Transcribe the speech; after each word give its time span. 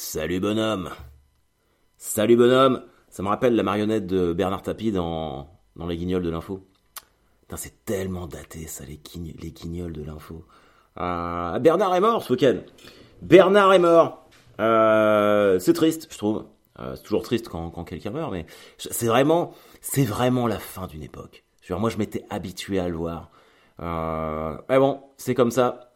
Salut 0.00 0.38
bonhomme. 0.38 0.90
Salut 1.96 2.36
bonhomme. 2.36 2.84
Ça 3.08 3.24
me 3.24 3.28
rappelle 3.28 3.56
la 3.56 3.64
marionnette 3.64 4.06
de 4.06 4.32
Bernard 4.32 4.62
Tapie 4.62 4.92
dans, 4.92 5.50
dans 5.74 5.88
Les 5.88 5.96
Guignols 5.96 6.22
de 6.22 6.30
l'info. 6.30 6.64
C'est 7.56 7.84
tellement 7.84 8.28
daté 8.28 8.68
ça, 8.68 8.84
les, 8.84 9.00
les 9.42 9.50
Guignols 9.50 9.92
de 9.92 10.04
l'info. 10.04 10.44
Euh, 11.00 11.58
Bernard 11.58 11.96
est 11.96 12.00
mort 12.00 12.22
ce 12.22 12.32
week-end. 12.32 12.58
Bernard 13.22 13.72
est 13.72 13.80
mort. 13.80 14.28
Euh, 14.60 15.58
c'est 15.58 15.72
triste, 15.72 16.06
je 16.12 16.16
trouve. 16.16 16.46
Euh, 16.78 16.94
c'est 16.94 17.02
toujours 17.02 17.22
triste 17.22 17.48
quand, 17.48 17.68
quand 17.70 17.82
quelqu'un 17.82 18.12
meurt, 18.12 18.30
mais 18.30 18.46
c'est 18.78 19.08
vraiment, 19.08 19.52
c'est 19.80 20.04
vraiment 20.04 20.46
la 20.46 20.60
fin 20.60 20.86
d'une 20.86 21.02
époque. 21.02 21.44
moi, 21.70 21.90
je 21.90 21.96
m'étais 21.96 22.24
habitué 22.30 22.78
à 22.78 22.88
le 22.88 22.94
voir. 22.94 23.32
Euh, 23.80 24.56
mais 24.68 24.78
bon, 24.78 25.02
c'est 25.16 25.34
comme 25.34 25.50
ça. 25.50 25.87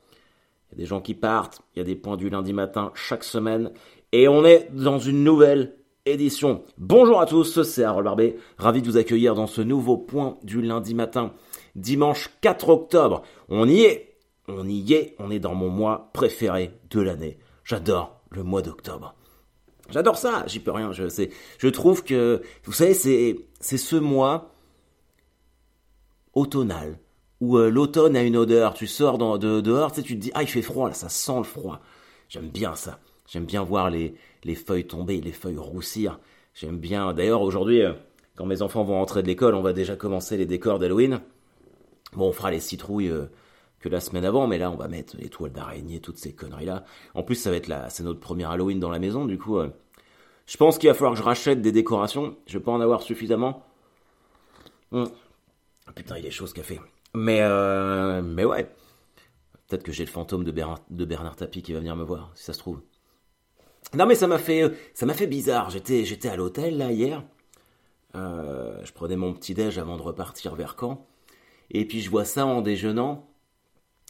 Il 0.73 0.79
y 0.79 0.81
a 0.81 0.85
des 0.85 0.89
gens 0.89 1.01
qui 1.03 1.15
partent. 1.15 1.61
Il 1.75 1.81
y 1.81 1.83
a 1.83 1.85
des 1.85 1.95
points 1.95 2.17
du 2.17 2.31
lundi 2.31 2.53
matin 2.53 2.93
chaque 2.95 3.25
semaine, 3.25 3.73
et 4.13 4.27
on 4.29 4.45
est 4.45 4.69
dans 4.73 4.99
une 4.99 5.23
nouvelle 5.23 5.77
édition. 6.07 6.65
Bonjour 6.79 7.21
à 7.21 7.27
tous, 7.27 7.63
c'est 7.63 7.85
Harold 7.85 8.05
Barbet. 8.05 8.37
Ravi 8.57 8.81
de 8.81 8.89
vous 8.89 8.97
accueillir 8.97 9.35
dans 9.35 9.47
ce 9.47 9.61
nouveau 9.61 9.99
point 9.99 10.39
du 10.43 10.63
lundi 10.63 10.95
matin, 10.95 11.33
dimanche 11.77 12.31
4 12.41 12.71
octobre. 12.71 13.23
On 13.49 13.69
y 13.69 13.83
est, 13.83 14.17
on 14.49 14.67
y 14.67 14.95
est. 14.95 15.15
On 15.19 15.31
est 15.31 15.41
dans 15.41 15.55
mon 15.55 15.69
mois 15.69 16.11
préféré 16.15 16.73
de 16.91 17.01
l'année. 17.01 17.39
J'adore 17.65 18.21
le 18.31 18.43
mois 18.43 18.63
d'octobre. 18.63 19.15
J'adore 19.91 20.17
ça, 20.17 20.45
j'y 20.47 20.59
peux 20.59 20.73
rien. 20.73 20.93
Je, 20.93 21.05
je 21.59 21.69
trouve 21.69 22.03
que, 22.03 22.41
vous 22.65 22.73
savez, 22.73 22.95
c'est, 22.95 23.37
c'est 23.61 23.77
ce 23.77 23.97
mois 23.97 24.55
automnal 26.33 26.99
où 27.43 27.59
euh, 27.59 27.71
l'automne 27.71 28.17
a 28.17 28.23
une 28.23 28.37
odeur. 28.37 28.73
Tu 28.73 28.87
sors 28.87 29.19
dans, 29.19 29.37
de, 29.37 29.61
dehors, 29.61 29.91
tu, 29.91 30.03
te 30.05 30.13
dis, 30.13 30.31
ah, 30.35 30.43
il 30.43 30.49
fait 30.49 30.63
froid, 30.63 30.87
là, 30.87 30.95
ça 30.95 31.09
sent 31.09 31.37
le 31.39 31.43
froid. 31.43 31.81
J'aime 32.29 32.49
bien 32.49 32.77
ça. 32.77 33.01
J'aime 33.27 33.47
bien 33.47 33.65
voir 33.65 33.91
les, 33.91 34.15
les 34.45 34.55
feuilles 34.55 34.87
tomber, 34.87 35.21
les 35.21 35.33
feuilles 35.33 35.59
roussir. 35.59 36.21
J'aime 36.55 36.79
bien. 36.79 37.13
D'ailleurs, 37.13 37.43
aujourd'hui, 37.43 37.83
euh, 37.83 37.95
quand 38.37 38.47
mes 38.47 38.63
enfants 38.63 38.85
vont 38.85 38.95
rentrer 38.95 39.23
de 39.23 39.27
l'école, 39.27 39.57
on 39.57 39.61
va 39.61 39.73
déjà 39.73 39.97
commencer 39.97 40.37
les 40.37 40.47
décors 40.47 40.79
d'Halloween. 40.79 41.21
Bon, 42.13 42.29
on 42.29 42.33
fera 42.33 42.53
les 42.53 42.61
citrouilles 42.61 43.11
euh, 43.11 43.27
que 43.81 43.89
la 43.89 43.99
semaine 43.99 44.25
avant, 44.25 44.47
mais 44.47 44.59
là 44.59 44.71
on 44.71 44.77
va 44.77 44.87
mettre 44.87 45.17
les 45.19 45.29
toiles 45.29 45.51
d'araignée, 45.51 45.99
toutes 45.99 46.19
ces 46.19 46.33
conneries 46.33 46.67
là. 46.67 46.85
En 47.15 47.25
plus 47.25 47.35
ça 47.35 47.51
va 47.51 47.57
être 47.57 47.67
là, 47.67 47.89
c'est 47.91 48.05
notre 48.05 48.21
premier 48.21 48.45
Halloween 48.45 48.79
dans 48.79 48.91
la 48.91 49.01
maison, 49.01 49.25
du 49.25 49.39
coup, 49.39 49.59
je 50.47 50.57
pense 50.57 50.79
qu'il 50.79 50.89
va 50.89 50.95
falloir 50.95 51.15
que 51.15 51.19
je 51.19 51.25
rachète 51.25 51.63
des 51.63 51.73
décorations. 51.73 52.37
Je 52.47 52.59
vais 52.59 52.63
pas 52.63 52.71
en 52.71 52.81
avoir 52.81 53.03
suffisamment. 53.03 53.65
Hum. 54.93 55.11
Putain, 55.97 56.19
il 56.19 56.27
est 56.27 56.31
chaud 56.31 56.47
ce 56.47 56.55
café. 56.55 56.79
Mais 57.15 57.41
euh, 57.43 58.23
mais 58.23 58.45
ouais, 58.45 58.65
peut-être 59.69 59.83
que 59.83 59.93
j'ai 59.93 60.05
le 60.05 60.11
fantôme 60.11 60.45
de 60.45 60.51
Bernard, 60.51 60.81
de 60.91 61.05
Bernard 61.05 61.37
Tapie 61.37 61.63
qui 61.63 61.73
va 61.73 61.81
venir 61.81 61.97
me 61.97 62.05
voir, 62.05 62.33
si 62.35 62.45
ça 62.45 62.53
se 62.53 62.59
trouve. 62.59 62.81
Non 63.95 64.07
mais 64.07 64.15
ça 64.15 64.27
m'a 64.27 64.39
fait 64.39 64.63
euh, 64.63 64.71
ça 64.95 65.07
m'a 65.07 65.15
fait 65.15 65.27
bizarre. 65.27 65.71
J'étais 65.71 66.29
à 66.29 66.37
l'hôtel 66.37 66.79
là 66.79 66.91
hier. 66.93 67.23
je 68.15 68.93
prenais 68.93 69.17
mon 69.17 69.35
petit 69.35 69.55
déj 69.55 69.79
avant 69.79 69.97
de 69.97 70.03
repartir 70.03 70.55
vers 70.55 70.77
Caen. 70.79 71.07
Et 71.71 71.87
puis 71.87 72.01
je 72.01 72.11
vois 72.11 72.25
ça 72.25 72.47
en 72.47 72.63
déjeunant 72.63 73.29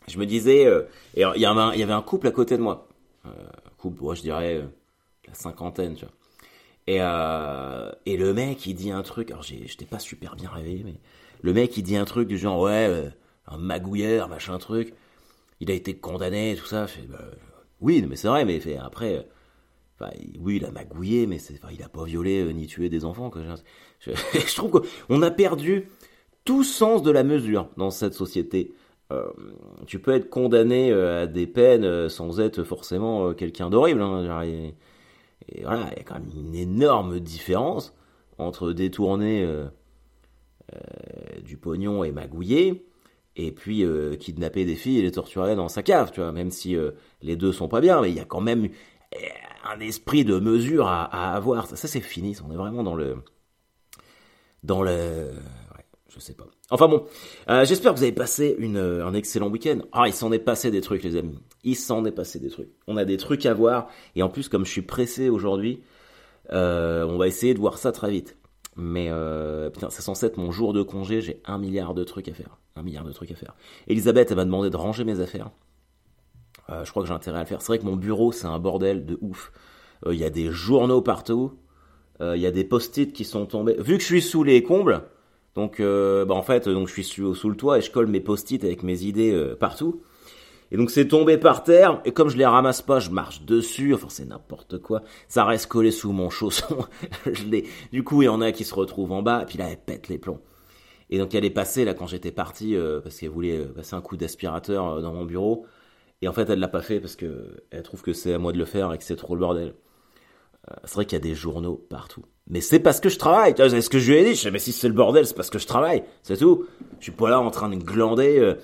je 0.08 0.18
me 0.18 0.26
disais, 0.26 0.66
euh, 0.66 0.82
il 1.14 1.20
y, 1.20 1.44
avait 1.46 1.92
un 1.92 2.02
couple 2.02 2.26
à 2.26 2.30
côté 2.30 2.56
de 2.56 2.62
moi, 2.62 2.88
euh, 3.26 3.30
couple, 3.78 4.02
moi 4.02 4.14
je 4.14 4.22
dirais 4.22 4.56
euh, 4.56 4.66
la 5.28 5.34
cinquantaine, 5.34 5.94
tu 5.94 6.04
vois. 6.04 6.14
Et, 6.88 6.98
euh, 7.00 7.92
et 8.06 8.16
le 8.16 8.34
mec 8.34 8.66
il 8.66 8.74
dit 8.74 8.90
un 8.90 9.02
truc, 9.02 9.30
alors 9.30 9.44
j'étais 9.44 9.84
pas 9.84 10.00
super 10.00 10.34
bien 10.34 10.50
réveillé, 10.50 10.82
mais 10.84 10.96
le 11.42 11.52
mec 11.52 11.76
il 11.76 11.82
dit 11.82 11.96
un 11.96 12.04
truc 12.04 12.28
du 12.28 12.38
genre 12.38 12.60
ouais, 12.60 13.12
un 13.46 13.58
magouilleur, 13.58 14.28
machin 14.28 14.58
truc, 14.58 14.94
il 15.60 15.70
a 15.70 15.74
été 15.74 15.94
condamné, 15.94 16.56
tout 16.56 16.66
ça. 16.66 16.86
Bah, 17.08 17.18
oui, 17.80 18.04
mais 18.08 18.16
c'est 18.16 18.28
vrai, 18.28 18.44
mais 18.44 18.60
fait, 18.60 18.78
après, 18.78 19.26
oui, 20.40 20.56
il 20.56 20.64
a 20.64 20.70
magouillé, 20.70 21.26
mais 21.26 21.38
c'est, 21.38 21.60
il 21.72 21.82
a 21.82 21.88
pas 21.88 22.04
violé 22.04 22.52
ni 22.52 22.66
tué 22.66 22.88
des 22.88 23.04
enfants. 23.04 23.30
Je, 24.00 24.54
trouve 24.56 24.82
qu'on 24.82 25.22
a 25.22 25.30
perdu 25.30 25.88
tout 26.44 26.64
sens 26.64 27.02
de 27.02 27.10
la 27.10 27.22
mesure 27.22 27.68
dans 27.76 27.90
cette 27.90 28.14
société. 28.14 28.74
Euh, 29.12 29.30
tu 29.86 29.98
peux 29.98 30.12
être 30.12 30.30
condamné 30.30 30.90
euh, 30.90 31.24
à 31.24 31.26
des 31.26 31.46
peines 31.46 31.84
euh, 31.84 32.08
sans 32.08 32.40
être 32.40 32.64
forcément 32.64 33.34
quelqu'un 33.34 33.70
d'horrible. 33.70 34.02
Hein, 34.02 34.42
et, 34.44 34.74
voilà, 35.62 35.88
il 35.92 35.98
y 35.98 36.00
a 36.00 36.04
quand 36.04 36.14
même 36.14 36.30
une 36.34 36.54
énorme 36.54 37.20
différence 37.20 37.94
entre 38.38 38.72
détourner 38.72 39.46
du 41.44 41.56
pognon 41.56 42.04
et 42.04 42.12
magouiller, 42.12 42.86
et 43.36 43.52
puis 43.52 43.84
kidnapper 44.18 44.64
des 44.64 44.76
filles 44.76 44.98
et 44.98 45.02
les 45.02 45.12
torturer 45.12 45.56
dans 45.56 45.68
sa 45.68 45.82
cave, 45.82 46.10
tu 46.12 46.20
vois, 46.20 46.32
même 46.32 46.50
si 46.50 46.76
les 47.22 47.36
deux 47.36 47.52
sont 47.52 47.68
pas 47.68 47.80
bien, 47.80 48.00
mais 48.00 48.10
il 48.10 48.16
y 48.16 48.20
a 48.20 48.24
quand 48.24 48.40
même 48.40 48.68
un 49.64 49.80
esprit 49.80 50.24
de 50.24 50.38
mesure 50.38 50.86
à, 50.86 51.34
avoir. 51.34 51.66
Ça, 51.66 51.86
c'est 51.86 52.00
fini, 52.00 52.36
on 52.46 52.52
est 52.52 52.56
vraiment 52.56 52.82
dans 52.82 52.94
le 52.94 53.16
dans 54.62 54.82
le 54.82 55.32
je 56.14 56.20
sais 56.20 56.34
pas. 56.34 56.46
Enfin 56.70 56.88
bon, 56.88 57.06
euh, 57.48 57.64
j'espère 57.64 57.92
que 57.92 57.98
vous 57.98 58.02
avez 58.02 58.12
passé 58.12 58.56
euh, 58.60 59.06
un 59.06 59.14
excellent 59.14 59.48
week-end. 59.48 59.78
Ah, 59.92 60.04
il 60.06 60.12
s'en 60.12 60.30
est 60.32 60.38
passé 60.38 60.70
des 60.70 60.80
trucs, 60.80 61.02
les 61.02 61.16
amis. 61.16 61.38
Il 61.64 61.76
s'en 61.76 62.04
est 62.04 62.12
passé 62.12 62.38
des 62.38 62.50
trucs. 62.50 62.68
On 62.86 62.96
a 62.96 63.04
des 63.04 63.16
trucs 63.16 63.46
à 63.46 63.54
voir. 63.54 63.88
Et 64.14 64.22
en 64.22 64.28
plus, 64.28 64.48
comme 64.48 64.66
je 64.66 64.70
suis 64.70 64.82
pressé 64.82 65.28
aujourd'hui, 65.30 65.82
euh, 66.52 67.04
on 67.04 67.16
va 67.16 67.28
essayer 67.28 67.54
de 67.54 67.58
voir 67.58 67.78
ça 67.78 67.92
très 67.92 68.10
vite. 68.10 68.36
Mais 68.76 69.08
euh, 69.10 69.70
putain, 69.70 69.90
c'est 69.90 70.02
censé 70.02 70.26
être 70.26 70.38
mon 70.38 70.50
jour 70.50 70.72
de 70.72 70.82
congé. 70.82 71.20
J'ai 71.20 71.40
un 71.44 71.58
milliard 71.58 71.94
de 71.94 72.04
trucs 72.04 72.28
à 72.28 72.34
faire. 72.34 72.58
Un 72.76 72.82
milliard 72.82 73.04
de 73.04 73.12
trucs 73.12 73.30
à 73.30 73.34
faire. 73.34 73.54
Elisabeth, 73.86 74.30
elle 74.30 74.36
m'a 74.36 74.44
demandé 74.44 74.70
de 74.70 74.76
ranger 74.76 75.04
mes 75.04 75.20
affaires. 75.20 75.50
je 76.68 76.90
crois 76.90 77.02
que 77.02 77.08
j'ai 77.08 77.14
intérêt 77.14 77.38
à 77.38 77.42
le 77.42 77.46
faire. 77.46 77.60
C'est 77.60 77.68
vrai 77.68 77.78
que 77.78 77.84
mon 77.84 77.96
bureau, 77.96 78.32
c'est 78.32 78.46
un 78.46 78.58
bordel 78.58 79.04
de 79.04 79.18
ouf. 79.20 79.52
Il 80.06 80.16
y 80.16 80.24
a 80.24 80.30
des 80.30 80.50
journaux 80.50 81.02
partout. 81.02 81.52
Il 82.20 82.40
y 82.40 82.46
a 82.46 82.50
des 82.50 82.64
post-it 82.64 83.12
qui 83.12 83.24
sont 83.24 83.44
tombés. 83.44 83.76
Vu 83.78 83.96
que 83.96 84.00
je 84.00 84.06
suis 84.06 84.22
sous 84.22 84.42
les 84.42 84.62
combles, 84.62 85.04
donc, 85.54 85.80
euh, 85.80 86.24
bah 86.24 86.34
en 86.34 86.42
fait, 86.42 86.68
je 86.70 86.86
suis 86.86 87.04
sous, 87.04 87.34
sous, 87.34 87.50
le 87.50 87.56
toit 87.56 87.78
et 87.78 87.82
je 87.82 87.90
colle 87.90 88.06
mes 88.06 88.20
post-it 88.20 88.62
avec 88.64 88.82
mes 88.82 89.04
idées 89.04 89.32
euh, 89.32 89.54
partout. 89.54 90.02
Et 90.72 90.78
donc 90.78 90.90
c'est 90.90 91.06
tombé 91.06 91.36
par 91.36 91.64
terre 91.64 92.00
et 92.06 92.12
comme 92.12 92.30
je 92.30 92.38
les 92.38 92.46
ramasse 92.46 92.80
pas, 92.80 92.98
je 92.98 93.10
marche 93.10 93.42
dessus. 93.42 93.92
Enfin 93.92 94.06
c'est 94.08 94.24
n'importe 94.24 94.78
quoi. 94.78 95.02
Ça 95.28 95.44
reste 95.44 95.66
collé 95.66 95.90
sous 95.90 96.12
mon 96.12 96.30
chausson. 96.30 96.86
Du 97.92 98.02
coup 98.02 98.22
il 98.22 98.24
y 98.24 98.28
en 98.28 98.40
a 98.40 98.52
qui 98.52 98.64
se 98.64 98.74
retrouvent 98.74 99.12
en 99.12 99.22
bas 99.22 99.42
et 99.42 99.44
puis 99.44 99.58
là 99.58 99.68
elle 99.68 99.76
pète 99.76 100.08
les 100.08 100.16
plombs. 100.16 100.40
Et 101.10 101.18
donc 101.18 101.34
elle 101.34 101.44
est 101.44 101.50
passée 101.50 101.84
là 101.84 101.92
quand 101.92 102.06
j'étais 102.06 102.32
parti 102.32 102.74
euh, 102.74 103.00
parce 103.00 103.18
qu'elle 103.18 103.28
voulait 103.28 103.66
passer 103.66 103.94
un 103.94 104.00
coup 104.00 104.16
d'aspirateur 104.16 105.02
dans 105.02 105.12
mon 105.12 105.26
bureau. 105.26 105.66
Et 106.22 106.28
en 106.28 106.32
fait 106.32 106.48
elle 106.48 106.58
l'a 106.58 106.68
pas 106.68 106.80
fait 106.80 107.00
parce 107.00 107.16
que 107.16 107.62
elle 107.70 107.82
trouve 107.82 108.00
que 108.00 108.14
c'est 108.14 108.32
à 108.32 108.38
moi 108.38 108.52
de 108.52 108.58
le 108.58 108.64
faire 108.64 108.94
et 108.94 108.98
que 108.98 109.04
c'est 109.04 109.16
trop 109.16 109.34
le 109.34 109.40
bordel. 109.40 109.74
c'est 110.84 110.94
vrai 110.94 111.04
qu'il 111.04 111.16
y 111.16 111.20
a 111.20 111.22
des 111.22 111.34
journaux 111.34 111.84
partout. 111.90 112.24
Mais 112.48 112.62
c'est 112.62 112.80
parce 112.80 112.98
que 112.98 113.10
je 113.10 113.18
travaille. 113.18 113.52
C'est 113.58 113.80
ce 113.82 113.90
que 113.90 113.98
je 113.98 114.10
lui 114.10 114.18
ai 114.18 114.24
dit. 114.24 114.34
Je 114.36 114.40
sais, 114.40 114.50
mais 114.50 114.58
si 114.58 114.72
c'est 114.72 114.88
le 114.88 114.94
bordel, 114.94 115.26
c'est 115.26 115.36
parce 115.36 115.50
que 115.50 115.58
je 115.58 115.66
travaille. 115.66 116.02
C'est 116.22 116.38
tout. 116.38 116.64
Je 116.98 117.04
suis 117.04 117.12
pas 117.12 117.28
là 117.28 117.40
en 117.40 117.50
train 117.50 117.68
de 117.68 117.76
glander 117.76 118.38
euh, 118.38 118.54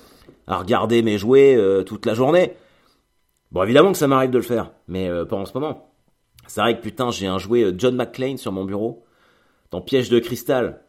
à 0.48 0.56
regarder 0.56 1.02
mes 1.02 1.18
jouets 1.18 1.54
euh, 1.54 1.84
toute 1.84 2.06
la 2.06 2.14
journée. 2.14 2.54
Bon, 3.52 3.62
évidemment 3.62 3.92
que 3.92 3.98
ça 3.98 4.08
m'arrive 4.08 4.30
de 4.30 4.38
le 4.38 4.42
faire, 4.42 4.72
mais 4.88 5.08
euh, 5.08 5.24
pas 5.24 5.36
en 5.36 5.44
ce 5.44 5.54
moment. 5.54 5.92
C'est 6.48 6.60
vrai 6.60 6.76
que 6.76 6.82
putain, 6.82 7.10
j'ai 7.10 7.26
un 7.26 7.38
jouet 7.38 7.72
John 7.76 7.94
McClane 7.94 8.38
sur 8.38 8.50
mon 8.50 8.64
bureau, 8.64 9.04
dans 9.70 9.80
Piège 9.80 10.08
de 10.08 10.18
cristal. 10.18 10.82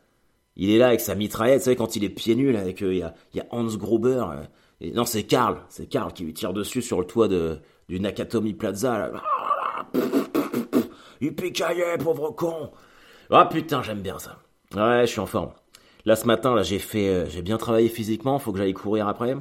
Il 0.55 0.71
est 0.71 0.77
là 0.77 0.87
avec 0.87 1.01
sa 1.01 1.15
mitraillette, 1.15 1.59
vous 1.59 1.65
savez, 1.65 1.75
quand 1.75 1.95
il 1.95 2.03
est 2.03 2.09
pieds 2.09 2.35
nus, 2.35 2.51
là, 2.51 2.61
avec, 2.61 2.81
il 2.81 2.95
y, 2.95 3.03
a, 3.03 3.13
Hans 3.51 3.65
Gruber. 3.65 4.23
non, 4.93 5.05
c'est 5.05 5.23
Karl. 5.23 5.61
C'est 5.69 5.87
Karl 5.87 6.11
qui 6.11 6.23
lui 6.23 6.33
tire 6.33 6.53
dessus 6.53 6.81
sur 6.81 6.99
le 6.99 7.05
toit 7.05 7.27
de, 7.27 7.59
du 7.87 7.99
Nakatomi 7.99 8.53
Plaza. 8.53 9.09
Là. 9.09 9.21
Il 11.21 11.35
picaillait, 11.35 11.97
pauvre 11.97 12.31
con. 12.31 12.71
Ah 13.29 13.45
putain, 13.45 13.83
j'aime 13.83 14.01
bien 14.01 14.19
ça. 14.19 14.37
Ouais, 14.75 15.01
je 15.01 15.11
suis 15.11 15.19
en 15.19 15.25
forme. 15.25 15.51
Là 16.09 16.15
ce 16.15 16.25
matin, 16.25 16.55
là 16.55 16.63
j'ai 16.63 16.79
fait, 16.79 17.07
euh, 17.07 17.29
j'ai 17.29 17.43
bien 17.43 17.57
travaillé 17.57 17.87
physiquement. 17.87 18.39
Faut 18.39 18.51
que 18.51 18.57
j'aille 18.57 18.73
courir 18.73 19.07
après. 19.07 19.37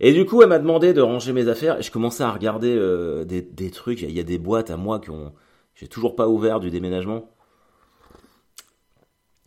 Et 0.00 0.14
du 0.14 0.24
coup, 0.24 0.40
elle 0.40 0.48
m'a 0.48 0.58
demandé 0.58 0.94
de 0.94 1.02
ranger 1.02 1.34
mes 1.34 1.48
affaires. 1.48 1.78
Et 1.78 1.82
je 1.82 1.90
commençais 1.90 2.22
à 2.22 2.30
regarder 2.30 2.74
euh, 2.74 3.26
des, 3.26 3.42
des, 3.42 3.70
trucs. 3.70 4.00
Il 4.00 4.10
y 4.10 4.20
a 4.20 4.22
des 4.22 4.38
boîtes 4.38 4.70
à 4.70 4.78
moi 4.78 4.98
qui 4.98 5.10
j'ai 5.74 5.86
toujours 5.86 6.16
pas 6.16 6.28
ouvert 6.28 6.60
du 6.60 6.70
déménagement. 6.70 7.30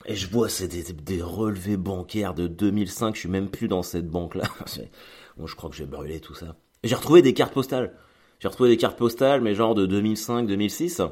Et 0.06 0.16
je 0.16 0.30
vois, 0.30 0.50
c'est 0.50 0.68
des, 0.68 1.22
relevés 1.24 1.78
bancaires 1.78 2.36
de 2.36 2.46
2005. 2.46 3.16
Je 3.16 3.22
suis 3.22 3.30
même 3.30 3.50
plus 3.50 3.68
dans 3.68 3.82
cette 3.82 4.08
banque-là. 4.08 4.44
bon, 5.38 5.48
je 5.48 5.56
crois 5.56 5.72
que 5.72 5.76
j'ai 5.76 5.88
brûlé 5.88 6.20
tout 6.20 6.36
ça. 6.36 6.58
J'ai 6.84 6.94
retrouvé 6.94 7.24
des 7.24 7.34
cartes 7.34 7.56
postales. 7.56 7.96
J'ai 8.38 8.50
retrouvé 8.50 8.70
des 8.70 8.78
cartes 8.78 9.00
postales, 9.00 9.42
mais 9.42 9.56
genre 9.56 9.74
de 9.74 9.88
2005-2006. 9.88 11.10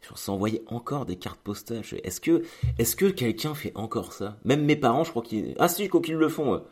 Je 0.00 0.14
s'envoyait 0.14 0.62
encore 0.68 1.06
des 1.06 1.16
cartes 1.16 1.40
postales. 1.40 1.82
Est-ce 2.04 2.20
que, 2.20 2.42
est-ce 2.78 2.94
que 2.96 3.06
quelqu'un 3.06 3.54
fait 3.54 3.72
encore 3.74 4.12
ça? 4.12 4.36
Même 4.44 4.64
mes 4.64 4.76
parents, 4.76 5.04
je 5.04 5.10
crois 5.10 5.22
qu'ils, 5.22 5.54
ah 5.58 5.68
si, 5.68 5.88
quoi 5.88 6.00
qu'ils 6.00 6.14
le 6.14 6.28
font. 6.28 6.62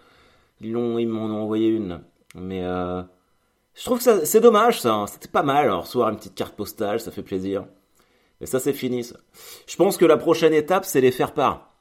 Ils 0.61 0.73
m'en 0.73 1.27
ont 1.27 1.43
envoyé 1.43 1.69
une. 1.69 2.03
Mais 2.35 2.63
euh, 2.65 3.03
je 3.75 3.85
trouve 3.85 4.03
que 4.03 4.25
c'est 4.25 4.41
dommage 4.41 4.81
ça. 4.81 4.95
Hein. 4.95 5.07
C'était 5.07 5.29
pas 5.29 5.43
mal. 5.43 5.67
Alors, 5.67 5.83
recevoir 5.83 6.11
une 6.11 6.17
petite 6.17 6.35
carte 6.35 6.55
postale, 6.55 7.01
ça 7.01 7.11
fait 7.11 7.23
plaisir. 7.23 7.67
Mais 8.41 8.47
ça, 8.47 8.61
c'est 8.61 8.73
fini. 8.73 9.05
Ça. 9.05 9.17
Je 9.67 9.77
pense 9.77 9.97
que 9.97 10.05
la 10.05 10.17
prochaine 10.17 10.55
étape, 10.55 10.85
c'est 10.85 11.01
les 11.01 11.11
faire 11.11 11.35
part 11.35 11.75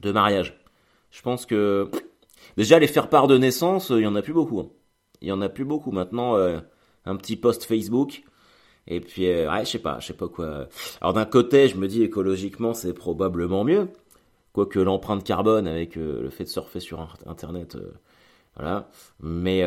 de 0.00 0.12
mariage. 0.12 0.62
Je 1.10 1.22
pense 1.22 1.46
que 1.46 1.90
déjà 2.56 2.78
les 2.78 2.86
faire 2.86 3.08
part 3.08 3.26
de 3.26 3.38
naissance, 3.38 3.90
il 3.90 4.00
y 4.00 4.06
en 4.06 4.14
a 4.14 4.22
plus 4.22 4.32
beaucoup. 4.32 4.60
Hein. 4.60 4.70
Il 5.22 5.28
y 5.28 5.32
en 5.32 5.40
a 5.40 5.48
plus 5.48 5.64
beaucoup 5.64 5.90
maintenant. 5.90 6.36
Euh, 6.36 6.60
un 7.06 7.16
petit 7.16 7.36
post 7.36 7.64
Facebook. 7.64 8.22
Et 8.90 9.00
puis, 9.00 9.28
euh, 9.28 9.50
ouais, 9.50 9.64
je 9.64 9.70
sais 9.70 9.78
pas, 9.78 10.00
je 10.00 10.08
sais 10.08 10.12
pas 10.12 10.28
quoi. 10.28 10.66
Alors 11.00 11.12
d'un 11.14 11.24
côté, 11.24 11.68
je 11.68 11.76
me 11.76 11.86
dis 11.86 12.02
écologiquement, 12.02 12.74
c'est 12.74 12.92
probablement 12.92 13.62
mieux. 13.62 13.88
Quoique 14.52 14.80
l'empreinte 14.80 15.22
carbone 15.22 15.68
avec 15.68 15.96
euh, 15.96 16.20
le 16.22 16.28
fait 16.28 16.42
de 16.42 16.48
surfer 16.48 16.80
sur 16.80 17.16
Internet, 17.24 17.76
euh, 17.76 17.92
voilà. 18.56 18.90
Mais 19.20 19.62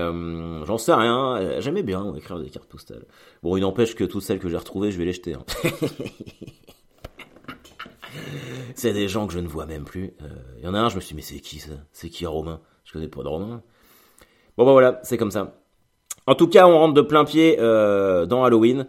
j'en 0.66 0.78
sais 0.78 0.94
rien. 0.94 1.60
J'aimais 1.62 1.84
bien 1.84 2.14
écrire 2.16 2.38
des 2.38 2.50
cartes 2.50 2.68
postales. 2.68 3.06
Bon, 3.42 3.56
il 3.56 3.62
n'empêche 3.62 3.96
que 3.96 4.04
toutes 4.04 4.24
celles 4.24 4.40
que 4.40 4.50
j'ai 4.50 4.58
retrouvées, 4.58 4.92
je 4.92 4.98
vais 4.98 5.06
les 5.06 5.14
jeter. 5.14 5.36
Hein. 5.36 5.46
c'est 8.76 8.92
des 8.92 9.08
gens 9.08 9.26
que 9.26 9.34
je 9.34 9.40
ne 9.40 9.48
vois 9.48 9.66
même 9.66 9.86
plus. 9.86 10.14
Il 10.58 10.66
y 10.66 10.68
en 10.68 10.74
a 10.74 10.80
un, 10.80 10.90
je 10.90 10.96
me 10.98 11.00
suis 11.00 11.16
dit, 11.16 11.16
mais 11.16 11.22
c'est 11.22 11.40
qui 11.40 11.60
ça? 11.60 11.72
C'est 11.94 12.10
qui 12.10 12.26
Romain? 12.26 12.60
Je 12.84 12.92
connais 12.92 13.08
pas 13.08 13.24
de 13.24 13.30
Romain. 13.30 13.64
Bon, 14.58 14.66
bah 14.66 14.74
voilà, 14.74 15.00
c'est 15.04 15.18
comme 15.18 15.32
ça. 15.32 15.56
En 16.28 16.36
tout 16.36 16.50
cas, 16.50 16.68
on 16.68 16.78
rentre 16.78 16.94
de 16.94 17.02
plein 17.02 17.24
pied 17.24 17.56
dans 17.56 18.44
Halloween. 18.44 18.86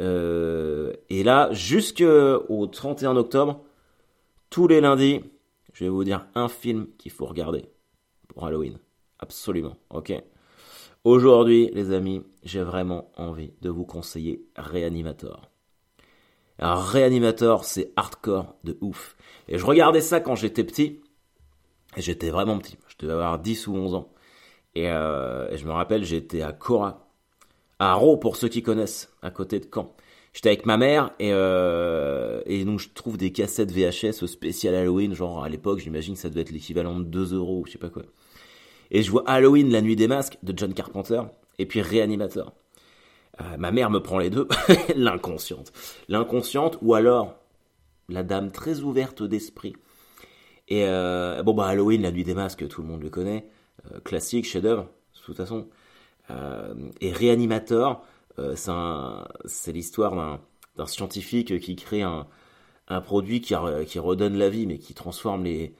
Euh, 0.00 0.92
et 1.08 1.22
là, 1.22 1.52
jusqu'au 1.52 2.66
31 2.66 3.16
octobre, 3.16 3.64
tous 4.50 4.68
les 4.68 4.80
lundis, 4.80 5.22
je 5.72 5.84
vais 5.84 5.90
vous 5.90 6.04
dire 6.04 6.26
un 6.34 6.48
film 6.48 6.88
qu'il 6.98 7.12
faut 7.12 7.26
regarder 7.26 7.66
pour 8.28 8.46
Halloween. 8.46 8.78
Absolument, 9.18 9.76
ok 9.90 10.12
Aujourd'hui, 11.04 11.70
les 11.72 11.92
amis, 11.92 12.22
j'ai 12.42 12.62
vraiment 12.62 13.10
envie 13.16 13.52
de 13.62 13.70
vous 13.70 13.84
conseiller 13.84 14.44
Reanimator. 14.56 15.48
Alors, 16.58 17.64
c'est 17.64 17.92
hardcore 17.96 18.56
de 18.64 18.76
ouf. 18.80 19.16
Et 19.46 19.58
je 19.58 19.64
regardais 19.64 20.00
ça 20.00 20.20
quand 20.20 20.34
j'étais 20.34 20.64
petit. 20.64 21.00
Et 21.96 22.02
j'étais 22.02 22.30
vraiment 22.30 22.58
petit. 22.58 22.76
Je 22.88 22.96
devais 22.98 23.12
avoir 23.12 23.38
10 23.38 23.68
ou 23.68 23.76
11 23.76 23.94
ans. 23.94 24.12
Et, 24.74 24.90
euh, 24.90 25.48
et 25.50 25.56
je 25.56 25.66
me 25.66 25.72
rappelle, 25.72 26.04
j'étais 26.04 26.42
à 26.42 26.52
Cora 26.52 27.07
à 27.78 27.94
Raux 27.94 28.16
pour 28.16 28.36
ceux 28.36 28.48
qui 28.48 28.62
connaissent, 28.62 29.12
à 29.22 29.30
côté 29.30 29.60
de 29.60 29.66
Caen. 29.72 29.94
J'étais 30.32 30.50
avec 30.50 30.66
ma 30.66 30.76
mère 30.76 31.10
et, 31.18 31.30
euh, 31.32 32.42
et 32.46 32.64
donc 32.64 32.80
je 32.80 32.90
trouve 32.90 33.16
des 33.16 33.32
cassettes 33.32 33.72
VHS 33.72 34.26
spécial 34.26 34.74
Halloween, 34.74 35.14
genre 35.14 35.42
à 35.42 35.48
l'époque 35.48 35.78
j'imagine 35.78 36.14
que 36.14 36.20
ça 36.20 36.28
devait 36.28 36.42
être 36.42 36.50
l'équivalent 36.50 36.98
de 36.98 37.04
2 37.04 37.34
euros, 37.34 37.64
je 37.66 37.72
sais 37.72 37.78
pas 37.78 37.88
quoi. 37.88 38.02
Et 38.90 39.02
je 39.02 39.10
vois 39.10 39.24
Halloween, 39.26 39.70
la 39.70 39.80
nuit 39.80 39.96
des 39.96 40.08
masques 40.08 40.38
de 40.42 40.56
John 40.56 40.74
Carpenter 40.74 41.22
et 41.58 41.66
puis 41.66 41.82
Reanimator. 41.82 42.52
Euh, 43.40 43.56
ma 43.56 43.70
mère 43.70 43.90
me 43.90 44.00
prend 44.00 44.18
les 44.18 44.30
deux, 44.30 44.48
l'inconsciente. 44.96 45.72
L'inconsciente 46.08 46.78
ou 46.82 46.94
alors 46.94 47.36
la 48.08 48.22
dame 48.22 48.50
très 48.50 48.80
ouverte 48.80 49.22
d'esprit. 49.22 49.74
Et 50.68 50.84
euh, 50.84 51.42
bon 51.42 51.54
bah 51.54 51.66
Halloween, 51.66 52.02
la 52.02 52.10
nuit 52.10 52.24
des 52.24 52.34
masques, 52.34 52.66
tout 52.68 52.82
le 52.82 52.88
monde 52.88 53.02
le 53.02 53.10
connaît, 53.10 53.46
euh, 53.92 54.00
classique, 54.00 54.44
chef-d'œuvre, 54.44 54.84
de 54.84 55.20
toute 55.24 55.36
façon. 55.36 55.68
Euh, 56.30 56.74
et 57.00 57.12
Réanimateur, 57.12 58.02
euh, 58.38 58.54
c'est 59.44 59.72
l'histoire 59.72 60.38
d'un 60.76 60.86
scientifique 60.86 61.58
qui 61.60 61.76
crée 61.76 62.02
un, 62.02 62.26
un 62.88 63.00
produit 63.00 63.40
qui, 63.40 63.54
qui, 63.86 63.98
redonne 63.98 64.36
la 64.36 64.48
vie, 64.48 64.66
mais 64.66 64.78
qui 64.78 64.94
transforme 64.94 65.44
les, 65.44 65.74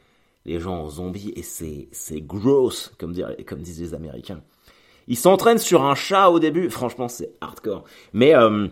les 0.44 0.58
gens 0.58 0.80
en 0.80 0.88
zombies, 0.88 1.32
et 1.36 1.42
c'est 1.42 2.20
gross, 2.20 2.92
comme, 2.98 3.14
comme 3.46 3.60
disent 3.60 3.80
les 3.80 3.94
Américains. 3.94 4.40
Il 5.06 5.16
s'entraîne 5.16 5.58
sur 5.58 5.84
un 5.84 5.94
chat 5.94 6.30
au 6.30 6.38
début, 6.38 6.68
franchement 6.70 7.08
c'est 7.08 7.30
hardcore. 7.40 7.84
Mais, 8.12 8.34
euh, 8.34 8.68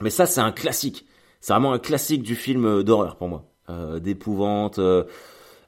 mais 0.00 0.10
ça 0.10 0.26
c'est 0.26 0.40
un 0.40 0.52
classique, 0.52 1.06
c'est 1.40 1.52
vraiment 1.52 1.72
un 1.72 1.78
classique 1.78 2.22
du 2.22 2.34
film 2.34 2.82
d'horreur 2.82 3.16
pour 3.16 3.28
moi. 3.28 3.44
Euh, 3.70 3.98
D'épouvante. 3.98 4.78
Euh, 4.78 5.04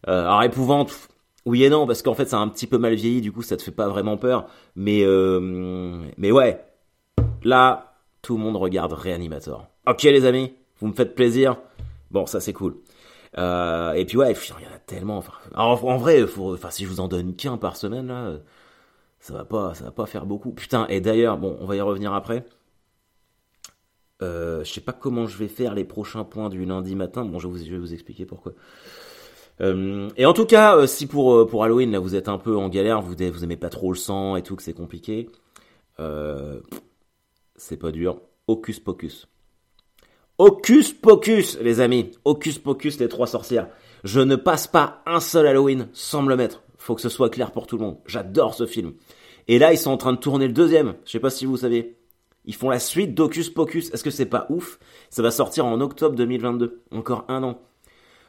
alors 0.06 0.42
épouvante, 0.42 0.92
oui 1.46 1.64
et 1.64 1.70
non, 1.70 1.86
parce 1.86 2.02
qu'en 2.02 2.14
fait, 2.14 2.26
ça 2.26 2.38
a 2.38 2.40
un 2.40 2.48
petit 2.48 2.66
peu 2.66 2.76
mal 2.76 2.94
vieilli, 2.94 3.20
du 3.20 3.32
coup, 3.32 3.42
ça 3.42 3.56
te 3.56 3.62
fait 3.62 3.70
pas 3.72 3.88
vraiment 3.88 4.16
peur. 4.16 4.48
Mais, 4.74 5.02
euh, 5.04 6.04
mais 6.18 6.32
ouais, 6.32 6.64
là, 7.42 7.94
tout 8.20 8.36
le 8.36 8.42
monde 8.42 8.56
regarde 8.56 8.92
Reanimator. 8.92 9.66
Ok, 9.86 10.02
les 10.02 10.24
amis, 10.26 10.52
vous 10.80 10.88
me 10.88 10.92
faites 10.92 11.14
plaisir. 11.14 11.56
Bon, 12.10 12.26
ça 12.26 12.40
c'est 12.40 12.52
cool. 12.52 12.76
Euh, 13.38 13.92
et 13.92 14.04
puis 14.04 14.16
ouais, 14.16 14.32
il 14.32 14.64
y 14.64 14.66
en 14.66 14.74
a 14.74 14.78
tellement. 14.78 15.22
En, 15.54 15.96
vrai, 15.96 16.24
si 16.70 16.84
je 16.84 16.88
vous 16.88 17.00
en 17.00 17.08
donne 17.08 17.34
qu'un 17.36 17.58
par 17.58 17.76
semaine 17.76 18.08
là, 18.08 18.38
ça 19.20 19.34
va 19.34 19.44
pas, 19.44 19.74
ça 19.74 19.84
va 19.84 19.90
pas 19.90 20.06
faire 20.06 20.26
beaucoup. 20.26 20.52
Putain. 20.52 20.86
Et 20.88 21.00
d'ailleurs, 21.00 21.38
bon, 21.38 21.56
on 21.60 21.66
va 21.66 21.76
y 21.76 21.80
revenir 21.80 22.12
après. 22.14 22.44
Euh, 24.22 24.64
je 24.64 24.72
sais 24.72 24.80
pas 24.80 24.92
comment 24.92 25.26
je 25.26 25.36
vais 25.36 25.48
faire 25.48 25.74
les 25.74 25.84
prochains 25.84 26.24
points 26.24 26.48
du 26.48 26.64
lundi 26.64 26.94
matin. 26.94 27.24
Bon, 27.24 27.38
je 27.38 27.48
vais 27.48 27.78
vous 27.78 27.92
expliquer 27.92 28.24
pourquoi. 28.24 28.52
Euh, 29.60 30.08
et 30.16 30.26
en 30.26 30.32
tout 30.32 30.44
cas, 30.44 30.76
euh, 30.76 30.86
si 30.86 31.06
pour 31.06 31.34
euh, 31.34 31.46
pour 31.46 31.64
Halloween 31.64 31.90
là 31.90 31.98
vous 31.98 32.14
êtes 32.14 32.28
un 32.28 32.38
peu 32.38 32.56
en 32.56 32.68
galère, 32.68 33.00
vous 33.00 33.14
vous 33.14 33.44
aimez 33.44 33.56
pas 33.56 33.70
trop 33.70 33.90
le 33.90 33.98
sang 33.98 34.36
et 34.36 34.42
tout, 34.42 34.56
que 34.56 34.62
c'est 34.62 34.74
compliqué, 34.74 35.30
c'est 37.56 37.76
pas 37.78 37.90
dur. 37.90 38.20
Hocus 38.48 38.78
pocus. 38.80 39.26
Hocus 40.38 40.92
pocus, 40.92 41.58
les 41.60 41.80
amis. 41.80 42.10
Hocus 42.24 42.58
pocus, 42.58 43.00
les 43.00 43.08
trois 43.08 43.26
sorcières. 43.26 43.68
Je 44.04 44.20
ne 44.20 44.36
passe 44.36 44.66
pas 44.66 45.02
un 45.06 45.20
seul 45.20 45.46
Halloween 45.46 45.88
sans 45.92 46.22
me 46.22 46.28
le 46.28 46.36
mettre. 46.36 46.62
Faut 46.76 46.94
que 46.94 47.00
ce 47.00 47.08
soit 47.08 47.30
clair 47.30 47.50
pour 47.50 47.66
tout 47.66 47.78
le 47.78 47.82
monde. 47.82 47.96
J'adore 48.06 48.54
ce 48.54 48.66
film. 48.66 48.92
Et 49.48 49.58
là, 49.58 49.72
ils 49.72 49.78
sont 49.78 49.90
en 49.90 49.96
train 49.96 50.12
de 50.12 50.18
tourner 50.18 50.46
le 50.46 50.52
deuxième. 50.52 50.94
Je 51.06 51.12
sais 51.12 51.20
pas 51.20 51.30
si 51.30 51.46
vous 51.46 51.56
savez. 51.56 51.96
Ils 52.44 52.54
font 52.54 52.68
la 52.68 52.78
suite 52.78 53.14
d'Hocus 53.14 53.50
Pocus. 53.50 53.90
Est-ce 53.92 54.04
que 54.04 54.10
c'est 54.10 54.26
pas 54.26 54.46
ouf? 54.50 54.78
Ça 55.10 55.22
va 55.22 55.30
sortir 55.30 55.64
en 55.66 55.80
octobre 55.80 56.14
2022. 56.14 56.82
Encore 56.92 57.24
un 57.28 57.42
an. 57.42 57.60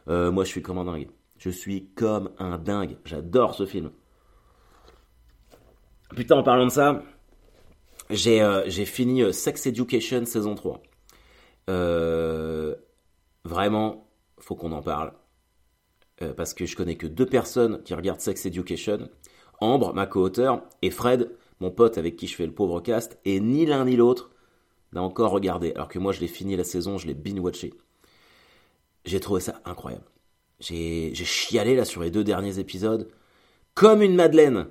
Moi, 0.08 0.44
je 0.44 0.50
suis 0.50 0.62
comme 0.62 0.78
un 0.78 0.86
dingue. 0.86 1.10
Je 1.38 1.50
suis 1.50 1.90
comme 1.96 2.32
un 2.40 2.58
dingue. 2.58 2.98
J'adore 3.06 3.56
ce 3.56 3.66
film. 3.66 3.92
Putain, 6.16 6.38
en 6.38 6.44
parlant 6.44 6.66
de 6.66 6.72
ça, 6.72 7.04
j'ai 8.10 8.42
euh, 8.42 8.70
fini 8.70 9.22
euh, 9.22 9.32
Sex 9.32 9.66
Education 9.68 10.26
saison 10.26 10.56
3. 10.56 10.82
Euh, 11.70 12.76
vraiment, 13.44 14.10
faut 14.40 14.56
qu'on 14.56 14.72
en 14.72 14.82
parle. 14.82 15.14
parce 16.36 16.54
que 16.56 16.66
je 16.66 16.76
connais 16.76 16.96
que 16.96 17.06
deux 17.06 17.28
personnes 17.28 17.84
qui 17.84 17.94
regardent 17.94 18.22
Sex 18.22 18.46
Education. 18.46 19.10
Ambre, 19.60 19.94
ma 19.94 20.06
co-auteur, 20.06 20.64
et 20.82 20.92
Fred, 20.92 21.32
mon 21.60 21.72
pote 21.72 21.98
avec 21.98 22.16
qui 22.16 22.28
je 22.28 22.36
fais 22.36 22.46
le 22.46 22.54
pauvre 22.54 22.80
cast. 22.80 23.20
Et 23.26 23.40
ni 23.40 23.66
l'un 23.66 23.86
ni 23.86 23.96
l'autre 23.96 24.32
n'a 24.94 25.02
encore 25.04 25.32
regardé. 25.32 25.74
Alors 25.74 25.90
que 25.90 26.00
moi, 26.00 26.14
je 26.14 26.22
l'ai 26.22 26.28
fini 26.28 26.56
la 26.56 26.64
saison, 26.64 26.98
je 26.98 27.08
l'ai 27.08 27.14
binge-watché. 27.14 27.74
J'ai 29.08 29.22
trouvé 29.22 29.40
ça 29.40 29.62
incroyable. 29.64 30.04
J'ai 30.60 31.14
chialé 31.14 31.76
là 31.76 31.86
sur 31.86 32.04
les 32.04 32.12
deux 32.12 32.26
derniers 32.26 32.60
épisodes. 32.60 33.10
Comme 33.74 34.02
une 34.02 34.16
madeleine. 34.16 34.68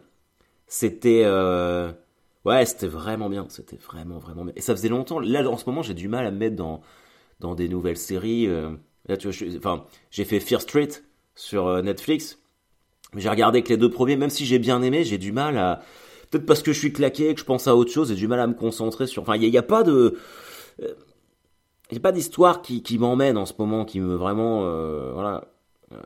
C'était... 0.67 1.23
Euh... 1.25 1.91
Ouais, 2.45 2.67
c'était 2.67 2.87
vraiment 2.87 3.31
bien. 3.31 3.47
C'était 3.49 3.79
vraiment, 3.79 4.19
vraiment 4.19 4.45
bien. 4.45 4.53
Et 4.55 4.61
ça 4.61 4.77
faisait 4.77 4.91
longtemps. 4.91 5.21
Là, 5.21 5.49
en 5.49 5.57
ce 5.57 5.65
moment, 5.67 5.83
j'ai 5.83 5.95
du 5.95 6.09
mal 6.09 6.27
à 6.27 6.31
me 6.31 6.37
mettre 6.37 6.55
dans, 6.55 6.83
dans 7.41 7.55
des 7.55 7.69
nouvelles 7.69 7.97
séries. 7.97 8.47
Euh. 8.47 8.73
Là, 9.09 9.17
tu 9.17 9.29
vois, 9.29 9.49
enfin, 9.57 9.87
j'ai 10.11 10.27
fait 10.27 10.39
Fear 10.39 10.61
Street 10.61 10.91
sur 11.35 11.67
euh, 11.67 11.81
Netflix. 11.81 12.39
J'ai 13.17 13.31
regardé 13.31 13.63
que 13.63 13.71
les 13.71 13.79
deux 13.79 13.91
premiers, 13.91 14.17
même 14.17 14.31
si 14.31 14.45
j'ai 14.45 14.59
bien 14.59 14.83
aimé, 14.83 15.03
j'ai 15.03 15.19
du 15.19 15.33
mal 15.33 15.57
à... 15.57 15.81
Peut-être 16.31 16.45
parce 16.45 16.63
que 16.63 16.75
je 16.75 16.79
suis 16.79 16.93
claqué, 16.93 17.33
que 17.33 17.41
je 17.41 17.47
pense 17.47 17.69
à 17.69 17.77
autre 17.77 17.91
chose, 17.91 18.09
j'ai 18.09 18.17
du 18.17 18.29
mal 18.29 18.41
à 18.41 18.47
me 18.47 18.55
concentrer 18.55 19.07
sur... 19.07 19.23
Enfin, 19.23 19.37
il 19.37 19.49
n'y 19.49 19.57
a, 19.57 19.61
a, 19.61 19.63
pas 19.63 19.83
de... 19.83 20.19
A 21.95 22.01
pas 22.01 22.13
d'histoire 22.13 22.63
qui, 22.63 22.83
qui 22.83 22.99
m'emmène 22.99 23.37
en 23.37 23.47
ce 23.47 23.53
moment, 23.59 23.85
qui 23.85 24.01
me 24.01 24.15
vraiment... 24.15 24.65
Euh, 24.65 25.13
voilà 25.13 25.45
euh, 25.93 26.03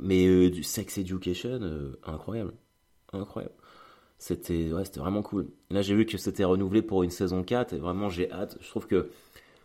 mais 0.00 0.26
euh, 0.26 0.50
du 0.50 0.62
sex 0.62 0.98
education, 0.98 1.58
incroyable. 2.04 2.52
Incroyable. 3.12 3.54
C'était 4.18 4.72
ouais, 4.72 4.84
vraiment 4.96 5.22
cool. 5.22 5.48
Là, 5.70 5.80
j'ai 5.80 5.94
vu 5.94 6.04
que 6.04 6.18
c'était 6.18 6.44
renouvelé 6.44 6.82
pour 6.82 7.02
une 7.02 7.10
saison 7.10 7.42
4 7.42 7.72
et 7.72 7.78
vraiment 7.78 8.10
j'ai 8.10 8.30
hâte. 8.30 8.58
Je 8.60 8.68
trouve 8.68 8.86
que 8.86 9.10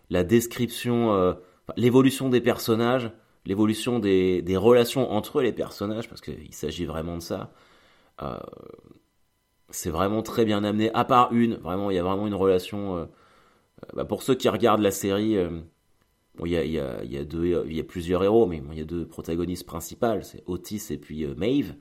la 0.10 0.24
description, 0.24 1.36
l'évolution 1.76 2.30
des 2.30 2.42
personnages, 2.42 3.12
l'évolution 3.46 4.00
des, 4.00 4.42
des, 4.42 4.58
relations 4.58 5.12
entre 5.12 5.42
les 5.42 5.52
personnages, 5.52 6.10
parce 6.10 6.22
qu'il 6.22 6.54
s'agit 6.54 6.86
vraiment 6.86 7.18
de 7.18 7.22
ça, 7.22 7.52
c'est 9.70 9.90
vraiment 9.90 10.24
très 10.24 10.46
bien 10.46 10.64
amené. 10.64 10.92
À 10.94 11.06
part 11.06 11.34
une, 11.34 11.56
vraiment, 11.56 11.92
il 11.92 11.96
y 11.96 12.00
a 12.00 12.04
vraiment 12.04 12.26
une 12.26 12.36
relation. 12.36 13.08
Bah, 13.94 14.06
pour 14.06 14.24
ceux 14.24 14.36
qui 14.36 14.50
regardent 14.50 14.82
la 14.82 14.92
série, 14.92 15.38
il 16.46 16.52
y 16.52 16.58
a, 16.58 16.64
y, 16.64 16.80
a, 16.80 17.04
y, 17.04 17.80
a 17.80 17.84
plusieurs 17.84 18.24
héros, 18.24 18.46
mais 18.46 18.62
il 18.72 18.78
y 18.78 18.82
a 18.82 18.86
deux 18.86 19.06
protagonistes 19.08 19.66
principales, 19.66 20.24
c'est 20.24 20.44
Otis 20.46 20.84
et 20.92 20.98
puis 20.98 21.24
euh, 21.24 21.34
Maeve, 21.36 21.76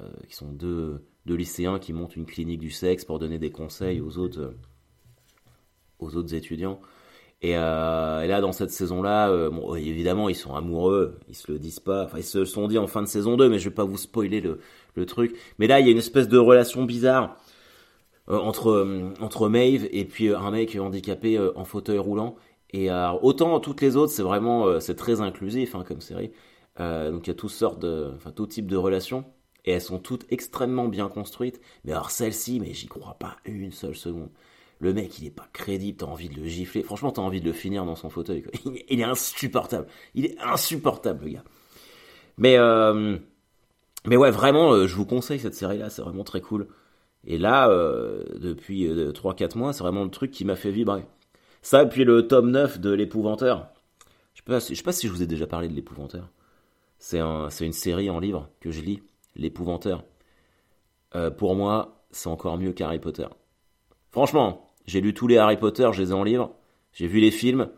euh, 0.00 0.08
qui 0.26 0.34
sont 0.34 0.52
deux, 0.52 1.02
lycéens 1.26 1.78
qui 1.78 1.92
montent 1.92 2.16
une 2.16 2.24
clinique 2.24 2.60
du 2.60 2.70
sexe 2.70 3.04
pour 3.04 3.18
donner 3.18 3.38
des 3.38 3.50
conseils 3.50 4.00
aux 4.00 4.16
autres, 4.18 4.40
euh, 4.40 4.56
aux 5.98 6.16
autres 6.16 6.34
étudiants. 6.34 6.80
Et, 7.42 7.52
là, 7.52 8.40
dans 8.40 8.52
cette 8.52 8.70
saison-là, 8.70 9.50
bon, 9.50 9.74
évidemment, 9.74 10.30
ils 10.30 10.34
sont 10.34 10.54
amoureux, 10.54 11.18
ils 11.28 11.34
se 11.34 11.52
le 11.52 11.58
disent 11.58 11.80
pas, 11.80 12.04
enfin, 12.04 12.16
ils 12.16 12.24
se 12.24 12.46
sont 12.46 12.66
dit 12.66 12.78
en 12.78 12.86
fin 12.86 13.02
de 13.02 13.06
saison 13.06 13.36
2, 13.36 13.50
mais 13.50 13.58
je 13.58 13.68
vais 13.68 13.74
pas 13.74 13.84
vous 13.84 13.98
spoiler 13.98 14.40
le, 14.40 14.58
le 14.94 15.06
truc. 15.06 15.36
Mais 15.58 15.66
là, 15.66 15.78
il 15.78 15.84
y 15.84 15.90
a 15.90 15.92
une 15.92 15.98
espèce 15.98 16.28
de 16.28 16.38
relation 16.38 16.84
bizarre 16.84 17.36
entre, 18.28 19.12
entre 19.20 19.48
Maeve 19.48 19.88
et 19.92 20.04
puis 20.04 20.34
un 20.34 20.50
mec 20.50 20.76
handicapé 20.76 21.38
en 21.54 21.64
fauteuil 21.64 21.98
roulant 21.98 22.36
et 22.70 22.90
euh, 22.90 23.12
autant 23.22 23.58
toutes 23.60 23.80
les 23.80 23.96
autres, 23.96 24.12
c'est 24.12 24.22
vraiment 24.22 24.66
euh, 24.66 24.80
c'est 24.80 24.96
très 24.96 25.20
inclusif 25.20 25.74
hein, 25.74 25.84
comme 25.86 26.00
série. 26.00 26.32
Euh, 26.80 27.10
donc 27.10 27.26
il 27.26 27.30
y 27.30 27.32
a 27.32 27.34
toutes 27.34 27.50
sortes 27.50 27.84
enfin 27.84 28.32
tout 28.32 28.46
type 28.46 28.66
de 28.66 28.76
relations 28.76 29.24
et 29.64 29.72
elles 29.72 29.80
sont 29.80 29.98
toutes 29.98 30.26
extrêmement 30.30 30.88
bien 30.88 31.08
construites. 31.08 31.60
Mais 31.84 31.92
alors 31.92 32.10
celle-ci, 32.10 32.60
mais 32.60 32.74
j'y 32.74 32.86
crois 32.86 33.14
pas 33.14 33.36
une 33.44 33.72
seule 33.72 33.96
seconde. 33.96 34.30
Le 34.78 34.92
mec, 34.92 35.18
il 35.18 35.26
est 35.26 35.30
pas 35.30 35.48
crédible, 35.54 35.98
t'as 35.98 36.06
envie 36.06 36.28
de 36.28 36.38
le 36.38 36.46
gifler. 36.46 36.82
Franchement, 36.82 37.10
t'as 37.10 37.22
envie 37.22 37.40
de 37.40 37.46
le 37.46 37.54
finir 37.54 37.86
dans 37.86 37.96
son 37.96 38.10
fauteuil. 38.10 38.44
Il 38.90 39.00
est 39.00 39.04
insupportable. 39.04 39.86
Il 40.14 40.26
est 40.26 40.38
insupportable, 40.38 41.24
le 41.24 41.30
gars. 41.30 41.44
Mais, 42.36 42.58
euh, 42.58 43.16
mais 44.04 44.18
ouais, 44.18 44.30
vraiment, 44.30 44.72
euh, 44.72 44.86
je 44.86 44.94
vous 44.94 45.06
conseille 45.06 45.38
cette 45.40 45.54
série-là, 45.54 45.88
c'est 45.88 46.02
vraiment 46.02 46.24
très 46.24 46.42
cool. 46.42 46.68
Et 47.26 47.38
là, 47.38 47.68
euh, 47.68 48.24
depuis 48.38 48.88
3-4 48.88 49.58
mois, 49.58 49.72
c'est 49.72 49.82
vraiment 49.82 50.04
le 50.04 50.10
truc 50.10 50.30
qui 50.30 50.44
m'a 50.44 50.56
fait 50.56 50.70
vibrer. 50.70 51.04
Ça, 51.62 51.84
puis 51.84 52.04
le 52.04 52.28
tome 52.28 52.50
9 52.50 52.80
de 52.80 52.90
l'épouvanteur. 52.90 53.68
Je 54.34 54.42
je 54.46 54.74
sais 54.74 54.82
pas 54.82 54.92
si 54.92 55.08
je 55.08 55.12
vous 55.12 55.22
ai 55.22 55.26
déjà 55.26 55.46
parlé 55.46 55.68
de 55.68 55.74
l'épouvanteur. 55.74 56.28
C'est 56.98 57.18
un, 57.18 57.48
une 57.48 57.72
série 57.72 58.10
en 58.10 58.20
livre 58.20 58.48
que 58.60 58.70
je 58.70 58.80
lis, 58.80 59.02
l'épouvanteur. 59.34 60.04
pour 61.36 61.56
moi, 61.56 62.04
c'est 62.10 62.28
encore 62.28 62.58
mieux 62.58 62.72
qu'Harry 62.72 63.00
Potter. 63.00 63.26
Franchement, 64.10 64.66
j'ai 64.86 65.00
lu 65.00 65.14
tous 65.14 65.26
les 65.26 65.36
Harry 65.36 65.56
Potter, 65.56 65.88
je 65.92 66.02
les 66.02 66.10
ai 66.10 66.14
en 66.14 66.24
livre. 66.24 66.54
J'ai 66.92 67.06
vu 67.06 67.20
les 67.20 67.30
films. 67.30 67.68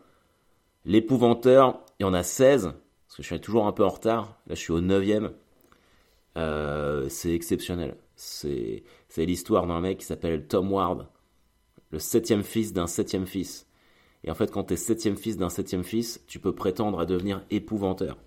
L'épouvanteur, 0.85 1.83
il 1.99 2.03
y 2.03 2.05
en 2.05 2.13
a 2.13 2.23
16, 2.23 2.63
parce 2.63 3.17
que 3.17 3.23
je 3.23 3.27
suis 3.27 3.41
toujours 3.41 3.67
un 3.67 3.71
peu 3.71 3.83
en 3.83 3.89
retard. 3.89 4.39
Là, 4.47 4.55
je 4.55 4.59
suis 4.59 4.71
au 4.71 4.81
9ème. 4.81 5.31
Euh, 6.37 7.09
c'est 7.09 7.33
exceptionnel. 7.33 7.97
C'est, 8.21 8.83
l'histoire 9.15 9.65
d'un 9.65 9.79
mec 9.79 9.99
qui 9.99 10.05
s'appelle 10.05 10.45
Tom 10.45 10.73
Ward, 10.73 11.07
le 11.91 11.99
septième 11.99 12.43
fils 12.43 12.73
d'un 12.73 12.85
septième 12.85 13.25
fils. 13.25 13.65
Et 14.25 14.31
en 14.31 14.35
fait, 14.35 14.51
quand 14.51 14.65
tu 14.65 14.73
es 14.73 14.77
septième 14.77 15.15
fils 15.15 15.37
d'un 15.37 15.47
septième 15.47 15.85
fils, 15.85 16.21
tu 16.27 16.37
peux 16.37 16.53
prétendre 16.53 16.99
à 16.99 17.05
devenir 17.05 17.45
épouvanteur. 17.49 18.17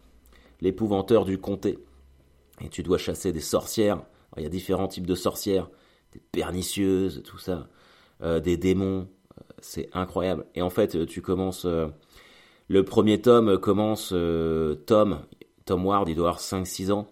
L'épouvanteur 0.62 1.26
du 1.26 1.36
comté. 1.36 1.78
Et 2.62 2.70
tu 2.70 2.82
dois 2.82 2.96
chasser 2.96 3.32
des 3.32 3.40
sorcières. 3.40 4.02
il 4.38 4.42
y 4.42 4.46
a 4.46 4.48
différents 4.48 4.88
types 4.88 5.06
de 5.06 5.14
sorcières, 5.14 5.68
des 6.12 6.20
pernicieuses, 6.20 7.22
tout 7.22 7.38
ça. 7.38 7.68
Euh, 8.22 8.40
des 8.40 8.56
démons. 8.56 9.08
Euh, 9.38 9.42
c'est 9.60 9.90
incroyable. 9.92 10.46
Et 10.54 10.62
en 10.62 10.70
fait, 10.70 10.94
euh, 10.94 11.04
tu 11.04 11.20
commences. 11.20 11.66
le 11.66 12.84
premier 12.84 13.20
tome 13.20 13.58
commence. 13.58 14.08
Tom, 14.86 15.20
Tom 15.66 15.84
Ward, 15.84 16.08
il 16.08 16.14
doit 16.14 16.28
avoir 16.28 16.40
5-6 16.40 16.92
ans. 16.92 17.08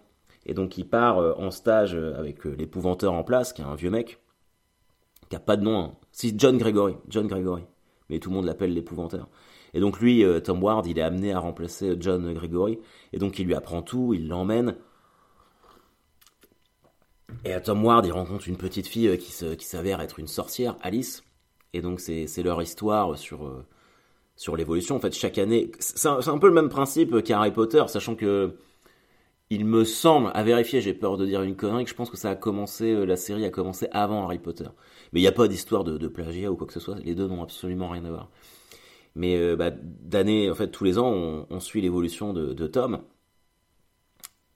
Et 0.46 0.54
donc, 0.54 0.78
il 0.78 0.88
part 0.88 1.18
en 1.38 1.50
stage 1.50 1.94
avec 1.94 2.44
l'épouvanteur 2.44 3.12
en 3.12 3.24
place, 3.24 3.52
qui 3.52 3.62
est 3.62 3.64
un 3.64 3.74
vieux 3.74 3.90
mec, 3.90 4.20
qui 5.28 5.36
a 5.36 5.40
pas 5.40 5.56
de 5.56 5.62
nom. 5.62 5.78
Hein. 5.78 5.92
C'est 6.12 6.38
John 6.38 6.56
Gregory. 6.56 6.96
John 7.08 7.26
Gregory. 7.26 7.62
Mais 8.08 8.18
tout 8.18 8.30
le 8.30 8.36
monde 8.36 8.46
l'appelle 8.46 8.72
l'épouvanteur. 8.72 9.28
Et 9.74 9.80
donc, 9.80 10.00
lui, 10.00 10.24
Tom 10.42 10.62
Ward, 10.62 10.86
il 10.86 10.98
est 10.98 11.02
amené 11.02 11.32
à 11.32 11.38
remplacer 11.38 11.94
John 12.00 12.32
Gregory. 12.32 12.78
Et 13.12 13.18
donc, 13.18 13.38
il 13.38 13.46
lui 13.46 13.54
apprend 13.54 13.82
tout, 13.82 14.14
il 14.14 14.28
l'emmène. 14.28 14.76
Et 17.44 17.52
à 17.52 17.60
Tom 17.60 17.84
Ward, 17.84 18.04
il 18.06 18.12
rencontre 18.12 18.48
une 18.48 18.56
petite 18.56 18.86
fille 18.86 19.08
euh, 19.08 19.16
qui, 19.16 19.64
s'avère 19.64 20.00
être 20.00 20.18
une 20.18 20.26
sorcière, 20.26 20.76
Alice. 20.82 21.22
Et 21.72 21.82
donc 21.82 22.00
c'est 22.00 22.42
leur 22.42 22.60
histoire 22.60 23.16
sur, 23.16 23.46
euh, 23.46 23.64
sur 24.36 24.56
l'évolution. 24.56 24.96
En 24.96 24.98
fait, 24.98 25.12
chaque 25.12 25.38
année, 25.38 25.70
c'est 25.78 26.08
un, 26.08 26.38
peu 26.38 26.48
le 26.48 26.54
même 26.54 26.68
principe 26.68 27.22
qu'Harry 27.22 27.52
Potter, 27.52 27.84
sachant 27.86 28.16
que 28.16 28.56
il 29.50 29.64
me 29.66 29.84
semble, 29.84 30.30
à 30.34 30.42
vérifier, 30.42 30.80
j'ai 30.80 30.94
peur 30.94 31.16
de 31.16 31.26
dire 31.26 31.42
une 31.42 31.56
connerie, 31.56 31.84
que 31.84 31.90
je 31.90 31.94
pense 31.94 32.10
que 32.10 32.16
ça 32.16 32.30
a 32.30 32.36
commencé, 32.36 32.92
euh, 32.92 33.04
la 33.04 33.16
série 33.16 33.44
a 33.44 33.50
commencé 33.50 33.88
avant 33.92 34.24
Harry 34.24 34.38
Potter. 34.38 34.68
Mais 35.12 35.20
il 35.20 35.22
n'y 35.22 35.28
a 35.28 35.32
pas 35.32 35.48
d'histoire 35.48 35.84
de, 35.84 36.08
plagiat 36.08 36.50
ou 36.50 36.56
quoi 36.56 36.66
que 36.66 36.72
ce 36.72 36.80
soit, 36.80 36.98
les 37.00 37.14
deux 37.14 37.26
n'ont 37.26 37.42
absolument 37.42 37.88
rien 37.88 38.04
à 38.04 38.10
voir. 38.10 38.30
Mais 39.16 39.56
bah, 39.56 39.70
d'année, 39.72 40.50
en 40.50 40.54
fait, 40.54 40.68
tous 40.70 40.84
les 40.84 40.98
ans, 40.98 41.46
on, 41.50 41.60
suit 41.60 41.80
l'évolution 41.80 42.32
de, 42.32 42.52
de 42.54 42.66
Tom. 42.68 43.02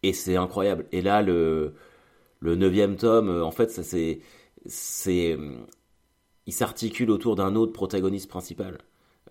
Et 0.04 0.12
c'est 0.12 0.36
incroyable. 0.36 0.86
Et 0.92 1.00
là, 1.00 1.22
le, 1.22 1.74
neuvième 2.42 2.96
tome, 2.96 3.30
euh, 3.30 3.42
en 3.42 3.50
fait, 3.50 3.70
ça 3.70 3.82
c'est, 3.82 4.20
c'est, 4.66 5.32
euh, 5.32 5.56
il 6.46 6.52
s'articule 6.52 7.10
autour 7.10 7.36
d'un 7.36 7.54
autre 7.56 7.72
protagoniste 7.72 8.28
principal, 8.28 8.78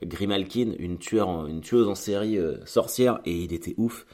Grimalkin, 0.02 0.74
une 0.80 0.98
tueuse 0.98 1.88
en 1.88 1.96
série 1.96 2.40
euh, 2.40 2.66
sorcière, 2.66 3.22
et 3.26 3.36
il 3.36 3.54
était 3.54 3.76
ouf. 3.78 4.08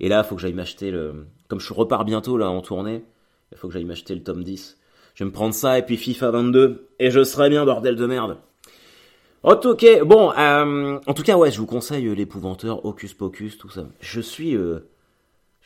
Et 0.00 0.08
là, 0.08 0.22
il 0.24 0.28
faut 0.28 0.34
que 0.36 0.40
j'aille 0.40 0.54
m'acheter 0.54 0.90
le, 0.90 1.26
comme 1.48 1.60
je 1.60 1.72
repars 1.72 2.04
bientôt 2.04 2.36
là 2.36 2.50
en 2.50 2.60
tournée, 2.60 3.04
il 3.52 3.58
faut 3.58 3.68
que 3.68 3.74
j'aille 3.74 3.84
m'acheter 3.84 4.14
le 4.14 4.22
tome 4.22 4.42
10. 4.42 4.78
Je 5.14 5.24
vais 5.24 5.28
me 5.28 5.34
prendre 5.34 5.54
ça 5.54 5.78
et 5.78 5.82
puis 5.82 5.96
FIFA 5.96 6.30
22 6.32 6.88
et 6.98 7.10
je 7.10 7.22
serai 7.22 7.48
bien 7.48 7.64
bordel 7.64 7.96
de 7.96 8.06
merde. 8.06 8.38
Ok, 9.42 9.84
bon, 10.04 10.30
en 10.30 11.14
tout 11.14 11.22
cas, 11.22 11.36
ouais, 11.36 11.50
je 11.50 11.58
vous 11.58 11.66
conseille 11.66 12.14
l'épouvanteur, 12.14 12.84
Hocus 12.86 13.12
Pocus, 13.12 13.58
tout 13.58 13.68
ça. 13.68 13.86
Je 14.00 14.20
suis 14.20 14.56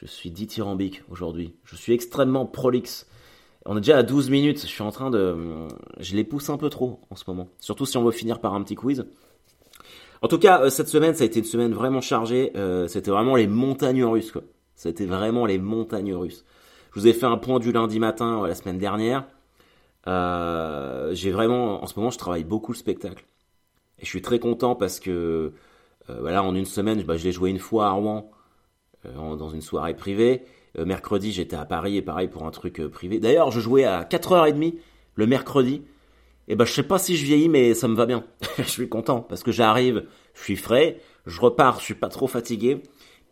je 0.01 0.07
suis 0.07 0.31
dithyrambique 0.31 1.03
aujourd'hui. 1.11 1.55
Je 1.65 1.75
suis 1.75 1.93
extrêmement 1.93 2.47
prolixe. 2.47 3.09
On 3.67 3.77
est 3.77 3.81
déjà 3.81 3.99
à 3.99 4.03
12 4.05 4.31
minutes. 4.31 4.61
Je 4.61 4.67
suis 4.67 4.83
en 4.83 4.93
train 4.93 5.11
de. 5.11 5.67
Je 5.99 6.15
les 6.15 6.23
pousse 6.23 6.51
un 6.51 6.57
peu 6.57 6.71
trop 6.71 7.01
en 7.11 7.17
ce 7.17 7.25
moment. 7.27 7.49
Surtout 7.59 7.85
si 7.85 7.97
on 7.97 8.05
veut 8.05 8.13
finir 8.13 8.41
par 8.41 8.55
un 8.55 8.63
petit 8.63 8.77
quiz. 8.77 9.07
En 10.23 10.29
tout 10.29 10.39
cas, 10.39 10.63
euh, 10.63 10.71
cette 10.71 10.89
semaine, 10.89 11.15
ça 11.15 11.23
a 11.23 11.27
été 11.27 11.39
une 11.39 11.45
semaine 11.45 11.73
vraiment 11.73 12.01
chargée. 12.01 12.53
Euh, 12.57 12.89
c'était 12.89 13.11
vraiment 13.11 13.37
les 13.37 13.47
montagnes 13.47 14.05
russes, 14.05 14.33
quoi. 14.33 14.43
C'était 14.75 15.07
vraiment 15.07 15.47
les 15.47 15.59
montagnes 15.59 16.15
russes. 16.15 16.45
Je 16.95 17.01
vous 17.01 17.07
ai 17.07 17.13
fait 17.13 17.27
un 17.27 17.37
point 17.37 17.59
du 17.59 17.73
lundi 17.73 17.99
matin 17.99 18.47
la 18.47 18.55
semaine 18.55 18.79
dernière. 18.79 19.25
Euh, 20.07 21.13
j'ai 21.15 21.31
vraiment, 21.31 21.83
en 21.83 21.87
ce 21.87 21.99
moment, 21.99 22.11
je 22.11 22.19
travaille 22.19 22.45
beaucoup 22.45 22.73
le 22.73 22.79
spectacle. 22.79 23.25
Et 23.99 24.05
je 24.05 24.09
suis 24.09 24.23
très 24.23 24.39
content 24.39 24.77
parce 24.77 25.01
que, 25.01 25.53
voilà, 26.09 26.43
en 26.43 26.55
une 26.55 26.65
semaine, 26.65 27.03
bah, 27.03 27.17
je 27.17 27.25
l'ai 27.25 27.33
joué 27.33 27.51
une 27.51 27.59
fois 27.59 27.89
à 27.89 27.91
Rouen. 27.91 28.31
Euh, 29.07 29.37
dans 29.37 29.49
une 29.49 29.61
soirée 29.61 29.95
privée. 29.95 30.43
Euh, 30.77 30.85
mercredi, 30.85 31.31
j'étais 31.31 31.55
à 31.55 31.65
Paris 31.65 31.97
et 31.97 32.03
pareil 32.03 32.27
pour 32.27 32.45
un 32.45 32.51
truc 32.51 32.81
euh, 32.81 32.89
privé. 32.89 33.21
D'ailleurs, 33.21 33.53
je 33.53 33.61
jouais 33.61 33.85
à 33.85 34.03
4h30 34.03 34.75
le 35.15 35.27
mercredi. 35.27 35.83
Et 36.49 36.57
ben, 36.57 36.65
je 36.65 36.73
sais 36.73 36.83
pas 36.83 36.99
si 36.99 37.17
je 37.17 37.25
vieillis, 37.25 37.49
mais 37.49 37.75
ça 37.75 37.89
me 37.89 37.95
va 37.95 38.07
bien. 38.07 38.25
je 38.59 38.63
suis 38.65 38.89
content 38.89 39.21
parce 39.21 39.43
que 39.43 39.53
j'arrive, 39.53 40.07
je 40.35 40.43
suis 40.43 40.57
frais, 40.57 41.01
je 41.27 41.41
repars, 41.41 41.79
je 41.79 41.85
suis 41.85 41.95
pas 41.95 42.09
trop 42.09 42.27
fatigué. 42.27 42.83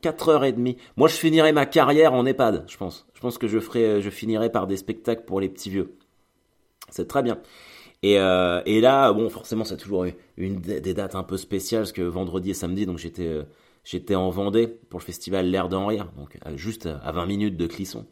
4h30. 0.03 0.77
Moi, 0.97 1.09
je 1.09 1.15
finirai 1.15 1.53
ma 1.53 1.67
carrière 1.67 2.13
en 2.13 2.27
EHPAD, 2.27 2.67
je 2.69 2.77
pense. 2.77 3.07
Je 3.15 3.21
pense 3.21 3.39
que 3.39 3.49
je 3.49 3.59
ferai, 3.59 4.03
je 4.03 4.11
finirai 4.11 4.53
par 4.53 4.67
des 4.67 4.77
spectacles 4.77 5.25
pour 5.25 5.41
les 5.41 5.49
petits 5.49 5.71
vieux. 5.71 5.97
C'est 6.91 7.09
très 7.09 7.23
bien. 7.23 7.41
Et, 8.03 8.13
et 8.13 8.81
là, 8.81 9.13
bon, 9.13 9.31
forcément, 9.31 9.65
c'est 9.65 9.79
toujours 9.79 10.05
une 10.37 10.61
des 10.61 10.95
dates 10.95 11.15
un 11.15 11.23
peu 11.23 11.39
spéciales 11.39 11.83
parce 11.83 11.93
que 11.93 12.03
vendredi 12.03 12.51
et 12.51 12.55
samedi, 12.55 12.85
donc 12.85 12.99
j'étais 12.99 13.41
J'étais 13.87 14.17
en 14.17 14.31
Vendée 14.31 14.67
pour 14.67 14.99
le 14.99 15.05
festival 15.05 15.47
L'air 15.47 15.69
d'en 15.69 15.87
rire, 15.87 16.11
donc 16.17 16.37
juste 16.57 16.87
à 16.87 17.13
20 17.13 17.27
minutes 17.27 17.57
de 17.57 17.69
Clisson. 17.69 18.05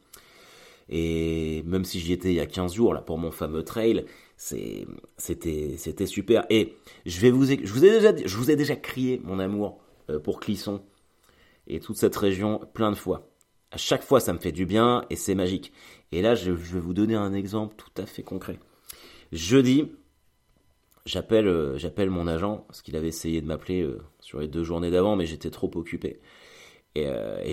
Et 0.89 1.65
même 1.67 1.85
si 1.85 1.99
j'y 1.99 2.13
étais 2.13 2.29
il 2.29 2.37
y 2.37 2.41
a 2.41 2.47
15 2.47 2.75
jours 2.75 2.95
là 2.95 3.01
pour 3.01 3.19
mon 3.19 3.33
fameux 3.33 3.65
trail, 3.65 4.05
c'était 5.17 6.07
super. 6.07 6.45
Et 6.51 6.77
je 7.07 7.27
vous 7.31 8.51
ai 8.51 8.57
déjà 8.57 8.77
crié 8.77 9.21
mon 9.25 9.39
amour 9.39 9.81
euh, 10.11 10.19
pour 10.19 10.41
Clisson 10.41 10.83
et 11.67 11.81
toute 11.81 11.97
cette 11.97 12.17
région 12.17 12.61
plein 12.75 12.91
de 12.91 12.97
fois. 12.97 13.31
À 13.71 13.79
chaque 13.79 14.03
fois, 14.03 14.21
ça 14.21 14.33
me 14.33 14.39
fait 14.39 14.53
du 14.53 14.67
bien 14.67 15.05
et 15.09 15.17
c'est 15.17 15.35
magique. 15.35 15.73
Et 16.13 16.21
là, 16.21 16.35
je, 16.35 16.53
vais 16.53 16.81
vous 16.81 16.95
donner 16.95 17.15
un 17.15 17.33
exemple 17.33 17.75
tout 17.77 18.03
à 18.03 18.07
fait 18.07 18.23
concret. 18.23 18.59
Jeudi, 19.33 19.91
J'appelle, 21.07 21.49
euh, 21.49 21.77
j'appelle 21.77 22.09
mon 22.09 22.27
agent 22.27 22.65
parce 22.67 22.81
qu'il 22.81 22.97
avait 22.97 23.09
essayé 23.09 23.43
de 23.43 23.47
m'appeler 23.47 23.83
euh, 23.83 24.01
sur 24.21 24.41
les 24.41 24.49
deux 24.49 24.65
journées 24.65 24.91
d'avant, 24.91 25.17
mais 25.17 25.27
j'étais 25.27 25.51
trop 25.51 25.71
occupé. 25.75 26.19
Et, 26.95 27.05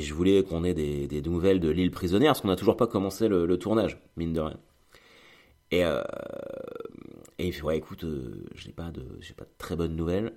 je 0.02 0.14
voulais 0.14 0.44
qu'on 0.44 0.64
ait 0.64 0.74
des, 0.74 1.08
des, 1.08 1.22
nouvelles 1.22 1.60
de 1.60 1.70
l'île 1.70 1.92
prisonnière 1.92 2.30
parce 2.32 2.42
qu'on 2.42 2.48
n'a 2.48 2.56
toujours 2.56 2.78
pas 2.78 2.88
commencé 2.88 3.28
le, 3.28 3.46
le, 3.46 3.58
tournage, 3.58 3.98
mine 4.16 4.32
de 4.32 4.40
rien. 4.40 4.60
Et, 5.72 5.84
il 7.40 7.54
fait 7.54 7.64
ouais, 7.64 7.78
écoute, 7.78 8.06
j'ai 8.56 8.72
pas 8.72 8.92
de, 8.92 9.02
pas 9.36 9.46
de 9.46 9.50
très 9.58 9.76
bonnes 9.76 9.96
nouvelles. 9.96 10.34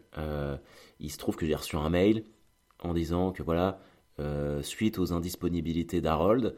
il 1.00 1.10
se 1.10 1.18
trouve 1.18 1.36
que 1.36 1.46
j'ai 1.46 1.54
reçu 1.54 1.76
un 1.76 1.90
mail 1.90 2.24
en 2.80 2.94
disant 2.94 3.32
que 3.32 3.42
voilà, 3.42 3.80
suite 4.62 4.98
aux 4.98 5.12
indisponibilités 5.12 6.00
d'Harold, 6.00 6.54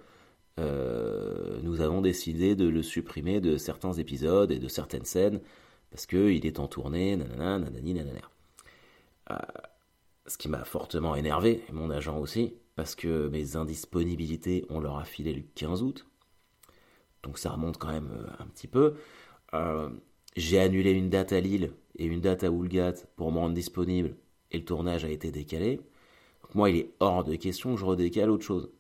nous 0.58 1.80
avons 1.80 2.00
décidé 2.00 2.54
de 2.54 2.68
le 2.68 2.82
supprimer 2.82 3.40
de 3.40 3.56
certains 3.56 3.94
épisodes 3.94 4.52
et 4.52 4.58
de 4.58 4.68
certaines 4.68 5.04
scènes 5.04 5.40
parce 5.90 6.06
qu'il 6.06 6.44
est 6.44 6.58
en 6.58 6.68
tournée, 6.68 7.16
nanana, 7.16 7.58
nanani, 7.58 7.94
nanana. 7.94 8.20
Euh, 9.30 9.36
ce 10.26 10.36
qui 10.36 10.48
m'a 10.48 10.64
fortement 10.64 11.14
énervé, 11.14 11.64
et 11.68 11.72
mon 11.72 11.90
agent 11.90 12.18
aussi, 12.18 12.54
parce 12.74 12.94
que 12.94 13.28
mes 13.28 13.56
indisponibilités, 13.56 14.66
on 14.68 14.80
leur 14.80 14.98
a 14.98 15.04
filé 15.04 15.32
le 15.32 15.42
15 15.54 15.82
août. 15.82 16.06
Donc 17.26 17.38
ça 17.38 17.50
remonte 17.50 17.76
quand 17.76 17.90
même 17.90 18.10
euh, 18.12 18.42
un 18.42 18.46
petit 18.46 18.68
peu. 18.68 18.94
Euh, 19.52 19.90
j'ai 20.36 20.58
annulé 20.58 20.92
une 20.92 21.10
date 21.10 21.32
à 21.32 21.40
Lille 21.40 21.72
et 21.98 22.06
une 22.06 22.20
date 22.20 22.44
à 22.44 22.50
Woolgat 22.50 22.94
pour 23.16 23.32
me 23.32 23.38
rendre 23.38 23.54
disponible, 23.54 24.16
et 24.52 24.58
le 24.58 24.64
tournage 24.64 25.04
a 25.04 25.10
été 25.10 25.30
décalé. 25.30 25.80
Moi, 26.54 26.70
il 26.70 26.76
est 26.76 26.90
hors 27.00 27.24
de 27.24 27.34
question 27.34 27.74
que 27.74 27.80
je 27.80 27.84
redécale 27.84 28.30
autre 28.30 28.44
chose, 28.44 28.70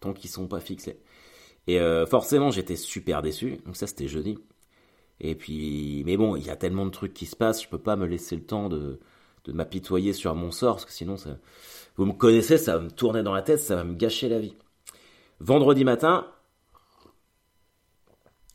tant 0.00 0.12
qu'ils 0.12 0.30
sont 0.30 0.48
pas 0.48 0.60
fixés. 0.60 0.98
Et 1.66 1.78
forcément, 2.10 2.50
j'étais 2.50 2.76
super 2.76 3.22
déçu. 3.22 3.58
Donc 3.64 3.76
ça, 3.76 3.86
c'était 3.86 4.08
jeudi. 4.08 4.38
Et 5.20 5.34
puis, 5.34 6.02
mais 6.04 6.16
bon, 6.16 6.36
il 6.36 6.44
y 6.44 6.50
a 6.50 6.56
tellement 6.56 6.84
de 6.84 6.90
trucs 6.90 7.14
qui 7.14 7.26
se 7.26 7.36
passent, 7.36 7.62
je 7.62 7.68
peux 7.68 7.78
pas 7.78 7.96
me 7.96 8.06
laisser 8.06 8.34
le 8.36 8.42
temps 8.42 8.68
de, 8.68 9.00
de 9.44 9.52
m'apitoyer 9.52 10.12
sur 10.12 10.34
mon 10.34 10.50
sort, 10.50 10.76
parce 10.76 10.84
que 10.86 10.92
sinon, 10.92 11.16
ça, 11.16 11.38
vous 11.96 12.04
me 12.06 12.12
connaissez, 12.12 12.58
ça 12.58 12.76
va 12.76 12.82
me 12.82 12.90
tourner 12.90 13.22
dans 13.22 13.32
la 13.32 13.42
tête, 13.42 13.60
ça 13.60 13.76
va 13.76 13.84
me 13.84 13.94
gâcher 13.94 14.28
la 14.28 14.40
vie. 14.40 14.56
Vendredi 15.40 15.84
matin, 15.84 16.26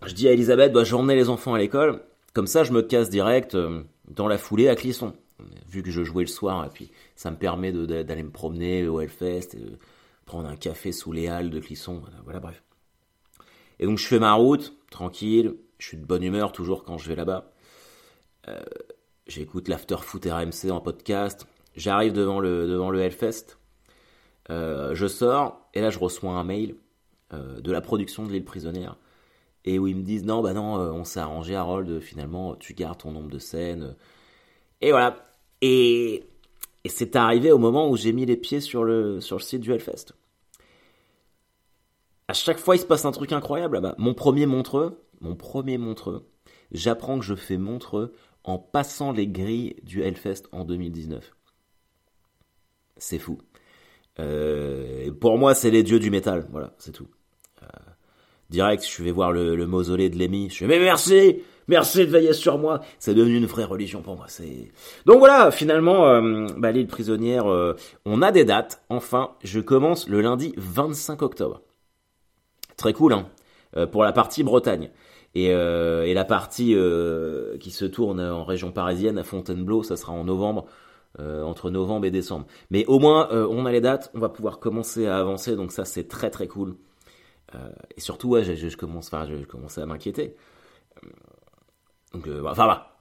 je 0.06 0.14
dis 0.14 0.28
à 0.28 0.32
Elisabeth, 0.32 0.72
bah, 0.72 0.84
j'emmenais 0.84 1.16
les 1.16 1.30
enfants 1.30 1.54
à 1.54 1.58
l'école, 1.58 2.02
comme 2.34 2.48
ça, 2.48 2.64
je 2.64 2.72
me 2.72 2.82
casse 2.82 3.10
direct 3.10 3.58
dans 4.08 4.28
la 4.28 4.38
foulée 4.38 4.70
à 4.70 4.76
Clisson. 4.76 5.14
Vu 5.70 5.84
que 5.84 5.92
je 5.92 6.04
jouais 6.04 6.24
le 6.24 6.30
soir, 6.30 6.66
et 6.66 6.70
puis 6.70 6.92
ça 7.16 7.32
me 7.32 7.38
permet 7.38 7.72
d'aller 7.72 8.24
me 8.24 8.32
promener 8.32 8.88
au 8.88 9.00
Hellfest, 9.00 9.56
et 9.56 9.60
de 9.60 9.78
prendre 10.26 10.48
un 10.48 10.56
café 10.56 10.92
sous 10.92 11.12
les 11.12 11.28
halles 11.28 11.50
de 11.50 11.60
Clisson. 11.60 12.02
Voilà, 12.24 12.40
bref. 12.40 12.62
Et 13.80 13.86
donc 13.86 13.98
je 13.98 14.06
fais 14.06 14.20
ma 14.20 14.34
route, 14.34 14.74
tranquille, 14.92 15.56
je 15.80 15.88
suis 15.88 15.98
de 15.98 16.06
bonne 16.06 16.24
humeur 16.24 16.52
toujours 16.52 16.84
quand 16.84 16.98
je 16.98 17.08
vais 17.08 17.16
là-bas. 17.16 17.52
Euh, 18.48 18.60
j'écoute 19.28 19.68
l'After 19.68 19.98
Foot 20.02 20.26
RMC 20.26 20.72
en 20.72 20.82
podcast. 20.82 21.48
J'arrive 21.76 22.14
devant 22.14 22.40
le, 22.40 22.68
devant 22.68 22.90
le 22.90 23.00
Hellfest. 23.02 23.58
Euh, 24.50 24.94
je 24.96 25.08
sors 25.08 25.70
et 25.74 25.82
là 25.82 25.90
je 25.90 26.00
reçois 26.00 26.32
un 26.32 26.44
mail 26.44 26.76
euh, 27.34 27.62
de 27.62 27.72
la 27.72 27.82
production 27.82 28.26
de 28.26 28.32
l'île 28.32 28.44
prisonnière 28.44 28.98
et 29.66 29.80
où 29.80 29.88
ils 29.88 29.96
me 29.96 30.04
disent 30.04 30.26
non 30.26 30.42
bah 30.42 30.54
non 30.54 30.76
on 30.76 31.04
s'est 31.04 31.20
arrangé 31.20 31.56
Harold 31.56 32.00
finalement 32.00 32.56
tu 32.56 32.74
gardes 32.74 33.00
ton 33.00 33.12
nombre 33.12 33.30
de 33.30 33.40
scènes 33.40 33.96
et 34.82 34.92
voilà 34.92 35.18
et, 35.62 36.24
et 36.84 36.90
c'est 36.90 37.16
arrivé 37.16 37.52
au 37.52 37.58
moment 37.58 37.90
où 37.90 37.98
j'ai 37.98 38.14
mis 38.14 38.26
les 38.26 38.38
pieds 38.38 38.62
sur 38.62 38.84
le 38.84 39.20
sur 39.22 39.38
le 39.38 39.42
site 39.42 39.62
du 39.62 39.72
Hellfest 39.74 40.14
à 42.28 42.34
chaque 42.34 42.60
fois 42.60 42.76
il 42.76 42.80
se 42.80 42.86
passe 42.86 43.06
un 43.06 43.12
truc 43.12 43.34
incroyable 43.34 43.76
là-bas 43.76 43.96
mon 43.98 44.14
premier 44.14 44.46
montreux 44.46 45.04
mon 45.20 45.36
premier 45.36 45.78
montreux 45.78 46.26
j'apprends 46.72 47.20
que 47.20 47.26
je 47.26 47.36
fais 47.36 47.58
montreux 47.58 48.14
en 48.44 48.58
passant 48.58 49.12
les 49.12 49.28
grilles 49.28 49.76
du 49.84 50.02
Hellfest 50.02 50.44
en 50.52 50.66
2019. 50.66 51.36
C'est 52.98 53.20
fou. 53.20 53.40
Euh, 54.20 55.12
pour 55.14 55.38
moi, 55.38 55.56
c'est 55.56 55.72
les 55.72 55.84
dieux 55.84 56.00
du 56.00 56.10
métal. 56.10 56.48
Voilà, 56.52 56.74
c'est 56.78 56.92
tout. 56.92 57.08
Euh, 58.50 58.54
direct, 58.54 58.86
je 58.86 59.04
vais 59.04 59.12
voir 59.12 59.32
le, 59.32 59.66
mausolée 59.66 60.10
de 60.10 60.18
Lémi. 60.18 60.50
Je 60.50 60.58
fais 60.58 60.68
mais 60.68 60.80
merci, 60.80 61.42
merci 61.68 62.00
de 62.00 62.12
veiller 62.12 62.34
sur 62.34 62.58
moi. 62.58 62.82
C'est 63.00 63.14
devenu 63.14 63.38
une 63.38 63.46
vraie 63.46 63.64
religion 63.64 64.02
pour 64.02 64.16
moi. 64.16 64.26
C'est 64.28 64.72
donc 65.06 65.20
voilà. 65.20 65.52
Finalement, 65.52 66.08
euh, 66.08 66.48
bah, 66.58 66.72
l'île 66.72 66.88
prisonnière, 66.88 67.46
on 68.06 68.22
a 68.22 68.32
des 68.32 68.46
dates. 68.46 68.84
Enfin, 68.90 69.32
je 69.44 69.60
commence 69.60 70.08
le 70.08 70.22
lundi 70.22 70.54
25 70.58 71.22
octobre. 71.22 71.62
Très 72.78 72.94
cool, 72.94 73.14
hein. 73.14 73.28
pour 73.92 74.04
la 74.04 74.14
partie 74.14 74.44
Bretagne. 74.44 74.90
Et, 75.36 75.54
euh, 75.54 76.06
et 76.06 76.14
la 76.14 76.26
partie 76.26 76.74
euh, 76.76 77.58
qui 77.60 77.72
se 77.72 77.86
tourne 77.86 78.20
en 78.20 78.44
région 78.44 78.72
parisienne 78.72 79.18
à 79.18 79.24
Fontainebleau, 79.24 79.84
ça 79.84 79.96
sera 79.96 80.12
en 80.14 80.24
novembre, 80.24 80.66
euh, 81.20 81.44
entre 81.44 81.70
novembre 81.70 82.06
et 82.06 82.12
décembre. 82.12 82.48
Mais 82.72 82.86
au 82.88 83.00
moins, 83.00 83.30
on 83.32 83.66
a 83.66 83.72
les 83.72 83.82
dates, 83.82 84.12
on 84.16 84.20
va 84.20 84.30
pouvoir 84.30 84.60
commencer 84.60 85.08
à 85.08 85.18
avancer, 85.18 85.56
donc 85.56 85.72
ça 85.72 85.86
c'est 85.86 86.08
très 86.08 86.30
très 86.30 86.48
cool. 86.48 86.76
Et 87.96 88.00
surtout, 88.00 88.30
ouais, 88.30 88.44
je, 88.44 88.54
je 88.56 88.78
commence, 88.78 89.08
enfin, 89.08 89.28
je, 89.28 89.46
commence 89.46 89.78
à 89.78 89.86
m'inquiéter. 89.86 90.36
Donc, 92.14 92.28
enfin 92.28 92.66
voilà. 92.66 92.96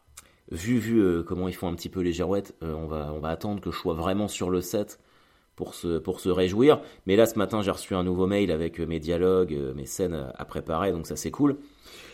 Vu, 0.51 0.79
vu 0.79 1.25
comment 1.25 1.49
ils 1.49 1.55
font 1.55 1.69
un 1.69 1.75
petit 1.75 1.91
peu 1.91 2.01
les 2.01 2.13
girouettes, 2.13 2.55
on, 2.63 2.87
va, 2.87 3.13
on 3.13 3.19
va 3.19 3.29
attendre 3.29 3.61
que 3.61 3.71
je 3.71 3.77
sois 3.77 3.95
vraiment 3.95 4.29
sur 4.29 4.49
le 4.49 4.63
set 4.63 4.99
pour 5.57 5.75
se, 5.75 5.99
pour 5.99 6.21
se 6.21 6.31
réjouir. 6.31 6.81
Mais 7.07 7.17
là, 7.17 7.27
ce 7.27 7.39
matin, 7.39 7.61
j'ai 7.61 7.71
reçu 7.71 7.95
un 7.95 8.05
nouveau 8.05 8.27
mail 8.27 8.51
avec 8.51 8.79
mes 8.79 9.01
dialogues, 9.01 9.55
mes 9.75 9.87
scènes 9.87 10.33
à 10.35 10.45
préparer, 10.45 10.93
donc 10.93 11.07
ça 11.07 11.17
c'est 11.17 11.31
cool. 11.31 11.59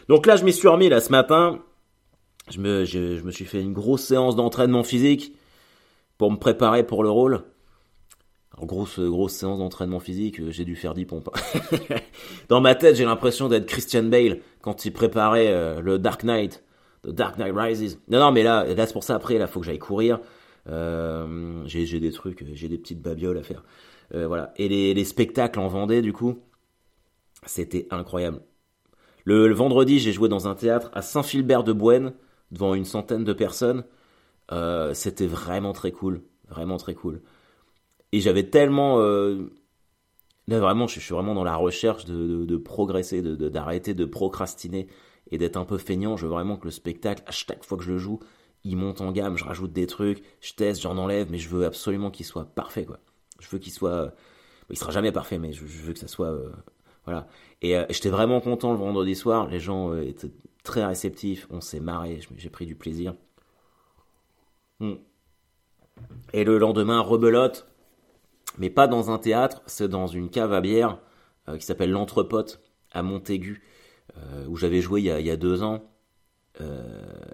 Donc 0.08 0.26
là, 0.26 0.36
je 0.36 0.44
m'y 0.44 0.52
suis 0.52 0.68
remis 0.68 0.88
là 0.88 1.00
ce 1.00 1.10
matin. 1.10 1.60
Je 2.50 2.58
me, 2.58 2.84
je, 2.84 3.22
me 3.22 3.30
suis 3.30 3.44
fait 3.44 3.60
une 3.60 3.72
grosse 3.72 4.02
séance 4.02 4.36
d'entraînement 4.36 4.82
physique 4.82 5.34
pour 6.18 6.30
me 6.30 6.36
préparer 6.36 6.84
pour 6.84 7.02
le 7.02 7.10
rôle. 7.10 7.42
Alors, 8.56 8.66
grosse, 8.66 9.00
grosse 9.00 9.32
séance 9.32 9.58
d'entraînement 9.58 10.00
physique, 10.00 10.40
euh, 10.40 10.50
j'ai 10.50 10.64
dû 10.64 10.76
faire 10.76 10.94
10 10.94 11.06
pompes. 11.06 11.30
Dans 12.48 12.60
ma 12.60 12.74
tête, 12.74 12.96
j'ai 12.96 13.04
l'impression 13.04 13.48
d'être 13.48 13.66
Christian 13.66 14.04
Bale 14.04 14.40
quand 14.60 14.84
il 14.84 14.92
préparait 14.92 15.48
euh, 15.48 15.80
le 15.80 15.98
Dark 15.98 16.22
Knight, 16.22 16.62
The 17.02 17.10
Dark 17.10 17.38
Knight 17.38 17.52
Rises. 17.54 18.00
Non, 18.08 18.20
non, 18.20 18.32
mais 18.32 18.42
là, 18.42 18.64
là 18.64 18.86
c'est 18.86 18.92
pour 18.92 19.02
ça 19.02 19.16
après, 19.16 19.38
là, 19.38 19.46
faut 19.46 19.60
que 19.60 19.66
j'aille 19.66 19.78
courir. 19.78 20.20
Euh, 20.68 21.62
j'ai 21.66 22.00
des 22.00 22.12
trucs, 22.12 22.44
j'ai 22.54 22.68
des 22.68 22.78
petites 22.78 23.02
babioles 23.02 23.38
à 23.38 23.42
faire. 23.42 23.64
voilà. 24.12 24.52
Et 24.56 24.68
les, 24.68 24.94
les 24.94 25.04
spectacles 25.04 25.58
en 25.58 25.66
Vendée, 25.66 26.00
du 26.00 26.12
coup, 26.12 26.38
c'était 27.44 27.88
incroyable. 27.90 28.40
Le, 29.24 29.52
vendredi, 29.52 29.98
j'ai 29.98 30.12
joué 30.12 30.28
dans 30.28 30.48
un 30.48 30.54
théâtre 30.54 30.90
à 30.94 31.02
Saint-Philbert-de-Bouenne, 31.02 32.12
devant 32.52 32.74
une 32.74 32.84
centaine 32.84 33.24
de 33.24 33.32
personnes. 33.32 33.84
C'était 34.92 35.26
vraiment 35.26 35.72
très 35.72 35.90
cool, 35.90 36.22
vraiment 36.48 36.76
très 36.76 36.94
cool. 36.94 37.20
Et 38.14 38.20
j'avais 38.20 38.44
tellement... 38.44 39.00
Euh, 39.00 39.50
là, 40.46 40.60
vraiment, 40.60 40.86
je, 40.86 41.00
suis 41.00 41.12
vraiment 41.12 41.34
dans 41.34 41.42
la 41.42 41.56
recherche 41.56 42.04
de, 42.04 42.56
progresser, 42.56 43.22
d'arrêter 43.22 43.92
de, 43.92 44.04
procrastiner 44.04 44.86
et 45.32 45.36
d'être 45.36 45.56
un 45.56 45.64
peu 45.64 45.78
feignant. 45.78 46.16
Je 46.16 46.26
veux 46.26 46.32
vraiment 46.32 46.56
que 46.56 46.66
le 46.66 46.70
spectacle, 46.70 47.24
à 47.26 47.32
chaque 47.32 47.64
fois 47.64 47.76
que 47.76 47.82
je 47.82 47.90
le 47.90 47.98
joue, 47.98 48.20
il 48.62 48.76
monte 48.76 49.00
en 49.00 49.10
gamme, 49.10 49.36
je 49.36 49.42
rajoute 49.42 49.72
des 49.72 49.88
trucs, 49.88 50.22
je 50.40 50.54
teste, 50.54 50.80
j'en 50.80 50.96
enlève, 50.96 51.28
mais 51.28 51.38
je 51.38 51.48
veux 51.48 51.66
absolument 51.66 52.12
qu'il 52.12 52.24
soit 52.24 52.44
parfait, 52.44 52.84
quoi. 52.84 53.00
Je 53.40 53.48
veux 53.48 53.58
qu'il 53.58 53.72
soit... 53.72 54.14
Il 54.70 54.78
sera 54.78 54.92
jamais 54.92 55.10
parfait, 55.10 55.40
mais 55.40 55.52
je, 55.52 55.64
veux 55.64 55.92
que 55.92 55.98
ça 55.98 56.06
soit 56.06 56.28
euh, 56.28 56.52
voilà. 57.06 57.26
Et 57.62 57.76
euh, 57.76 57.84
j'étais 57.90 58.10
vraiment 58.10 58.40
content 58.40 58.70
le 58.70 58.78
vendredi 58.78 59.16
soir. 59.16 59.48
Les 59.48 59.58
gens 59.58 59.92
euh, 59.92 60.02
étaient 60.02 60.30
très 60.62 60.84
réceptifs. 60.86 61.48
On 61.50 61.60
s'est 61.60 61.80
marré. 61.80 62.20
J'ai 62.36 62.48
pris 62.48 62.64
du 62.64 62.76
plaisir. 62.76 63.16
Hmm. 64.78 64.94
Et 66.32 66.44
le 66.44 66.58
lendemain, 66.58 67.00
rebelote. 67.00 67.66
Mais 68.58 68.70
pas 68.70 68.86
dans 68.86 69.10
un 69.10 69.18
théâtre. 69.18 69.62
C'est 69.66 69.88
dans 69.88 70.06
une 70.06 70.30
cave 70.30 70.52
à 70.52 70.60
bière 70.60 70.98
euh, 71.48 71.56
qui 71.58 71.64
s'appelle 71.64 71.90
l'Entrepote 71.90 72.60
à 72.92 73.02
Montaigu. 73.02 73.62
où 74.48 74.56
j'avais 74.56 74.80
joué 74.80 75.00
il 75.00 75.06
y, 75.06 75.30
a, 75.30 75.36
deux 75.36 75.62
ans. 75.62 75.82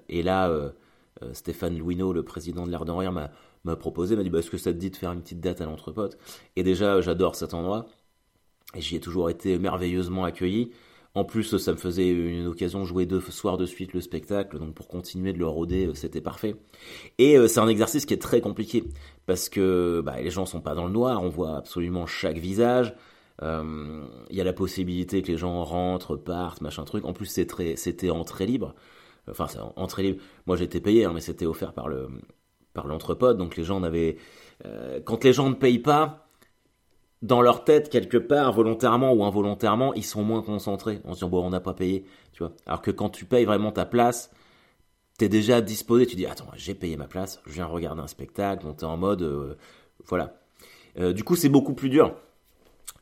et 0.09 0.23
là, 0.23 0.51
Stéphane 1.35 1.79
Louineau, 1.79 2.15
le 2.15 2.23
président 2.23 2.65
de 2.65 2.71
l'Air 2.71 2.87
de 2.87 2.93
Rien, 2.93 3.13
m'a 3.13 3.77
proposé, 3.77 4.17
m'a 4.17 4.23
dit 4.23 4.31
bah, 4.31 4.39
Est-ce 4.39 4.51
que 4.51 4.57
ça 4.57 4.73
te 4.73 4.79
dit 4.79 4.91
de 4.91 4.97
faire 4.97 5.13
une 5.13 5.21
petite 5.21 5.41
date 5.41 5.61
à 5.61 5.67
l'Entrepote? 5.67 6.17
Et 6.57 6.63
déjà, 6.63 7.03
j'adore 7.03 7.35
cet 7.35 7.53
endroit. 7.53 7.87
Et 8.75 8.81
j'y 8.81 8.97
ai 8.97 9.01
toujours 9.01 9.29
été 9.29 9.59
merveilleusement 9.59 10.25
accueilli. 10.25 10.73
En 11.15 11.25
plus, 11.25 11.57
ça 11.57 11.73
me 11.73 11.77
faisait 11.77 12.09
une 12.09 12.47
occasion 12.47 12.81
de 12.81 12.85
jouer 12.85 13.05
deux 13.05 13.21
soirs 13.21 13.59
de 13.59 13.67
suite 13.67 13.95
le 13.95 14.01
spectacle, 14.01 14.59
donc 14.59 14.75
pour 14.75 14.87
continuer 14.87 15.33
de 15.33 15.39
le 15.39 15.47
rôder, 15.47 15.87
euh, 15.87 15.95
c'était 15.95 16.21
parfait. 16.21 16.55
Et 17.19 17.37
euh, 17.37 17.49
c'est 17.49 17.59
un 17.59 17.67
exercice 17.67 18.07
qui 18.07 18.15
est 18.15 18.23
très 18.23 18.41
compliqué, 18.41 18.85
parce 19.27 19.49
que 19.49 20.03
bah, 20.05 20.21
les 20.21 20.31
gens 20.31 20.47
sont 20.47 20.61
pas 20.61 20.75
dans 20.77 20.87
le 20.87 20.93
noir, 20.93 21.21
on 21.23 21.29
voit 21.29 21.57
absolument 21.57 22.07
chaque 22.07 22.39
visage. 22.39 22.95
Euh, 23.43 24.05
il 24.31 24.37
y 24.37 24.41
a 24.41 24.45
la 24.45 24.53
possibilité 24.53 25.23
que 25.23 25.33
les 25.33 25.39
gens 25.39 25.65
rentrent, 25.65 26.17
partent, 26.17 26.61
machin 26.61 26.85
truc. 26.85 27.05
En 27.05 27.13
plus, 27.13 27.27
c'était 27.27 28.11
en 28.11 28.23
très 28.23 28.47
libre. 28.47 28.75
Enfin, 29.29 29.49
c'est 29.49 29.59
en 29.59 29.87
très 29.87 30.03
libre. 30.03 30.23
Moi, 30.47 30.57
j'étais 30.57 30.81
payé, 30.81 31.07
hein, 31.07 31.13
mais 31.15 31.21
c'était 31.21 31.47
offert 31.47 31.73
par 31.73 31.89
le 31.89 32.09
par 32.73 32.87
l'entrepôt. 32.87 33.35
Donc 33.35 33.57
les 33.57 33.65
gens 33.65 33.81
n'avaient. 33.81 34.17
quand 35.05 35.25
les 35.25 35.33
gens 35.33 35.49
ne 35.49 35.55
payent 35.55 35.79
pas, 35.79 36.30
dans 37.23 37.43
leur 37.43 37.65
tête, 37.65 37.91
quelque 37.91 38.17
part, 38.17 38.53
volontairement 38.53 39.13
ou 39.13 39.25
involontairement, 39.25 39.93
ils 39.95 40.05
sont 40.05 40.23
moins 40.23 40.43
concentrés 40.43 41.01
en 41.05 41.11
se 41.11 41.17
disant, 41.17 41.29
bon, 41.29 41.45
on 41.45 41.51
n'a 41.51 41.61
pas 41.61 41.75
payé, 41.75 42.05
tu 42.33 42.43
vois. 42.43 42.53
Alors 42.67 42.81
que 42.81 42.91
quand 42.91 43.11
tu 43.11 43.27
payes 43.27 43.45
vraiment 43.45 43.73
ta 43.73 43.85
place, 43.85 44.31
t'es 45.19 45.29
déjà 45.29 45.61
disposé, 45.61 46.07
tu 46.07 46.17
dis, 46.17 46.25
attends, 46.25 46.49
j'ai 46.57 46.75
payé 46.75 46.97
ma 46.97 47.07
place, 47.07 47.43
je 47.47 47.53
viens 47.53 47.67
regarder 47.67 48.01
un 48.01 48.07
spectacle, 48.07 48.67
on 48.67 48.73
t'es 48.73 48.85
en 48.85 48.97
mode, 48.97 49.23
euh, 49.23 49.55
voilà. 50.07 50.41
Euh, 50.99 51.13
du 51.13 51.25
coup, 51.25 51.37
c'est 51.37 51.51
beaucoup 51.51 51.75
plus 51.75 51.91
dur. 51.91 52.15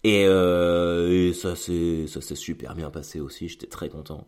Et, 0.03 0.27
euh, 0.27 1.33
ça 1.33 1.55
s'est 1.55 2.07
super 2.35 2.75
bien 2.75 2.91
passé 2.91 3.21
aussi, 3.21 3.49
j'étais 3.49 3.69
très 3.69 3.89
content. 3.89 4.27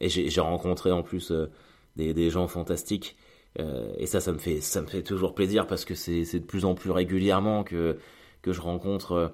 et 0.00 0.08
j'ai 0.08 0.40
rencontré 0.40 0.90
en 0.92 1.02
plus 1.02 1.32
des, 1.96 2.12
des, 2.12 2.28
gens 2.28 2.48
fantastiques. 2.48 3.16
et 3.58 4.06
ça, 4.06 4.20
ça 4.20 4.32
me 4.32 4.38
fait, 4.38 4.60
ça 4.60 4.82
me 4.82 4.86
fait 4.88 5.02
toujours 5.02 5.34
plaisir 5.34 5.66
parce 5.66 5.84
que 5.86 5.94
c'est 5.94 6.24
de 6.24 6.44
plus 6.44 6.64
en 6.66 6.74
plus 6.74 6.90
régulièrement 6.90 7.64
que 7.64 7.96
que 8.42 8.52
je 8.52 8.60
rencontre 8.60 9.12
euh, 9.12 9.28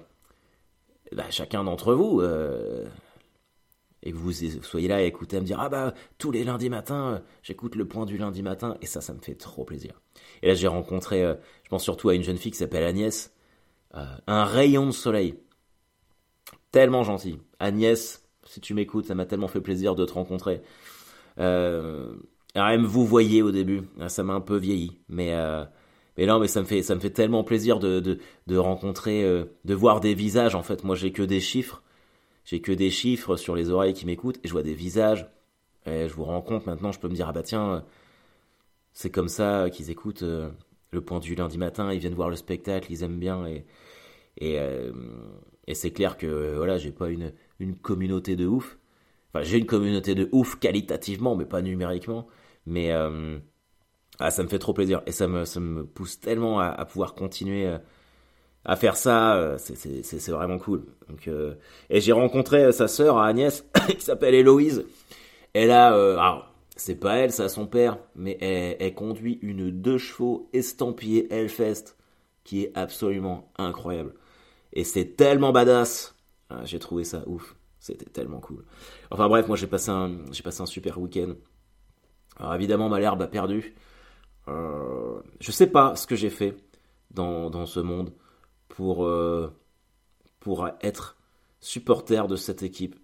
bah, 1.11 1.29
chacun 1.31 1.63
d'entre 1.63 1.93
vous 1.93 2.21
euh, 2.21 2.85
et 4.03 4.11
que 4.11 4.17
vous 4.17 4.31
soyez 4.31 4.87
là 4.87 4.97
à 4.97 5.01
écouter 5.01 5.37
à 5.37 5.41
me 5.41 5.45
dire 5.45 5.59
ah 5.59 5.67
bah 5.67 5.93
tous 6.17 6.31
les 6.31 6.43
lundis 6.43 6.69
matins 6.69 7.13
euh, 7.13 7.19
j'écoute 7.43 7.75
le 7.75 7.85
point 7.85 8.05
du 8.05 8.17
lundi 8.17 8.43
matin 8.43 8.77
et 8.81 8.85
ça 8.85 9.01
ça 9.01 9.13
me 9.13 9.19
fait 9.19 9.35
trop 9.35 9.65
plaisir. 9.65 9.99
Et 10.41 10.47
là 10.47 10.53
j'ai 10.53 10.67
rencontré 10.67 11.21
je 11.63 11.69
pense 11.69 11.83
surtout 11.83 12.09
à 12.09 12.15
une 12.15 12.23
jeune 12.23 12.37
fille 12.37 12.51
qui 12.51 12.57
s'appelle 12.57 12.83
Agnès 12.83 13.33
un 13.91 14.45
rayon 14.45 14.85
de 14.85 14.91
soleil. 14.91 15.39
Tellement 16.71 17.03
gentil 17.03 17.39
Agnès 17.59 18.23
si 18.45 18.61
tu 18.61 18.73
m'écoutes 18.73 19.07
ça 19.07 19.15
m'a 19.15 19.25
tellement 19.25 19.47
fait 19.47 19.61
plaisir 19.61 19.95
de 19.95 20.05
te 20.05 20.13
rencontrer. 20.13 20.61
Euh, 21.39 22.13
alors 22.55 22.79
vous 22.85 23.05
voyez 23.05 23.41
au 23.41 23.51
début. 23.51 23.81
Ça 24.07 24.23
m'a 24.23 24.33
un 24.33 24.41
peu 24.41 24.57
vieilli 24.57 25.01
mais 25.09 25.33
mais 26.19 26.25
non, 26.25 26.37
mais 26.37 26.49
ça 26.49 26.59
me 26.59 26.65
fait, 26.65 26.83
ça 26.83 26.95
me 26.95 26.99
fait 26.99 27.11
tellement 27.11 27.45
plaisir 27.45 27.79
de, 27.79 28.19
de, 28.47 28.57
rencontrer, 28.57 29.23
euh, 29.23 29.45
de 29.63 29.73
voir 29.73 30.01
des 30.01 30.13
visages. 30.13 30.53
En 30.53 30.63
fait, 30.63 30.83
moi, 30.83 30.93
j'ai 30.93 31.13
que 31.13 31.23
des 31.23 31.39
chiffres. 31.39 31.81
J'ai 32.43 32.59
que 32.59 32.73
des 32.73 32.89
chiffres 32.89 33.37
sur 33.37 33.55
les 33.55 33.69
oreilles 33.69 33.93
qui 33.93 34.05
m'écoutent 34.05 34.37
et 34.43 34.49
je 34.49 34.51
vois 34.51 34.61
des 34.61 34.73
visages. 34.73 35.29
Et 35.85 36.09
je 36.09 36.13
vous 36.13 36.25
rends 36.25 36.41
compte 36.41 36.65
maintenant, 36.65 36.91
je 36.91 36.99
peux 36.99 37.07
me 37.07 37.13
dire, 37.15 37.29
ah 37.29 37.31
bah 37.31 37.41
tiens, 37.41 37.85
c'est 38.91 39.11
comme 39.11 39.29
ça 39.29 39.69
qu'ils 39.69 39.91
écoutent 39.91 40.23
euh, 40.23 40.49
le 40.91 40.99
point 40.99 41.21
du 41.21 41.35
lundi 41.35 41.57
matin, 41.57 41.93
ils 41.93 41.99
viennent 41.99 42.15
voir 42.15 42.29
le 42.29 42.35
spectacle, 42.35 42.91
ils 42.91 43.03
aiment 43.03 43.19
bien. 43.19 43.47
Et, 43.47 43.65
et, 44.39 44.59
euh, 44.59 44.91
c'est 45.73 45.91
clair 45.91 46.17
que 46.17 46.57
voilà, 46.57 46.77
j'ai 46.77 46.91
pas 46.91 47.09
une, 47.09 47.31
une 47.59 47.77
communauté 47.77 48.35
de 48.35 48.45
ouf. 48.45 48.77
Enfin, 49.33 49.45
j'ai 49.45 49.57
une 49.57 49.65
communauté 49.67 50.15
de 50.15 50.27
ouf 50.33 50.59
qualitativement, 50.59 51.37
mais 51.37 51.45
pas 51.45 51.61
numériquement. 51.61 52.27
Mais 52.65 52.91
euh, 52.91 53.39
ah, 54.19 54.31
ça 54.31 54.43
me 54.43 54.47
fait 54.47 54.59
trop 54.59 54.73
plaisir 54.73 55.01
et 55.05 55.11
ça 55.11 55.27
me, 55.27 55.45
ça 55.45 55.59
me 55.59 55.85
pousse 55.85 56.19
tellement 56.19 56.59
à, 56.59 56.85
pouvoir 56.85 57.13
continuer 57.13 57.67
euh, 57.67 57.77
à 58.65 58.75
faire 58.75 58.97
ça. 58.97 59.35
Euh, 59.35 59.57
c'est 59.57 60.29
vraiment 60.29 60.57
cool. 60.57 60.85
Donc, 61.07 61.29
et 61.89 62.01
j'ai 62.01 62.11
rencontré 62.11 62.71
sa 62.71 62.87
sœur 62.87 63.17
Agnès, 63.17 63.65
qui 63.87 64.01
s'appelle 64.01 64.35
Héloïse. 64.35 64.85
Elle 65.53 65.71
a, 65.71 65.87
alors, 65.87 66.53
c'est 66.75 66.95
pas 66.95 67.17
elle, 67.17 67.31
c'est 67.31 67.49
son 67.49 67.65
père, 67.65 67.97
mais 68.15 68.37
elle, 68.41 68.77
elle, 68.79 68.93
conduit 68.93 69.39
une 69.41 69.71
deux 69.71 69.97
chevaux 69.97 70.49
estampillée 70.53 71.31
Hellfest 71.33 71.95
qui 72.43 72.63
est 72.63 72.71
absolument 72.75 73.51
incroyable. 73.57 74.13
Et 74.73 74.83
c'est 74.83 75.15
tellement 75.15 75.51
badass. 75.51 76.15
Ah, 76.49 76.61
j'ai 76.65 76.79
trouvé 76.79 77.03
ça 77.03 77.23
ouf. 77.27 77.55
C'était 77.79 78.09
tellement 78.09 78.39
cool. 78.39 78.65
Enfin 79.11 79.27
bref, 79.29 79.47
moi 79.47 79.55
j'ai 79.55 79.67
passé 79.67 79.89
un, 79.89 80.17
j'ai 80.31 80.43
passé 80.43 80.61
un 80.61 80.65
super 80.65 80.99
week-end. 80.99 81.33
Alors 82.37 82.55
évidemment, 82.55 82.89
Malherbe 82.89 83.21
a 83.21 83.27
perdu. 83.27 83.75
Euh, 84.49 85.21
je 85.39 85.51
sais 85.51 85.67
pas 85.67 85.95
ce 85.95 86.07
que 86.07 86.15
j'ai 86.15 86.29
fait 86.29 86.55
dans, 87.11 87.65
ce 87.65 87.79
monde 87.79 88.11
pour, 88.67 89.05
euh, 89.05 89.53
pour 90.39 90.67
être 90.81 91.17
supporter 91.59 92.27
de 92.27 92.35
cette 92.35 92.63
équipe. 92.63 92.95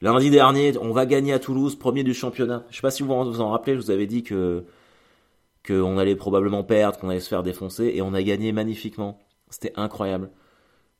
Lundi 0.00 0.30
dernier, 0.30 0.76
on 0.78 0.92
va 0.92 1.06
gagner 1.06 1.32
à 1.32 1.38
Toulouse, 1.38 1.76
premier 1.76 2.04
du 2.04 2.14
championnat. 2.14 2.64
Je 2.70 2.76
sais 2.76 2.82
pas 2.82 2.90
si 2.90 3.02
vous 3.02 3.08
vous 3.08 3.40
en 3.40 3.50
rappelez, 3.50 3.74
je 3.74 3.80
vous 3.80 3.90
avais 3.90 4.06
dit 4.06 4.22
que 4.22 4.64
qu'on 5.66 5.98
allait 5.98 6.16
probablement 6.16 6.62
perdre, 6.64 6.98
qu'on 6.98 7.10
allait 7.10 7.20
se 7.20 7.28
faire 7.28 7.42
défoncer, 7.42 7.92
et 7.94 8.00
on 8.00 8.14
a 8.14 8.22
gagné 8.22 8.52
magnifiquement. 8.52 9.18
C'était 9.50 9.72
incroyable. 9.76 10.30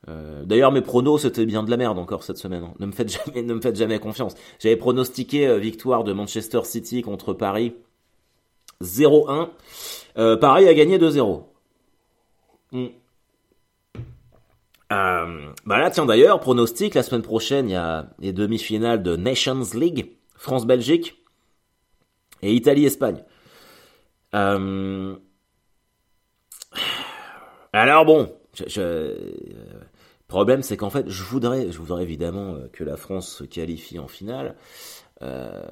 Euh, 0.09 0.45
d'ailleurs, 0.45 0.73
mes 0.73 0.83
pronos, 0.83 1.23
c'était 1.23 1.47
bien 1.47 1.63
de 1.63 1.71
la 1.71 1.77
merde 1.77 1.99
encore 1.99 2.23
cette 2.23 2.37
semaine. 2.37 2.65
Hein. 2.65 2.75
Ne 2.79 2.87
me 2.87 2.93
faites 2.93 3.09
jamais, 3.25 3.43
ne 3.43 3.55
me 3.55 3.61
faites 3.61 3.77
jamais 3.77 3.99
confiance. 3.99 4.35
J'avais 4.59 4.77
pronostiqué 4.77 5.59
victoire 5.59 6.05
de 6.05 6.13
Manchester 6.13 6.61
City 6.65 7.03
contre 7.03 7.33
Paris 7.33 7.75
0-1. 8.83 9.51
Euh, 10.17 10.37
Paris 10.37 10.69
a 10.69 10.75
gagné 10.75 10.99
2-0. 10.99 11.45
Hmm. 12.73 12.89
bah 14.91 15.79
là, 15.79 15.91
tiens 15.91 16.07
d'ailleurs, 16.07 16.41
pronostic, 16.41 16.95
la 16.95 17.03
semaine 17.03 17.23
prochaine, 17.23 17.69
il 17.69 17.73
y 17.73 17.77
a 17.77 18.11
les 18.19 18.33
demi-finales 18.33 19.03
de 19.03 19.17
Nations 19.17 19.65
League, 19.75 20.13
France-Belgique 20.37 21.23
et 22.43 22.53
Italie-Espagne. 22.55 23.23
Alors 27.73 28.05
bon, 28.05 28.33
je, 28.67 29.15
problème, 30.29 30.63
c'est 30.63 30.77
qu'en 30.77 30.91
fait, 30.91 31.09
je 31.09 31.25
voudrais, 31.25 31.73
je 31.73 31.79
voudrais 31.79 32.03
évidemment 32.03 32.55
euh, 32.55 32.69
que 32.73 32.85
la 32.85 32.97
France 32.97 33.29
se 33.29 33.45
qualifie 33.45 33.99
en 33.99 34.09
finale, 34.09 34.55
euh, 35.23 35.63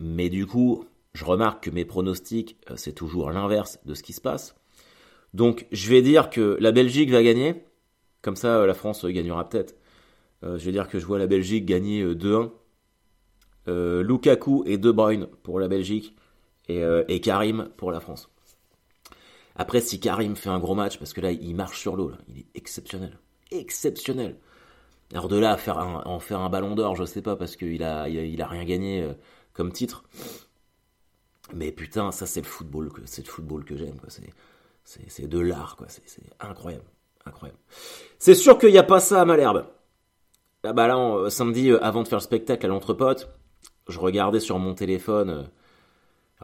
mais 0.00 0.30
du 0.30 0.46
coup, 0.46 0.86
je 1.14 1.24
remarque 1.24 1.64
que 1.64 1.70
mes 1.70 1.84
pronostics, 1.84 2.56
euh, 2.70 2.76
c'est 2.76 2.92
toujours 2.92 3.30
l'inverse 3.30 3.78
de 3.84 3.94
ce 3.94 4.02
qui 4.02 4.12
se 4.12 4.20
passe. 4.20 4.54
Donc, 5.32 5.66
je 5.72 5.88
vais 5.90 6.02
dire 6.02 6.30
que 6.30 6.56
la 6.60 6.72
Belgique 6.72 7.10
va 7.10 7.22
gagner, 7.22 7.64
comme 8.22 8.36
ça, 8.36 8.66
la 8.66 8.74
France 8.74 9.04
gagnera 9.04 9.48
peut-être. 9.48 9.74
je 10.42 10.64
vais 10.64 10.72
dire 10.72 10.88
que 10.88 10.98
je 10.98 11.06
vois 11.06 11.18
la 11.18 11.26
Belgique 11.26 11.66
gagner 11.66 12.04
2-1. 12.04 12.50
Lukaku 13.66 14.62
et 14.66 14.78
De 14.78 14.92
Bruyne 14.92 15.26
pour 15.42 15.58
la 15.58 15.66
Belgique 15.66 16.14
et, 16.68 17.20
Karim 17.20 17.68
pour 17.76 17.90
la 17.90 17.98
France. 17.98 18.28
Après, 19.56 19.80
si 19.80 20.00
Karim 20.00 20.36
fait 20.36 20.50
un 20.50 20.58
gros 20.58 20.74
match, 20.74 20.98
parce 20.98 21.12
que 21.12 21.20
là, 21.20 21.32
il 21.32 21.54
marche 21.54 21.80
sur 21.80 21.96
l'eau, 21.96 22.12
il 22.28 22.38
est 22.38 22.46
exceptionnel. 22.54 23.18
Exceptionnel. 23.50 24.36
Alors 25.12 25.28
de 25.28 25.36
là 25.36 25.56
à 25.66 26.08
en 26.08 26.18
faire 26.18 26.40
un 26.40 26.48
ballon 26.48 26.74
d'or, 26.74 26.96
je 26.96 27.04
sais 27.04 27.22
pas, 27.22 27.36
parce 27.36 27.56
qu'il 27.56 27.82
a, 27.84 28.08
il 28.08 28.42
a, 28.42 28.46
rien 28.46 28.64
gagné 28.64 29.02
euh, 29.02 29.12
comme 29.52 29.70
titre. 29.70 30.04
Mais 31.52 31.72
putain, 31.72 32.10
ça 32.10 32.26
c'est 32.26 32.40
le 32.40 32.46
football 32.46 32.90
que 32.90 33.02
c'est 33.04 33.24
le 33.24 33.30
football 33.30 33.64
que 33.64 33.76
j'aime. 33.76 33.98
C'est, 34.84 35.28
de 35.28 35.38
l'art, 35.38 35.76
quoi. 35.76 35.86
C'est, 35.88 36.22
incroyable, 36.40 36.84
incroyable. 37.26 37.58
C'est 38.18 38.34
sûr 38.34 38.58
qu'il 38.58 38.70
n'y 38.70 38.78
a 38.78 38.82
pas 38.82 39.00
ça 39.00 39.20
à 39.20 39.24
Malherbe. 39.24 39.66
Ah 40.62 40.72
bah 40.72 40.86
là, 40.86 40.96
euh, 40.98 41.30
samedi, 41.30 41.70
euh, 41.70 41.84
avant 41.84 42.02
de 42.02 42.08
faire 42.08 42.18
le 42.18 42.24
spectacle 42.24 42.64
à 42.64 42.68
l'entrepote, 42.70 43.28
je 43.88 43.98
regardais 43.98 44.40
sur 44.40 44.58
mon 44.58 44.74
téléphone 44.74 45.46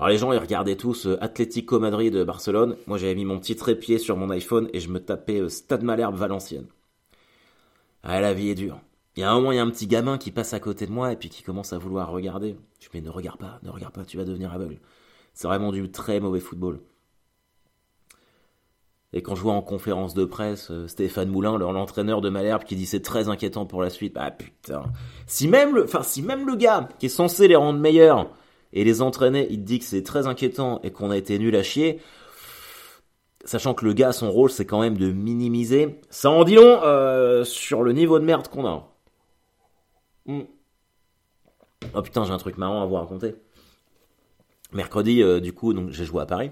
alors 0.00 0.08
les 0.08 0.16
gens, 0.16 0.32
ils 0.32 0.38
regardaient 0.38 0.76
tous 0.76 1.06
euh, 1.06 1.22
Atlético 1.22 1.78
Madrid 1.78 2.16
Barcelone. 2.24 2.76
Moi, 2.86 2.96
j'avais 2.96 3.14
mis 3.14 3.26
mon 3.26 3.38
petit 3.38 3.54
trépied 3.54 3.98
sur 3.98 4.16
mon 4.16 4.30
iPhone 4.30 4.70
et 4.72 4.80
je 4.80 4.88
me 4.88 4.98
tapais 4.98 5.40
euh, 5.40 5.50
Stade 5.50 5.82
Malherbe 5.82 6.16
Valenciennes. 6.16 6.68
Ah, 8.02 8.18
la 8.20 8.32
vie 8.32 8.48
est 8.48 8.54
dure. 8.54 8.80
Il 9.16 9.20
y 9.20 9.22
a 9.22 9.30
un 9.30 9.34
moment, 9.34 9.52
il 9.52 9.56
y 9.56 9.58
a 9.58 9.62
un 9.62 9.70
petit 9.70 9.86
gamin 9.86 10.18
qui 10.18 10.30
passe 10.30 10.54
à 10.54 10.60
côté 10.60 10.86
de 10.86 10.92
moi 10.92 11.12
et 11.12 11.16
puis 11.16 11.28
qui 11.28 11.42
commence 11.42 11.72
à 11.72 11.78
vouloir 11.78 12.10
regarder. 12.10 12.56
Je 12.80 12.88
me 12.88 13.00
dis, 13.00 13.06
ne 13.06 13.10
regarde 13.10 13.38
pas, 13.38 13.58
ne 13.62 13.70
regarde 13.70 13.92
pas, 13.92 14.04
tu 14.04 14.16
vas 14.16 14.24
devenir 14.24 14.52
aveugle. 14.52 14.78
C'est 15.34 15.48
vraiment 15.48 15.72
du 15.72 15.90
très 15.90 16.20
mauvais 16.20 16.40
football. 16.40 16.80
Et 19.12 19.22
quand 19.22 19.34
je 19.34 19.42
vois 19.42 19.54
en 19.54 19.62
conférence 19.62 20.14
de 20.14 20.24
presse 20.24 20.70
euh, 20.70 20.86
Stéphane 20.86 21.28
Moulin, 21.28 21.58
l'entraîneur 21.58 22.20
de 22.20 22.28
Malherbe, 22.28 22.62
qui 22.62 22.76
dit 22.76 22.86
c'est 22.86 23.02
très 23.02 23.28
inquiétant 23.28 23.66
pour 23.66 23.82
la 23.82 23.90
suite, 23.90 24.14
bah 24.14 24.30
putain. 24.30 24.84
Si 25.26 25.48
même 25.48 25.74
le, 25.74 25.84
enfin, 25.84 26.04
si 26.04 26.22
même 26.22 26.46
le 26.46 26.54
gars 26.54 26.88
qui 27.00 27.06
est 27.06 27.08
censé 27.08 27.48
les 27.48 27.56
rendre 27.56 27.80
meilleurs, 27.80 28.30
et 28.72 28.84
les 28.84 29.02
entraîner, 29.02 29.46
il 29.50 29.64
dit 29.64 29.78
que 29.78 29.84
c'est 29.84 30.02
très 30.02 30.26
inquiétant 30.26 30.80
et 30.82 30.90
qu'on 30.90 31.10
a 31.10 31.16
été 31.16 31.38
nul 31.38 31.54
à 31.56 31.62
chier, 31.62 32.00
sachant 33.44 33.74
que 33.74 33.84
le 33.84 33.92
gars, 33.92 34.12
son 34.12 34.30
rôle, 34.30 34.50
c'est 34.50 34.66
quand 34.66 34.80
même 34.80 34.96
de 34.96 35.10
minimiser, 35.10 36.00
ça 36.10 36.30
en 36.30 36.44
dit 36.44 36.54
long 36.54 36.80
euh, 36.84 37.44
sur 37.44 37.82
le 37.82 37.92
niveau 37.92 38.18
de 38.18 38.24
merde 38.24 38.48
qu'on 38.48 38.66
a. 38.66 38.89
Hmm. 40.30 40.42
Oh 41.94 42.02
putain, 42.02 42.24
j'ai 42.24 42.32
un 42.32 42.38
truc 42.38 42.56
marrant 42.56 42.82
à 42.82 42.86
vous 42.86 42.94
raconter. 42.94 43.34
Mercredi, 44.72 45.22
euh, 45.22 45.40
du 45.40 45.52
coup, 45.52 45.72
donc 45.72 45.90
j'ai 45.90 46.04
joué 46.04 46.22
à 46.22 46.26
Paris. 46.26 46.50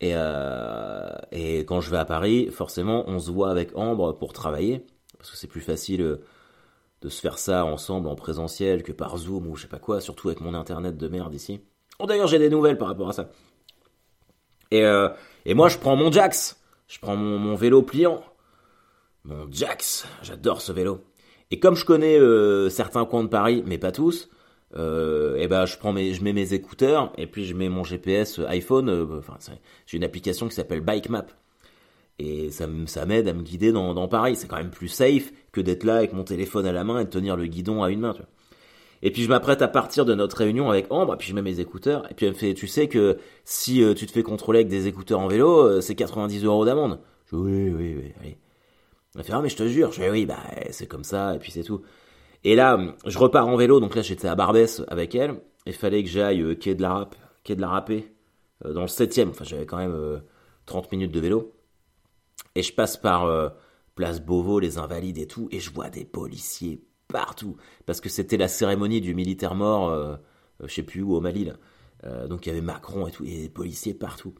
Et, 0.00 0.12
euh, 0.14 1.10
et 1.32 1.60
quand 1.60 1.80
je 1.80 1.90
vais 1.90 1.98
à 1.98 2.04
Paris, 2.04 2.48
forcément, 2.48 3.04
on 3.08 3.18
se 3.18 3.30
voit 3.30 3.50
avec 3.50 3.76
Ambre 3.76 4.12
pour 4.12 4.32
travailler, 4.32 4.86
parce 5.18 5.30
que 5.30 5.36
c'est 5.36 5.46
plus 5.46 5.60
facile 5.60 6.20
de 7.02 7.08
se 7.08 7.20
faire 7.20 7.38
ça 7.38 7.64
ensemble 7.64 8.08
en 8.08 8.14
présentiel 8.14 8.82
que 8.82 8.92
par 8.92 9.16
Zoom 9.16 9.46
ou 9.46 9.56
je 9.56 9.62
sais 9.62 9.68
pas 9.68 9.78
quoi, 9.78 10.00
surtout 10.00 10.28
avec 10.28 10.40
mon 10.40 10.54
internet 10.54 10.96
de 10.96 11.08
merde 11.08 11.34
ici. 11.34 11.60
Oh 11.98 12.06
d'ailleurs 12.06 12.26
j'ai 12.26 12.38
des 12.38 12.50
nouvelles 12.50 12.78
par 12.78 12.88
rapport 12.88 13.08
à 13.08 13.12
ça. 13.12 13.30
Euh, 14.74 15.10
et 15.44 15.54
moi 15.54 15.68
je 15.68 15.78
prends 15.78 15.96
mon 15.96 16.10
Jax, 16.10 16.60
je 16.88 16.98
prends 16.98 17.16
mon, 17.16 17.54
vélo 17.54 17.82
pliant. 17.82 18.24
Mon 19.24 19.46
Jax, 19.50 20.06
j'adore 20.22 20.60
ce 20.60 20.72
vélo. 20.72 21.04
Et 21.50 21.58
comme 21.60 21.76
je 21.76 21.84
connais 21.84 22.18
euh, 22.18 22.68
certains 22.70 23.04
coins 23.04 23.24
de 23.24 23.28
Paris, 23.28 23.62
mais 23.66 23.78
pas 23.78 23.92
tous, 23.92 24.28
euh, 24.76 25.36
et 25.36 25.46
ben 25.46 25.64
je 25.64 25.78
prends 25.78 25.92
mes, 25.92 26.12
je 26.12 26.22
mets 26.24 26.32
mes 26.32 26.52
écouteurs 26.54 27.12
et 27.16 27.26
puis 27.26 27.44
je 27.44 27.54
mets 27.54 27.68
mon 27.68 27.84
GPS 27.84 28.40
iPhone. 28.48 28.90
enfin, 29.18 29.36
j'ai 29.86 29.96
une 29.96 30.04
application 30.04 30.48
qui 30.48 30.54
s'appelle 30.54 30.80
Bike 30.80 31.08
Map 31.08 31.26
et 32.18 32.50
ça, 32.50 32.66
ça 32.86 33.06
m'aide 33.06 33.28
à 33.28 33.32
me 33.32 33.42
guider 33.42 33.72
dans, 33.72 33.94
dans 33.94 34.08
Paris. 34.08 34.36
C'est 34.36 34.48
quand 34.48 34.56
même 34.56 34.70
plus 34.70 34.88
safe 34.88 35.32
que 35.52 35.60
d'être 35.60 35.84
là 35.84 35.96
avec 35.96 36.12
mon 36.12 36.24
téléphone 36.24 36.66
à 36.66 36.72
la 36.72 36.84
main 36.84 37.00
et 37.00 37.04
de 37.04 37.10
tenir 37.10 37.36
le 37.36 37.46
guidon 37.46 37.82
à 37.82 37.90
une 37.90 38.00
main. 38.00 38.14
Et 39.02 39.10
puis 39.10 39.22
je 39.22 39.28
m'apprête 39.28 39.60
à 39.62 39.68
partir 39.68 40.04
de 40.04 40.14
notre 40.14 40.38
réunion 40.38 40.70
avec 40.70 40.86
Ambre, 40.90 41.14
et 41.14 41.16
puis 41.18 41.28
je 41.28 41.34
mets 41.34 41.42
mes 41.42 41.60
écouteurs, 41.60 42.10
et 42.10 42.14
puis 42.14 42.26
elle 42.26 42.32
me 42.32 42.38
fait, 42.38 42.54
tu 42.54 42.66
sais 42.66 42.88
que 42.88 43.18
si 43.44 43.82
euh, 43.82 43.92
tu 43.92 44.06
te 44.06 44.12
fais 44.12 44.22
contrôler 44.22 44.60
avec 44.60 44.68
des 44.68 44.86
écouteurs 44.86 45.20
en 45.20 45.28
vélo, 45.28 45.66
euh, 45.66 45.80
c'est 45.82 45.94
90 45.94 46.44
euros 46.44 46.64
d'amende. 46.64 46.98
Je 47.30 47.36
dis 47.36 47.42
oui, 47.42 47.70
oui, 47.70 47.96
oui, 47.98 48.12
allez. 48.20 48.38
Elle 49.16 49.24
fait, 49.24 49.32
ah 49.32 49.40
mais 49.40 49.48
je 49.48 49.56
te 49.56 49.66
jure. 49.66 49.92
Je 49.92 50.02
dis 50.02 50.08
oui, 50.10 50.26
bah 50.26 50.38
c'est 50.70 50.86
comme 50.86 51.04
ça, 51.04 51.34
et 51.34 51.38
puis 51.38 51.50
c'est 51.50 51.62
tout. 51.62 51.82
Et 52.44 52.54
là, 52.54 52.78
je 53.06 53.18
repars 53.18 53.48
en 53.48 53.56
vélo, 53.56 53.80
donc 53.80 53.94
là 53.94 54.02
j'étais 54.02 54.28
à 54.28 54.34
Barbès 54.34 54.82
avec 54.88 55.14
elle, 55.14 55.40
il 55.66 55.72
fallait 55.72 56.02
que 56.02 56.08
j'aille 56.08 56.42
euh, 56.42 56.54
quai 56.54 56.74
de 56.74 56.82
la 56.82 56.92
Rap, 56.92 57.16
quai 57.44 57.56
de 57.56 57.60
la 57.60 57.68
Rapée, 57.68 58.12
dans 58.64 58.82
le 58.82 58.88
7 58.88 59.20
enfin 59.28 59.44
j'avais 59.44 59.66
quand 59.66 59.76
même 59.78 60.20
30 60.66 60.92
minutes 60.92 61.12
de 61.12 61.20
vélo. 61.20 61.52
Et 62.54 62.62
je 62.62 62.72
passe 62.72 62.96
par 62.96 63.24
euh, 63.24 63.48
Place 63.94 64.20
Beauvau, 64.20 64.60
les 64.60 64.78
Invalides 64.78 65.18
et 65.18 65.26
tout, 65.26 65.48
et 65.52 65.60
je 65.60 65.70
vois 65.72 65.90
des 65.90 66.04
policiers 66.04 66.82
partout. 67.08 67.56
Parce 67.86 68.00
que 68.00 68.08
c'était 68.08 68.36
la 68.36 68.48
cérémonie 68.48 69.00
du 69.00 69.14
militaire 69.14 69.54
mort, 69.54 69.88
euh, 69.88 70.16
euh, 70.62 70.66
je 70.66 70.74
sais 70.74 70.82
plus 70.82 71.02
où, 71.02 71.14
au 71.14 71.20
Mali, 71.20 71.50
donc 72.28 72.46
il 72.46 72.50
y 72.50 72.52
avait 72.52 72.60
Macron 72.60 73.08
et 73.08 73.10
tout, 73.10 73.24
et 73.24 73.42
des 73.42 73.48
policiers 73.48 73.92
partout. 73.92 74.34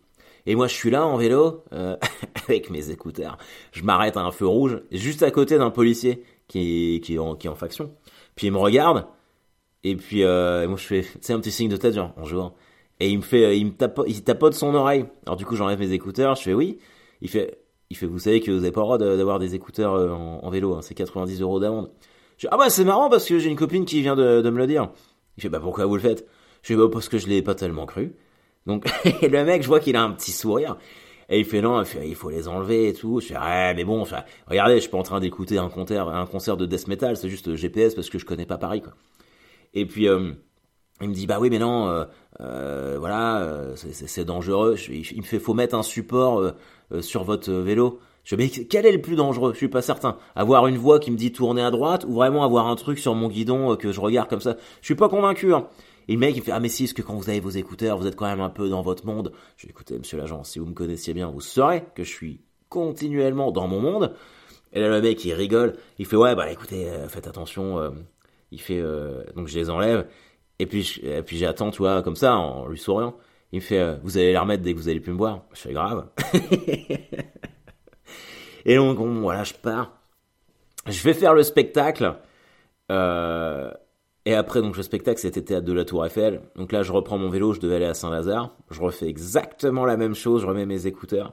Et 0.46 0.54
moi, 0.54 0.68
je 0.68 0.74
suis 0.74 0.90
là 0.90 1.06
en 1.06 1.16
vélo, 1.16 1.64
avec 2.48 2.70
mes 2.70 2.90
écouteurs. 2.90 3.38
Je 3.72 3.82
m'arrête 3.82 4.16
à 4.16 4.20
un 4.20 4.30
feu 4.30 4.46
rouge, 4.46 4.80
juste 4.92 5.22
à 5.22 5.30
côté 5.30 5.58
d'un 5.58 5.70
policier 5.70 6.22
qui 6.48 6.96
est, 6.96 7.00
qui, 7.00 7.14
est 7.14 7.18
en, 7.18 7.36
en 7.44 7.54
faction. 7.54 7.92
Puis 8.36 8.46
il 8.46 8.52
me 8.52 8.58
regarde, 8.58 9.06
et 9.82 9.96
puis 9.96 10.22
moi 10.22 10.76
je 10.76 10.86
fais, 10.86 11.04
c'est 11.20 11.32
un 11.32 11.40
petit 11.40 11.50
signe 11.50 11.68
de 11.68 11.76
tête, 11.76 11.94
genre, 11.94 12.12
bonjour. 12.16 12.54
Et 13.00 13.10
il 13.10 13.18
me 13.18 13.22
fait, 13.22 13.58
il 13.58 13.66
me 13.66 13.70
tapote, 13.72 14.06
il 14.08 14.22
tapote 14.22 14.54
son 14.54 14.74
oreille. 14.74 15.06
Alors 15.26 15.36
du 15.36 15.44
coup, 15.44 15.56
j'enlève 15.56 15.78
mes 15.78 15.92
écouteurs, 15.92 16.34
je 16.36 16.42
fais 16.42 16.54
oui. 16.54 16.78
Il 17.20 17.28
fait, 17.28 17.58
il 17.90 17.96
fait, 17.96 18.06
vous 18.06 18.18
savez 18.18 18.40
que 18.40 18.50
vous 18.50 18.58
n'avez 18.58 18.72
pas 18.72 18.80
le 18.80 18.84
droit 18.84 18.98
d'avoir 18.98 19.38
des 19.38 19.54
écouteurs 19.54 19.94
euh, 19.94 20.10
en, 20.10 20.50
vélo, 20.50 20.74
hein, 20.74 20.82
c'est 20.82 20.94
90 20.94 21.40
euros 21.42 21.60
d'amende. 21.60 21.90
Je 22.38 22.48
ah 22.50 22.56
bah 22.56 22.68
c'est 22.70 22.84
marrant 22.84 23.08
parce 23.08 23.26
que 23.26 23.38
j'ai 23.38 23.48
une 23.48 23.56
copine 23.56 23.84
qui 23.84 24.02
vient 24.02 24.16
de, 24.16 24.42
me 24.42 24.58
le 24.58 24.66
dire. 24.66 24.90
Il 25.36 25.42
fait, 25.42 25.48
bah 25.48 25.60
pourquoi 25.60 25.86
vous 25.86 25.94
le 25.94 26.00
faites? 26.00 26.26
Je 26.62 26.68
fais, 26.68 26.76
bah 26.76 26.88
parce 26.90 27.08
que 27.08 27.18
je 27.18 27.26
l'ai 27.28 27.42
pas 27.42 27.54
tellement 27.54 27.86
cru. 27.86 28.14
Donc, 28.66 28.84
le 29.22 29.44
mec, 29.44 29.62
je 29.62 29.68
vois 29.68 29.80
qu'il 29.80 29.96
a 29.96 30.02
un 30.02 30.10
petit 30.10 30.32
sourire. 30.32 30.76
Et 31.28 31.40
il 31.40 31.44
fait, 31.44 31.60
non, 31.60 31.82
il, 32.04 32.14
faut 32.14 32.30
les 32.30 32.46
enlever 32.46 32.88
et 32.88 32.92
tout. 32.92 33.20
Je 33.20 33.28
fais, 33.28 33.38
ouais, 33.38 33.74
mais 33.74 33.84
bon, 33.84 34.00
enfin, 34.00 34.22
regardez, 34.46 34.76
je 34.76 34.80
suis 34.80 34.90
pas 34.90 34.98
en 34.98 35.02
train 35.02 35.18
d'écouter 35.18 35.58
un 35.58 35.68
concert, 35.68 36.08
un 36.08 36.26
concert 36.26 36.56
de 36.56 36.66
death 36.66 36.86
metal, 36.86 37.16
c'est 37.16 37.28
juste 37.28 37.54
GPS 37.56 37.94
parce 37.94 38.10
que 38.10 38.18
je 38.18 38.24
connais 38.24 38.46
pas 38.46 38.58
Paris, 38.58 38.82
quoi. 38.82 38.94
Et 39.74 39.84
puis 39.84 40.04
il 40.04 41.08
me 41.08 41.12
dit 41.12 41.26
bah 41.26 41.38
oui 41.40 41.50
mais 41.50 41.58
non, 41.58 42.06
voilà, 42.38 43.74
c'est 43.74 44.24
dangereux. 44.24 44.76
il 44.88 45.18
me 45.18 45.22
fait 45.22 45.40
faut 45.40 45.52
mettre 45.52 45.74
un 45.74 45.82
support 45.82 46.52
sur 47.00 47.24
votre 47.24 47.52
vélo. 47.52 47.98
Je 48.26 48.34
me 48.34 48.44
dis, 48.44 48.66
quel 48.66 48.86
est 48.86 48.92
le 48.92 49.00
plus 49.00 49.14
dangereux? 49.14 49.52
Je 49.52 49.58
suis 49.58 49.68
pas 49.68 49.82
certain. 49.82 50.18
Avoir 50.34 50.66
une 50.66 50.76
voix 50.76 50.98
qui 50.98 51.12
me 51.12 51.16
dit 51.16 51.30
tourner 51.30 51.62
à 51.62 51.70
droite 51.70 52.04
ou 52.08 52.14
vraiment 52.14 52.42
avoir 52.42 52.66
un 52.66 52.74
truc 52.74 52.98
sur 52.98 53.14
mon 53.14 53.28
guidon 53.28 53.76
que 53.76 53.92
je 53.92 54.00
regarde 54.00 54.28
comme 54.28 54.40
ça? 54.40 54.56
Je 54.80 54.86
suis 54.86 54.96
pas 54.96 55.08
convaincu. 55.08 55.54
Hein. 55.54 55.68
Et 56.08 56.12
le 56.12 56.18
mec, 56.18 56.36
il 56.36 56.42
fait, 56.42 56.52
ah 56.52 56.60
mais 56.60 56.68
si, 56.68 56.84
est-ce 56.84 56.94
que 56.94 57.02
quand 57.02 57.14
vous 57.14 57.28
avez 57.28 57.40
vos 57.40 57.50
écouteurs, 57.50 57.98
vous 57.98 58.06
êtes 58.06 58.16
quand 58.16 58.26
même 58.26 58.40
un 58.40 58.50
peu 58.50 58.68
dans 58.68 58.82
votre 58.82 59.06
monde 59.06 59.32
Je 59.56 59.66
dis, 59.66 59.70
écoutez, 59.70 59.98
monsieur 59.98 60.18
l'agent, 60.18 60.44
si 60.44 60.58
vous 60.58 60.66
me 60.66 60.74
connaissiez 60.74 61.14
bien, 61.14 61.28
vous 61.28 61.40
saurez 61.40 61.84
que 61.94 62.04
je 62.04 62.10
suis 62.10 62.40
continuellement 62.68 63.50
dans 63.50 63.66
mon 63.66 63.80
monde. 63.80 64.14
Et 64.72 64.80
là, 64.80 64.88
le 64.88 65.00
mec, 65.00 65.24
il 65.24 65.32
rigole. 65.32 65.76
Il 65.98 66.06
fait, 66.06 66.16
ouais, 66.16 66.34
bah 66.34 66.50
écoutez, 66.50 66.88
euh, 66.88 67.08
faites 67.08 67.26
attention. 67.26 67.78
Euh. 67.78 67.90
il 68.50 68.60
fait, 68.60 68.80
euh, 68.80 69.24
donc 69.34 69.48
je 69.48 69.58
les 69.58 69.70
enlève. 69.70 70.06
Et 70.58 70.66
puis, 70.66 71.00
et 71.02 71.22
puis 71.22 71.36
j'attends, 71.38 71.70
tu 71.70 71.78
vois, 71.78 72.02
comme 72.02 72.16
ça, 72.16 72.36
en 72.36 72.66
lui 72.68 72.78
souriant. 72.78 73.16
Il 73.52 73.56
me 73.56 73.60
fait, 73.64 73.98
vous 74.02 74.18
allez 74.18 74.32
les 74.32 74.38
remettre 74.38 74.62
dès 74.62 74.74
que 74.74 74.78
vous 74.78 74.88
allez 74.88 75.00
plus 75.00 75.12
me 75.12 75.18
voir. 75.18 75.44
Je 75.52 75.60
fais 75.60 75.72
grave. 75.72 76.08
et 78.64 78.76
donc, 78.76 78.96
bon, 78.98 79.20
voilà, 79.20 79.44
je 79.44 79.54
pars. 79.54 79.96
Je 80.86 81.02
vais 81.02 81.14
faire 81.14 81.34
le 81.34 81.42
spectacle. 81.42 82.16
Euh, 82.90 83.70
et 84.26 84.34
après, 84.34 84.60
donc, 84.60 84.76
le 84.76 84.82
spectacle, 84.82 85.20
c'était 85.20 85.40
théâtre 85.40 85.64
de 85.64 85.72
la 85.72 85.84
Tour 85.84 86.04
Eiffel. 86.04 86.42
Donc 86.56 86.72
là, 86.72 86.82
je 86.82 86.92
reprends 86.92 87.16
mon 87.16 87.30
vélo, 87.30 87.52
je 87.52 87.60
devais 87.60 87.76
aller 87.76 87.86
à 87.86 87.94
Saint-Lazare. 87.94 88.56
Je 88.72 88.80
refais 88.80 89.06
exactement 89.06 89.86
la 89.86 89.96
même 89.96 90.16
chose, 90.16 90.42
je 90.42 90.48
remets 90.48 90.66
mes 90.66 90.88
écouteurs. 90.88 91.32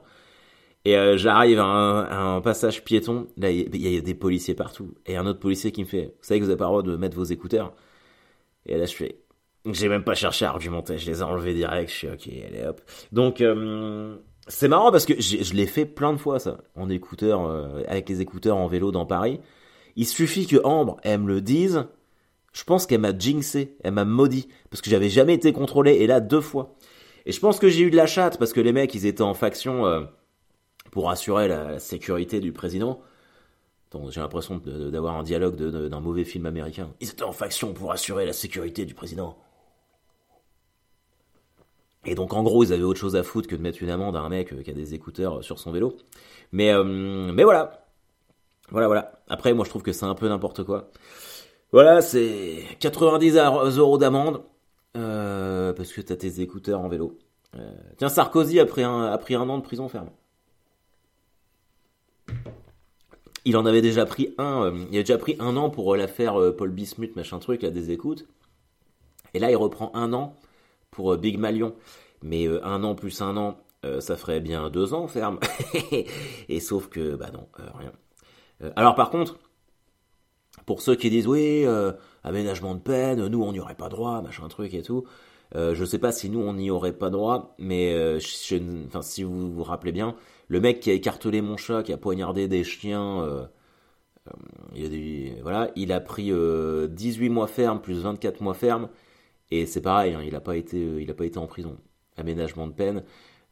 Et 0.84 0.96
euh, 0.96 1.16
j'arrive 1.16 1.58
à 1.58 1.64
un, 1.64 2.40
passage 2.40 2.84
piéton. 2.84 3.26
Là, 3.36 3.50
il 3.50 3.76
y, 3.76 3.96
a 3.96 4.00
des 4.00 4.14
policiers 4.14 4.54
partout. 4.54 4.94
Et 5.06 5.16
un 5.16 5.26
autre 5.26 5.40
policier 5.40 5.72
qui 5.72 5.82
me 5.82 5.88
fait, 5.88 6.04
vous 6.04 6.22
savez 6.22 6.38
que 6.38 6.44
vous 6.44 6.50
n'avez 6.50 6.58
pas 6.58 6.66
le 6.66 6.70
droit 6.70 6.82
de 6.82 6.96
mettre 6.96 7.16
vos 7.16 7.24
écouteurs? 7.24 7.72
Et 8.66 8.78
là, 8.78 8.84
je 8.84 8.94
fais, 8.94 9.18
j'ai 9.72 9.88
même 9.88 10.04
pas 10.04 10.14
cherché 10.14 10.44
à 10.44 10.50
argumenter, 10.50 10.96
je 10.96 11.10
les 11.10 11.18
ai 11.18 11.22
enlevés 11.24 11.54
direct. 11.54 11.90
Je 11.90 11.96
suis 11.96 12.08
ok, 12.08 12.28
allez 12.28 12.64
hop. 12.64 12.80
Donc, 13.10 13.40
euh, 13.40 14.16
c'est 14.46 14.68
marrant 14.68 14.92
parce 14.92 15.04
que 15.04 15.20
je 15.20 15.54
l'ai 15.54 15.66
fait 15.66 15.86
plein 15.86 16.12
de 16.12 16.18
fois 16.18 16.38
ça, 16.38 16.58
en 16.76 16.88
écouteurs, 16.88 17.44
euh, 17.44 17.82
avec 17.88 18.08
les 18.08 18.20
écouteurs 18.20 18.56
en 18.56 18.68
vélo 18.68 18.92
dans 18.92 19.04
Paris. 19.04 19.40
Il 19.96 20.06
suffit 20.06 20.46
que 20.46 20.58
Ambre, 20.62 20.98
elle 21.02 21.22
me 21.22 21.26
le 21.26 21.40
dise 21.40 21.86
je 22.54 22.62
pense 22.62 22.86
qu'elle 22.86 23.00
m'a 23.00 23.16
jinxé, 23.16 23.76
elle 23.82 23.92
m'a 23.92 24.04
maudit, 24.04 24.48
parce 24.70 24.80
que 24.80 24.88
j'avais 24.88 25.10
jamais 25.10 25.34
été 25.34 25.52
contrôlé, 25.52 25.94
et 25.94 26.06
là 26.06 26.20
deux 26.20 26.40
fois. 26.40 26.76
Et 27.26 27.32
je 27.32 27.40
pense 27.40 27.58
que 27.58 27.68
j'ai 27.68 27.82
eu 27.82 27.90
de 27.90 27.96
la 27.96 28.06
chatte, 28.06 28.38
parce 28.38 28.52
que 28.52 28.60
les 28.60 28.72
mecs, 28.72 28.94
ils 28.94 29.06
étaient 29.06 29.22
en 29.22 29.34
faction 29.34 29.86
euh, 29.86 30.02
pour 30.92 31.10
assurer 31.10 31.48
la, 31.48 31.80
sécurité 31.80 32.40
du 32.40 32.52
président. 32.52 33.00
J'ai 34.08 34.20
l'impression 34.20 34.60
d'avoir 34.64 35.16
un 35.16 35.22
dialogue 35.22 35.54
d'un 35.54 36.00
mauvais 36.00 36.24
film 36.24 36.46
américain. 36.46 36.90
Ils 37.00 37.10
étaient 37.10 37.22
en 37.22 37.32
faction 37.32 37.72
pour 37.72 37.92
assurer 37.92 38.26
la 38.26 38.32
sécurité 38.32 38.86
du 38.86 38.94
président. 38.94 39.38
Et 42.04 42.16
donc 42.16 42.34
en 42.34 42.42
gros, 42.42 42.64
ils 42.64 42.72
avaient 42.72 42.82
autre 42.82 42.98
chose 42.98 43.14
à 43.14 43.22
foutre 43.22 43.48
que 43.48 43.54
de 43.54 43.62
mettre 43.62 43.82
une 43.84 43.90
amende 43.90 44.16
à 44.16 44.20
un 44.20 44.28
mec 44.28 44.52
euh, 44.52 44.62
qui 44.62 44.70
a 44.70 44.74
des 44.74 44.94
écouteurs 44.94 45.38
euh, 45.38 45.42
sur 45.42 45.60
son 45.60 45.70
vélo. 45.70 45.96
Mais, 46.50 46.72
mais 46.84 47.44
voilà. 47.44 47.86
Voilà, 48.70 48.88
voilà. 48.88 49.12
Après, 49.28 49.54
moi 49.54 49.64
je 49.64 49.70
trouve 49.70 49.82
que 49.82 49.92
c'est 49.92 50.06
un 50.06 50.14
peu 50.14 50.28
n'importe 50.28 50.64
quoi. 50.64 50.90
Voilà, 51.74 52.02
c'est 52.02 52.62
90 52.78 53.36
euros 53.78 53.98
d'amende 53.98 54.44
euh, 54.96 55.72
parce 55.72 55.92
que 55.92 56.00
t'as 56.00 56.14
tes 56.14 56.40
écouteurs 56.40 56.80
en 56.80 56.86
vélo. 56.86 57.18
Euh, 57.56 57.68
tiens, 57.96 58.08
Sarkozy 58.08 58.60
a 58.60 58.64
pris, 58.64 58.84
un, 58.84 59.18
an 59.48 59.58
de 59.58 59.62
prison 59.64 59.88
ferme. 59.88 60.10
Il 63.44 63.56
en 63.56 63.66
avait 63.66 63.82
déjà 63.82 64.06
pris 64.06 64.36
un. 64.38 64.66
Euh, 64.66 64.84
il 64.92 64.98
a 64.98 65.02
déjà 65.02 65.18
pris 65.18 65.34
un 65.40 65.56
an 65.56 65.68
pour 65.68 65.96
l'affaire 65.96 66.36
Paul 66.56 66.70
Bismuth, 66.70 67.16
machin 67.16 67.40
truc, 67.40 67.62
là, 67.62 67.70
des 67.70 67.90
écoutes. 67.90 68.28
Et 69.34 69.40
là, 69.40 69.50
il 69.50 69.56
reprend 69.56 69.90
un 69.94 70.12
an 70.12 70.36
pour 70.92 71.16
Big 71.16 71.38
Malion. 71.38 71.74
Mais 72.22 72.46
un 72.62 72.84
an 72.84 72.94
plus 72.94 73.20
un 73.20 73.36
an, 73.36 73.58
ça 73.98 74.16
ferait 74.16 74.38
bien 74.38 74.70
deux 74.70 74.94
ans 74.94 75.08
ferme. 75.08 75.40
Et 76.48 76.60
sauf 76.60 76.86
que, 76.86 77.16
bah 77.16 77.30
non, 77.32 77.48
rien. 77.76 77.92
alors 78.76 78.94
par 78.94 79.10
contre, 79.10 79.40
pour 80.66 80.82
ceux 80.82 80.94
qui 80.94 81.10
disent 81.10 81.26
oui, 81.26 81.64
euh, 81.66 81.92
aménagement 82.22 82.74
de 82.74 82.80
peine, 82.80 83.26
nous 83.26 83.42
on 83.42 83.52
n'y 83.52 83.60
aurait 83.60 83.74
pas 83.74 83.88
droit, 83.88 84.22
machin 84.22 84.48
truc 84.48 84.74
et 84.74 84.82
tout. 84.82 85.04
Euh, 85.56 85.74
je 85.74 85.84
sais 85.84 85.98
pas 85.98 86.10
si 86.10 86.30
nous 86.30 86.40
on 86.40 86.54
n'y 86.54 86.70
aurait 86.70 86.92
pas 86.92 87.10
droit, 87.10 87.54
mais 87.58 87.92
euh, 87.94 88.18
si 88.20 89.22
vous 89.22 89.52
vous 89.52 89.62
rappelez 89.62 89.92
bien, 89.92 90.16
le 90.48 90.60
mec 90.60 90.80
qui 90.80 90.90
a 90.90 90.94
écartelé 90.94 91.42
mon 91.42 91.56
chat, 91.56 91.82
qui 91.82 91.92
a 91.92 91.96
poignardé 91.96 92.48
des 92.48 92.64
chiens, 92.64 93.22
euh, 93.22 93.44
il, 94.74 95.36
a 95.38 95.42
voilà, 95.42 95.70
il 95.76 95.92
a 95.92 96.00
pris 96.00 96.32
18 96.88 97.28
mois 97.28 97.46
ferme 97.46 97.80
plus 97.80 98.00
24 98.00 98.40
mois 98.40 98.54
ferme, 98.54 98.88
et 99.50 99.66
c'est 99.66 99.82
pareil, 99.82 100.14
hein, 100.14 100.22
il 100.26 100.34
a 100.34 100.40
pas 100.40 100.56
été, 100.56 100.78
il 100.78 101.14
pas 101.14 101.26
été 101.26 101.38
en 101.38 101.46
prison. 101.46 101.76
Aménagement 102.16 102.66
de 102.66 102.72
peine. 102.72 103.02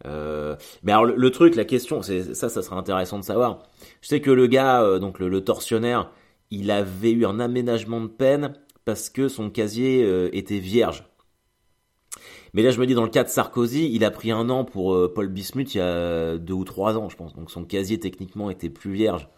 mais 0.04 0.92
alors 0.92 1.04
le, 1.04 1.30
truc, 1.30 1.56
la 1.56 1.64
question, 1.64 2.02
c'est 2.02 2.34
ça, 2.34 2.48
ça 2.48 2.62
serait 2.62 2.76
intéressant 2.76 3.18
de 3.18 3.24
savoir. 3.24 3.62
Je 4.00 4.08
sais 4.08 4.20
que 4.20 4.30
le 4.30 4.46
gars, 4.46 4.98
donc 4.98 5.18
le, 5.18 5.28
le 5.28 5.44
tortionnaire, 5.44 6.10
il 6.52 6.70
avait 6.70 7.12
eu 7.12 7.24
un 7.24 7.40
aménagement 7.40 8.02
de 8.02 8.08
peine 8.08 8.52
parce 8.84 9.08
que 9.08 9.28
son 9.28 9.48
casier 9.48 10.04
euh, 10.04 10.28
était 10.34 10.58
vierge. 10.58 11.04
Mais 12.52 12.62
là, 12.62 12.70
je 12.70 12.78
me 12.78 12.86
dis, 12.86 12.92
dans 12.92 13.04
le 13.04 13.10
cas 13.10 13.24
de 13.24 13.30
Sarkozy, 13.30 13.90
il 13.90 14.04
a 14.04 14.10
pris 14.10 14.30
un 14.30 14.50
an 14.50 14.66
pour 14.66 14.94
euh, 14.94 15.10
Paul 15.12 15.28
Bismuth 15.28 15.74
il 15.74 15.78
y 15.78 15.80
a 15.80 16.36
deux 16.36 16.52
ou 16.52 16.64
trois 16.64 16.98
ans, 16.98 17.08
je 17.08 17.16
pense. 17.16 17.32
Donc 17.32 17.50
son 17.50 17.64
casier, 17.64 17.98
techniquement, 17.98 18.50
était 18.50 18.68
plus 18.68 18.92
vierge. 18.92 19.28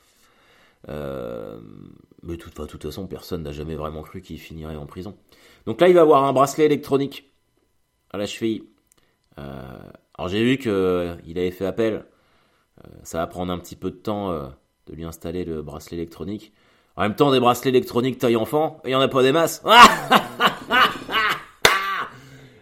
Euh, 0.89 1.61
mais 2.25 2.37
de 2.37 2.43
toute, 2.43 2.55
toute 2.67 2.83
façon, 2.83 3.07
personne 3.07 3.45
n'a 3.45 3.53
jamais 3.53 3.77
vraiment 3.77 4.03
cru 4.03 4.21
qu'il 4.21 4.41
finirait 4.41 4.75
en 4.75 4.87
prison. 4.87 5.17
Donc 5.67 5.81
là, 5.81 5.89
il 5.89 5.95
va 5.95 6.01
avoir 6.01 6.25
un 6.25 6.33
bracelet 6.33 6.65
électronique 6.65 7.31
à 8.11 8.19
la 8.19 8.27
cheville. 8.27 8.65
alors 9.37 10.29
j'ai 10.29 10.43
vu 10.43 10.59
qu'il 10.59 11.39
avait 11.39 11.51
fait 11.53 11.67
appel. 11.67 12.07
ça 13.05 13.19
va 13.19 13.27
prendre 13.29 13.53
un 13.53 13.59
petit 13.59 13.77
peu 13.77 13.91
de 13.91 13.97
temps 13.97 14.33
de 14.33 14.95
lui 14.95 15.05
installer 15.05 15.45
le 15.45 15.63
bracelet 15.63 15.97
électronique. 15.97 16.53
En 16.97 17.03
même 17.03 17.17
temps, 17.17 17.33
des 17.33 17.41
bracelets 17.41 17.71
électroniques 17.71 18.19
taille 18.19 18.37
enfant, 18.37 18.81
il 18.85 18.91
y 18.91 18.95
en 18.95 19.01
a 19.01 19.09
pas 19.09 19.23
des 19.23 19.33
masses. 19.33 19.63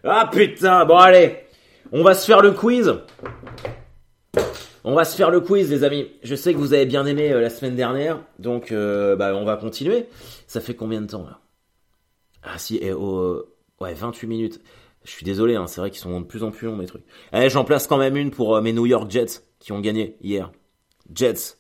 ah 0.05 0.31
putain, 0.33 0.87
bon 0.87 0.97
allez, 0.97 1.37
on 1.93 2.03
va 2.03 2.15
se 2.15 2.25
faire 2.25 2.41
le 2.41 2.53
quiz. 2.53 2.95
On 4.85 4.95
va 4.95 5.05
se 5.05 5.15
faire 5.17 5.31
le 5.31 5.41
quiz, 5.41 5.71
les 5.71 5.85
amis. 5.85 6.09
Je 6.23 6.35
sais 6.35 6.55
que 6.55 6.59
vous 6.59 6.73
avez 6.73 6.87
bien 6.87 7.07
aimé 7.07 7.31
euh, 7.31 7.41
la 7.41 7.51
semaine 7.51 7.77
dernière, 7.77 8.25
donc 8.39 8.73
euh, 8.73 9.15
bah, 9.17 9.35
on 9.37 9.45
va 9.45 9.57
continuer. 9.57 10.07
Ça 10.47 10.61
fait 10.61 10.75
combien 10.75 11.01
de 11.03 11.07
temps 11.07 11.25
là? 11.25 11.39
Ah 12.43 12.59
si, 12.59 12.79
et, 12.79 12.93
oh, 12.93 13.45
ouais, 13.81 13.95
28 13.95 14.27
minutes. 14.27 14.61
Je 15.05 15.11
suis 15.11 15.25
désolé, 15.25 15.57
hein, 15.57 15.67
c'est 15.67 15.81
vrai 15.81 15.91
qu'ils 15.91 16.01
sont 16.01 16.21
de 16.21 16.27
plus 16.27 16.43
en 16.43 16.51
plus 16.51 16.67
longs 16.67 16.77
mes 16.77 16.87
trucs. 16.87 17.05
Allez, 17.33 17.51
j'en 17.51 17.65
place 17.65 17.87
quand 17.87 17.99
même 17.99 18.17
une 18.17 18.31
pour 18.31 18.57
euh, 18.57 18.61
mes 18.61 18.73
New 18.73 18.87
York 18.87 19.11
Jets 19.11 19.43
qui 19.61 19.73
ont 19.73 19.81
gagné 19.81 20.17
hier. 20.21 20.51
Jets, 21.15 21.57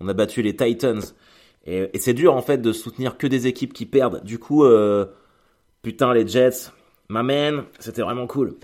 on 0.00 0.08
a 0.08 0.14
battu 0.14 0.42
les 0.42 0.56
Titans. 0.56 1.02
Et, 1.66 1.98
c'est 1.98 2.14
dur 2.14 2.34
en 2.34 2.42
fait 2.42 2.58
de 2.58 2.72
soutenir 2.72 3.18
que 3.18 3.26
des 3.26 3.46
équipes 3.46 3.72
qui 3.72 3.86
perdent. 3.86 4.22
Du 4.24 4.38
coup, 4.38 4.64
euh, 4.64 5.06
putain 5.82 6.14
les 6.14 6.26
Jets, 6.26 6.70
ma 7.08 7.22
man, 7.22 7.64
c'était 7.78 8.02
vraiment 8.02 8.26
cool. 8.26 8.54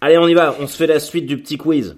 Allez, 0.00 0.18
on 0.18 0.28
y 0.28 0.34
va, 0.34 0.54
on 0.60 0.66
se 0.66 0.76
fait 0.76 0.86
la 0.86 1.00
suite 1.00 1.26
du 1.26 1.40
petit 1.40 1.56
quiz. 1.56 1.96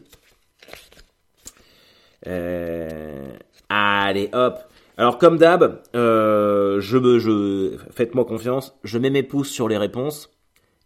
Euh, 2.26 3.32
allez, 3.68 4.28
hop. 4.32 4.58
Alors 4.96 5.16
comme 5.16 5.38
d'hab, 5.38 5.82
euh, 5.96 6.78
je 6.80 7.18
je, 7.18 7.78
faites-moi 7.90 8.26
confiance, 8.26 8.78
je 8.84 8.98
mets 8.98 9.08
mes 9.08 9.22
pouces 9.22 9.50
sur 9.50 9.66
les 9.66 9.78
réponses 9.78 10.30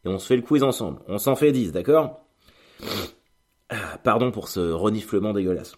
et 0.04 0.08
on 0.08 0.20
se 0.20 0.26
fait 0.28 0.37
le 0.37 0.42
quiz 0.42 0.62
ensemble. 0.62 1.00
On 1.08 1.18
s'en 1.18 1.34
fait 1.34 1.50
10, 1.50 1.72
d'accord? 1.72 2.20
Ah, 3.70 3.98
Pardon 4.04 4.30
pour 4.30 4.46
ce 4.48 4.60
reniflement 4.60 5.32
dégueulasse. 5.32 5.74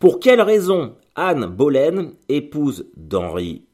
Pour 0.00 0.18
quelle 0.18 0.40
raison 0.40 0.96
Anne 1.22 1.44
Boleyn, 1.44 2.12
épouse 2.30 2.86
d'Henri 2.96 3.66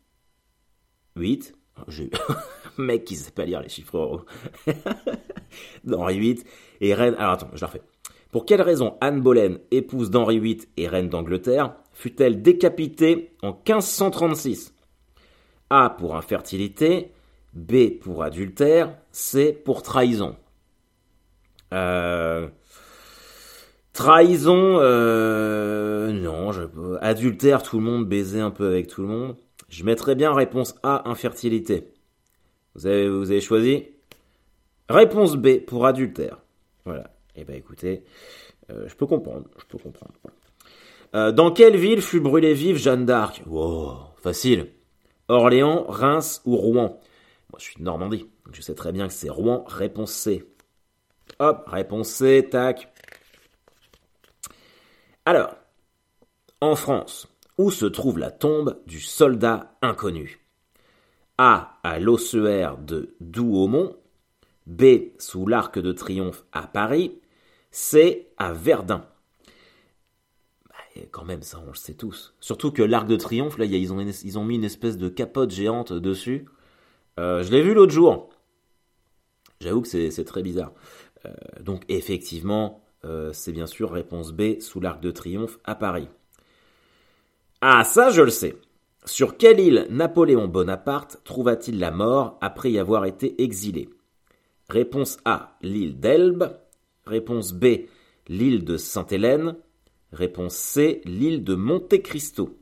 VIII, 1.14 1.52
mec 2.76 3.04
qui 3.04 3.14
sait 3.14 3.30
pas 3.30 3.44
lire 3.44 3.62
les 3.62 3.68
chiffres 3.68 4.24
d'Henri 5.84 6.18
VIII 6.18 6.42
et 6.80 6.92
reine. 6.92 7.14
Alors 7.14 7.34
attends, 7.34 7.50
je 7.54 7.60
la 7.60 7.68
refais. 7.68 7.82
Pour 8.32 8.46
quelle 8.46 8.62
raison 8.62 8.96
Anne 9.00 9.20
Boleyn, 9.20 9.58
épouse 9.70 10.10
d'Henri 10.10 10.40
VIII 10.40 10.62
et 10.76 10.88
reine 10.88 11.08
d'Angleterre, 11.08 11.76
fut-elle 11.92 12.42
décapitée 12.42 13.36
en 13.44 13.52
1536 13.52 14.74
A 15.70 15.90
pour 15.90 16.16
infertilité, 16.16 17.12
B 17.54 17.90
pour 18.00 18.24
adultère, 18.24 18.98
C 19.12 19.52
pour 19.52 19.84
trahison. 19.84 20.34
Euh, 21.72 22.48
Trahison, 23.96 24.76
euh, 24.78 25.95
adultère, 27.06 27.62
tout 27.62 27.78
le 27.78 27.84
monde, 27.84 28.06
baiser 28.06 28.40
un 28.40 28.50
peu 28.50 28.66
avec 28.66 28.88
tout 28.88 29.02
le 29.02 29.08
monde. 29.08 29.36
Je 29.68 29.84
mettrais 29.84 30.14
bien 30.14 30.32
réponse 30.32 30.74
A, 30.82 31.08
infertilité. 31.08 31.92
Vous 32.74 32.86
avez, 32.86 33.40
choisi 33.40 33.84
Réponse 34.88 35.36
B 35.36 35.60
pour 35.60 35.86
adultère. 35.86 36.38
Voilà. 36.84 37.10
Eh 37.34 37.44
ben 37.44 37.56
écoutez, 37.56 38.04
euh, 38.70 38.86
je 38.86 38.94
peux 38.94 39.06
comprendre, 39.06 39.46
je 39.58 39.64
peux 39.64 39.78
comprendre. 39.78 40.12
Euh, 41.14 41.32
dans 41.32 41.50
quelle 41.50 41.76
ville 41.76 42.02
fut 42.02 42.20
brûlée 42.20 42.54
vive 42.54 42.76
Jeanne 42.76 43.04
d'Arc? 43.04 43.42
Wow, 43.46 43.96
facile. 44.22 44.68
Orléans, 45.28 45.84
Reims 45.88 46.42
ou 46.44 46.56
Rouen? 46.56 47.00
Moi, 47.50 47.58
je 47.58 47.64
suis 47.64 47.76
de 47.78 47.82
Normandie, 47.82 48.28
donc 48.44 48.54
je 48.54 48.60
sais 48.60 48.74
très 48.74 48.92
bien 48.92 49.08
que 49.08 49.14
c'est 49.14 49.30
Rouen. 49.30 49.64
Réponse 49.66 50.12
C. 50.12 50.44
Hop, 51.38 51.64
réponse 51.66 52.08
C, 52.08 52.46
tac. 52.50 52.92
Alors, 55.24 55.56
en 56.60 56.74
France, 56.74 57.28
où 57.58 57.70
se 57.70 57.86
trouve 57.86 58.18
la 58.18 58.30
tombe 58.30 58.80
du 58.86 59.00
soldat 59.00 59.76
inconnu 59.82 60.40
A. 61.38 61.78
À 61.82 61.98
l'ossuaire 61.98 62.78
de 62.78 63.14
Douaumont. 63.20 63.96
B. 64.66 64.84
Sous 65.18 65.46
l'Arc 65.46 65.78
de 65.78 65.92
Triomphe 65.92 66.44
à 66.52 66.66
Paris. 66.66 67.20
C. 67.70 68.28
À 68.36 68.52
Verdun. 68.52 69.06
Bah, 70.68 71.02
quand 71.10 71.24
même, 71.24 71.42
ça, 71.42 71.62
on 71.64 71.68
le 71.68 71.74
sait 71.74 71.94
tous. 71.94 72.34
Surtout 72.40 72.72
que 72.72 72.82
l'Arc 72.82 73.06
de 73.06 73.16
Triomphe, 73.16 73.58
là, 73.58 73.64
ils 73.64 73.92
ont, 73.92 74.44
mis 74.44 74.54
une 74.54 74.64
espèce 74.64 74.96
de 74.96 75.08
capote 75.08 75.50
géante 75.50 75.92
dessus. 75.92 76.46
Euh, 77.20 77.42
je 77.42 77.52
l'ai 77.52 77.62
vu 77.62 77.74
l'autre 77.74 77.92
jour. 77.92 78.30
J'avoue 79.60 79.82
que 79.82 79.88
c'est 79.88 80.24
très 80.24 80.42
bizarre. 80.42 80.72
Euh, 81.24 81.32
donc, 81.60 81.84
effectivement, 81.88 82.82
euh, 83.04 83.32
c'est 83.32 83.52
bien 83.52 83.66
sûr 83.66 83.92
réponse 83.92 84.32
B, 84.32 84.58
sous 84.60 84.80
l'Arc 84.80 85.00
de 85.00 85.10
Triomphe 85.10 85.58
à 85.64 85.74
Paris. 85.74 86.08
Ah, 87.60 87.84
ça, 87.84 88.10
je 88.10 88.22
le 88.22 88.30
sais. 88.30 88.56
Sur 89.06 89.36
quelle 89.36 89.60
île 89.60 89.86
Napoléon 89.88 90.46
Bonaparte 90.46 91.20
trouva-t-il 91.24 91.78
la 91.78 91.90
mort 91.90 92.38
après 92.40 92.70
y 92.70 92.78
avoir 92.78 93.06
été 93.06 93.42
exilé? 93.42 93.88
Réponse 94.68 95.18
A, 95.24 95.56
l'île 95.62 95.98
d'Elbe. 95.98 96.58
Réponse 97.06 97.52
B, 97.52 97.86
l'île 98.28 98.64
de 98.64 98.76
Sainte-Hélène. 98.76 99.56
Réponse 100.12 100.54
C, 100.54 101.00
l'île 101.04 101.44
de 101.44 101.54
Monte 101.54 102.02
Cristo. 102.02 102.58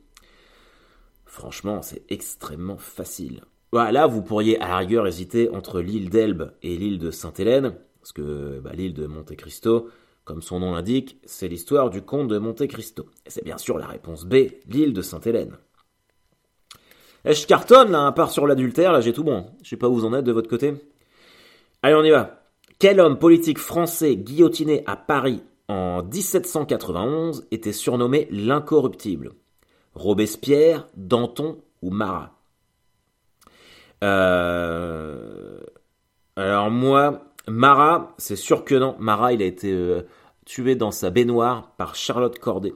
Franchement, 1.25 1.81
c'est 1.81 2.03
extrêmement 2.09 2.77
facile. 2.77 3.41
Là, 3.73 4.07
vous 4.07 4.21
pourriez 4.21 4.57
à 4.61 4.69
la 4.69 4.77
rigueur 4.77 5.05
hésiter 5.07 5.49
entre 5.49 5.81
l'île 5.81 6.09
d'Elbe 6.09 6.53
et 6.63 6.77
l'île 6.77 6.99
de 6.99 7.11
Sainte-Hélène, 7.11 7.75
parce 7.99 8.13
que 8.13 8.61
bah, 8.61 8.71
l'île 8.73 8.93
de 8.93 9.07
Monte 9.07 9.35
Cristo, 9.35 9.89
comme 10.25 10.41
son 10.41 10.59
nom 10.59 10.73
l'indique, 10.73 11.19
c'est 11.23 11.47
l'histoire 11.47 11.91
du 11.91 12.01
comte 12.01 12.27
de 12.27 12.39
Monte 12.39 12.67
Cristo. 12.67 13.05
Et 13.25 13.29
c'est 13.29 13.45
bien 13.45 13.59
sûr 13.59 13.77
la 13.77 13.85
réponse 13.85 14.25
B, 14.25 14.47
l'île 14.67 14.91
de 14.91 15.01
Sainte-Hélène. 15.03 15.55
Et 17.23 17.33
je 17.33 17.47
cartonne, 17.47 17.91
là, 17.91 18.07
à 18.07 18.11
part 18.11 18.31
sur 18.31 18.47
l'adultère, 18.47 18.91
là 18.91 19.01
j'ai 19.01 19.13
tout 19.13 19.23
bon? 19.23 19.45
Je 19.63 19.69
sais 19.69 19.77
pas 19.77 19.87
où 19.87 19.93
vous 19.93 20.05
en 20.05 20.13
êtes 20.13 20.25
de 20.25 20.31
votre 20.31 20.49
côté. 20.49 20.73
Allez, 21.83 21.95
on 21.95 22.03
y 22.03 22.09
va. 22.09 22.41
Quel 22.79 22.99
homme 22.99 23.19
politique 23.19 23.59
français 23.59 24.15
guillotiné 24.15 24.83
à 24.87 24.95
Paris 24.95 25.43
en 25.67 26.03
1791 26.03 27.47
était 27.51 27.71
surnommé 27.71 28.27
l'incorruptible? 28.31 29.33
Robespierre, 29.93 30.87
Danton 30.97 31.57
ou 31.81 31.91
Marat? 31.91 32.33
Euh... 34.03 35.59
Alors 36.35 36.69
moi, 36.69 37.34
Marat, 37.47 38.13
c'est 38.17 38.35
sûr 38.35 38.63
que 38.63 38.75
non. 38.75 38.95
Marat, 38.99 39.33
il 39.33 39.41
a 39.41 39.45
été 39.45 39.71
euh, 39.71 40.01
tué 40.45 40.75
dans 40.75 40.91
sa 40.91 41.09
baignoire 41.09 41.75
par 41.77 41.95
Charlotte 41.95 42.37
Corday. 42.39 42.73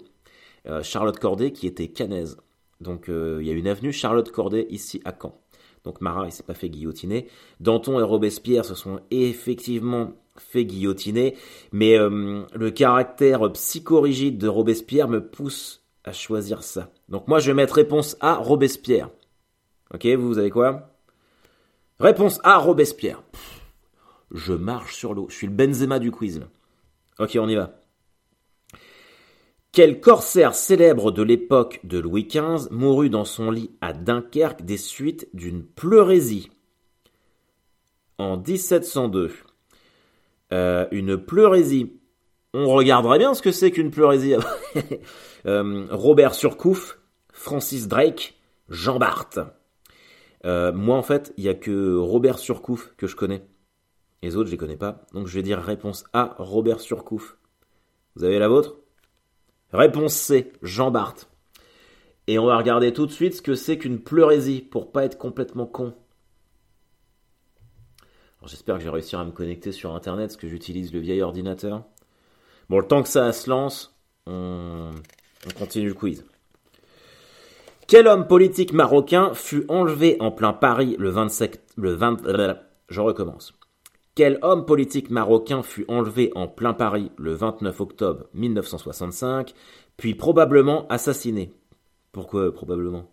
Euh, 0.67 0.83
Charlotte 0.83 1.19
Corday 1.19 1.51
qui 1.51 1.67
était 1.67 1.87
canaise. 1.87 2.37
Donc 2.81 3.09
euh, 3.09 3.39
il 3.41 3.47
y 3.47 3.51
a 3.51 3.53
une 3.53 3.67
avenue 3.67 3.91
Charlotte 3.91 4.31
Corday 4.31 4.67
ici 4.69 5.01
à 5.05 5.13
Caen. 5.19 5.39
Donc 5.83 6.01
Marat, 6.01 6.25
il 6.25 6.31
s'est 6.31 6.43
pas 6.43 6.53
fait 6.53 6.69
guillotiner. 6.69 7.27
Danton 7.59 7.99
et 7.99 8.03
Robespierre 8.03 8.65
se 8.65 8.75
sont 8.75 8.99
effectivement 9.11 10.13
fait 10.37 10.65
guillotiner, 10.65 11.35
mais 11.73 11.97
le 11.97 12.69
caractère 12.69 13.51
psychorigide 13.51 14.37
de 14.37 14.47
Robespierre 14.47 15.09
me 15.09 15.25
pousse 15.25 15.83
à 16.05 16.13
choisir 16.13 16.63
ça. 16.63 16.91
Donc 17.09 17.27
moi, 17.27 17.39
je 17.39 17.47
vais 17.47 17.55
mettre 17.55 17.75
réponse 17.75 18.17
A, 18.21 18.35
Robespierre. 18.35 19.09
Ok, 19.93 20.05
vous, 20.05 20.27
vous 20.27 20.37
avez 20.37 20.49
quoi? 20.49 20.91
Réponse 21.99 22.39
A, 22.43 22.57
Robespierre 22.57 23.21
je 24.31 24.53
marche 24.53 24.95
sur 24.95 25.13
l'eau. 25.13 25.27
Je 25.29 25.35
suis 25.35 25.47
le 25.47 25.53
Benzema 25.53 25.99
du 25.99 26.11
quiz. 26.11 26.41
Ok, 27.19 27.37
on 27.39 27.49
y 27.49 27.55
va. 27.55 27.79
Quel 29.71 29.99
corsaire 29.99 30.55
célèbre 30.55 31.11
de 31.11 31.21
l'époque 31.21 31.79
de 31.83 31.99
Louis 31.99 32.27
XV 32.27 32.69
mourut 32.71 33.09
dans 33.09 33.25
son 33.25 33.51
lit 33.51 33.71
à 33.81 33.93
Dunkerque 33.93 34.63
des 34.63 34.77
suites 34.77 35.29
d'une 35.33 35.63
pleurésie? 35.63 36.49
En 38.17 38.37
1702. 38.37 39.31
Euh, 40.51 40.87
une 40.91 41.17
pleurésie. 41.17 41.93
On 42.53 42.65
regarderait 42.65 43.19
bien 43.19 43.35
ce 43.35 43.43
que 43.43 43.51
c'est 43.51 43.71
qu'une 43.71 43.91
pleurésie. 43.91 44.35
Euh, 45.45 45.87
Robert 45.89 46.35
Surcouf, 46.35 46.99
Francis 47.31 47.87
Drake, 47.87 48.37
Jean 48.67 48.99
Bart. 48.99 49.29
Euh, 50.43 50.73
moi, 50.73 50.97
en 50.97 51.01
fait, 51.01 51.33
il 51.37 51.45
n'y 51.45 51.49
a 51.49 51.53
que 51.53 51.95
Robert 51.95 52.39
Surcouf 52.39 52.93
que 52.97 53.07
je 53.07 53.15
connais. 53.15 53.41
Les 54.21 54.35
autres, 54.35 54.47
je 54.47 54.51
les 54.51 54.57
connais 54.57 54.77
pas. 54.77 55.05
Donc 55.13 55.27
je 55.27 55.33
vais 55.33 55.43
dire 55.43 55.59
réponse 55.59 56.03
A, 56.13 56.35
Robert 56.39 56.81
Surcouf. 56.81 57.37
Vous 58.15 58.23
avez 58.23 58.39
la 58.39 58.47
vôtre? 58.47 58.77
Réponse 59.71 60.13
C, 60.13 60.51
Jean 60.61 60.91
Barthes. 60.91 61.29
Et 62.27 62.37
on 62.37 62.45
va 62.45 62.57
regarder 62.57 62.93
tout 62.93 63.05
de 63.05 63.11
suite 63.11 63.35
ce 63.35 63.41
que 63.41 63.55
c'est 63.55 63.77
qu'une 63.77 63.99
pleurésie 63.99 64.61
pour 64.61 64.91
pas 64.91 65.05
être 65.05 65.17
complètement 65.17 65.65
con. 65.65 65.93
J'espère 68.45 68.77
que 68.77 68.83
j'ai 68.83 68.89
réussi 68.89 69.15
à 69.15 69.23
me 69.23 69.31
connecter 69.31 69.71
sur 69.71 69.93
internet 69.93 70.29
parce 70.29 70.37
que 70.37 70.47
j'utilise 70.47 70.93
le 70.93 70.99
vieil 70.99 71.21
ordinateur. 71.21 71.83
Bon, 72.69 72.79
le 72.79 72.87
temps 72.87 73.03
que 73.03 73.09
ça 73.09 73.31
se 73.31 73.49
lance, 73.49 73.99
on, 74.25 74.91
on 75.45 75.59
continue 75.59 75.89
le 75.89 75.93
quiz. 75.93 76.25
Quel 77.87 78.07
homme 78.07 78.27
politique 78.27 78.71
marocain 78.71 79.33
fut 79.33 79.65
enlevé 79.67 80.15
en 80.19 80.31
plein 80.31 80.53
Paris 80.53 80.95
le 80.99 81.09
27 81.09 81.73
le 81.75 81.93
20 81.93 82.17
je 82.89 83.01
recommence. 83.01 83.58
Quel 84.19 84.37
homme 84.41 84.65
politique 84.65 85.11
marocain 85.11 85.63
fut 85.63 85.85
enlevé 85.87 86.33
en 86.35 86.49
plein 86.49 86.73
Paris 86.73 87.09
le 87.15 87.31
29 87.31 87.79
octobre 87.79 88.25
1965, 88.33 89.53
puis 89.95 90.13
probablement 90.13 90.85
assassiné? 90.89 91.53
Pourquoi 92.11 92.53
probablement? 92.53 93.09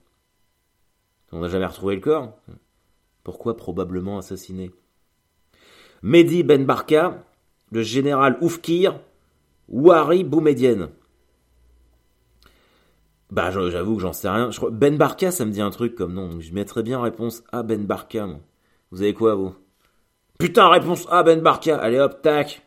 On 1.30 1.38
n'a 1.38 1.48
jamais 1.48 1.66
retrouvé 1.66 1.94
le 1.94 2.00
corps? 2.00 2.36
Pourquoi 3.22 3.56
probablement 3.56 4.18
assassiné? 4.18 4.72
Mehdi 6.02 6.42
Ben 6.42 6.66
Barka, 6.66 7.24
le 7.70 7.82
général 7.82 8.36
Oufkir, 8.40 8.98
Ouari 9.68 10.24
Boumedienne. 10.24 10.88
Bah 13.30 13.52
j'avoue 13.52 13.94
que 13.94 14.02
j'en 14.02 14.12
sais 14.12 14.28
rien. 14.28 14.50
ben 14.72 14.96
Barka, 14.96 15.30
ça 15.30 15.44
me 15.44 15.52
dit 15.52 15.60
un 15.62 15.70
truc 15.70 15.94
comme 15.94 16.14
nom. 16.14 16.40
Je 16.40 16.52
mettrais 16.52 16.82
bien 16.82 17.00
réponse 17.00 17.44
à 17.52 17.62
Ben 17.62 17.86
Barka. 17.86 18.28
Vous 18.90 19.02
avez 19.02 19.14
quoi 19.14 19.36
vous? 19.36 19.54
Putain, 20.38 20.68
réponse 20.68 21.06
A, 21.10 21.22
Ben 21.22 21.40
Barca. 21.40 21.76
Allez 21.78 21.98
hop, 21.98 22.20
tac. 22.22 22.62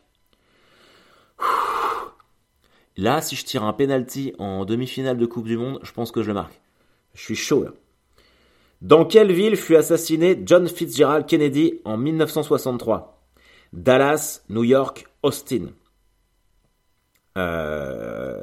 Là, 2.96 3.20
si 3.22 3.36
je 3.36 3.44
tire 3.44 3.64
un 3.64 3.72
penalty 3.72 4.34
en 4.38 4.64
demi-finale 4.64 5.16
de 5.16 5.26
Coupe 5.26 5.46
du 5.46 5.56
Monde, 5.56 5.78
je 5.82 5.92
pense 5.92 6.12
que 6.12 6.22
je 6.22 6.28
le 6.28 6.34
marque. 6.34 6.60
Je 7.14 7.22
suis 7.22 7.36
chaud 7.36 7.64
là. 7.64 7.70
Dans 8.82 9.04
quelle 9.04 9.32
ville 9.32 9.56
fut 9.56 9.76
assassiné 9.76 10.40
John 10.44 10.66
Fitzgerald 10.66 11.26
Kennedy 11.26 11.80
en 11.84 11.96
1963 11.96 13.20
Dallas, 13.72 14.42
New 14.48 14.64
York, 14.64 15.06
Austin. 15.22 15.68
Euh... 17.36 18.40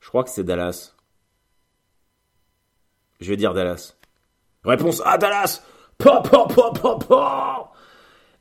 Je 0.00 0.08
crois 0.08 0.24
que 0.24 0.30
c'est 0.30 0.44
Dallas. 0.44 0.94
Je 3.20 3.30
vais 3.30 3.36
dire 3.36 3.54
Dallas. 3.54 3.94
Réponse 4.64 5.00
A, 5.04 5.16
Dallas 5.16 5.62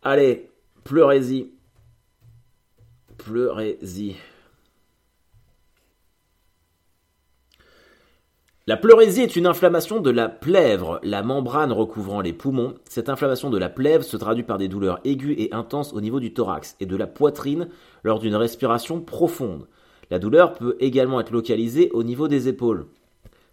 Allez, 0.02 0.50
pleurésie. 0.84 1.52
Pleurésie. 3.18 4.16
La 8.66 8.78
pleurésie 8.78 9.22
est 9.22 9.36
une 9.36 9.48
inflammation 9.48 10.00
de 10.00 10.12
la 10.12 10.30
plèvre, 10.30 11.00
la 11.04 11.24
membrane 11.24 11.72
recouvrant 11.72 12.22
les 12.22 12.34
poumons. 12.34 12.76
Cette 12.88 13.10
inflammation 13.10 13.50
de 13.50 13.58
la 13.58 13.68
plèvre 13.68 14.04
se 14.04 14.16
traduit 14.16 14.44
par 14.44 14.60
des 14.60 14.68
douleurs 14.68 15.00
aiguës 15.04 15.36
et 15.40 15.52
intenses 15.54 15.92
au 15.92 16.02
niveau 16.02 16.20
du 16.20 16.34
thorax 16.34 16.78
et 16.80 16.86
de 16.86 16.96
la 16.96 17.08
poitrine 17.08 17.68
lors 18.04 18.20
d'une 18.20 18.36
respiration 18.36 19.02
profonde. 19.02 19.68
La 20.12 20.20
douleur 20.20 20.54
peut 20.54 20.78
également 20.80 21.20
être 21.20 21.32
localisée 21.32 21.90
au 21.92 22.04
niveau 22.04 22.28
des 22.28 22.48
épaules. 22.48 22.86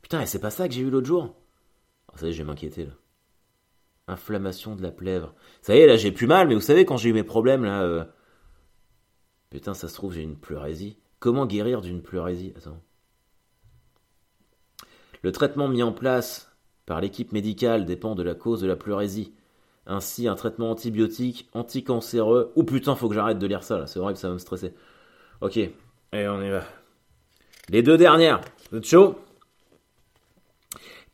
Putain, 0.03 0.21
et 0.21 0.27
c'est 0.27 0.39
pas 0.39 0.51
ça 0.51 0.69
que 0.69 0.75
j'ai 0.75 0.83
eu 0.83 0.91
l'autre 0.91 1.07
jour? 1.07 1.35
Oh, 2.13 2.17
Ça 2.17 2.31
je 2.31 2.37
vais 2.37 2.45
m'inquiéter 2.45 2.85
là. 2.85 2.93
Inflammation 4.09 4.77
de 4.77 4.83
la 4.83 4.91
plèvre. 4.91 5.35
Ça 5.63 5.75
y 5.75 5.81
est, 5.81 5.87
là 5.87 5.97
j'ai 5.97 6.13
plus 6.13 6.27
mal, 6.27 6.47
mais 6.49 6.55
vous 6.55 6.61
savez 6.61 6.85
quand 6.85 6.97
j'ai 6.97 7.11
eu 7.11 7.13
mes 7.13 7.25
problèmes 7.25 7.65
là. 7.65 7.83
Euh, 7.83 8.05
putain, 9.51 9.75
ça 9.75 9.89
se 9.89 9.95
trouve 9.95 10.13
j'ai 10.13 10.23
une 10.23 10.39
pleurésie. 10.39 10.99
Comment 11.19 11.47
guérir 11.47 11.81
d'une 11.81 12.03
pleurésie? 12.03 12.53
Attends. 12.57 12.81
Le 15.23 15.33
traitement 15.33 15.67
mis 15.69 15.83
en 15.83 15.93
place 15.93 16.53
par 16.85 17.01
l'équipe 17.01 17.33
médicale 17.33 17.85
dépend 17.85 18.15
de 18.15 18.23
la 18.23 18.35
cause 18.35 18.61
de 18.61 18.69
la 18.69 18.77
pleurésie. 18.77 19.35
Ainsi, 19.87 20.29
un 20.29 20.35
traitement 20.35 20.71
antibiotique, 20.71 21.49
anticancéreux. 21.53 22.53
Oh 22.55 22.65
putain, 22.65 22.95
faut 22.95 23.09
que 23.09 23.15
j'arrête 23.15 23.39
de 23.39 23.47
lire 23.47 23.63
ça 23.63 23.79
là, 23.79 23.87
c'est 23.87 24.01
que 24.01 24.15
ça 24.15 24.29
va 24.29 24.35
me 24.35 24.39
stresser. 24.39 24.75
Ok, 25.41 25.57
et 25.57 25.73
on 26.13 26.43
y 26.43 26.51
va. 26.51 26.63
Les 27.69 27.83
deux 27.83 27.97
dernières, 27.97 28.41
vous 28.71 28.79
êtes 28.79 28.85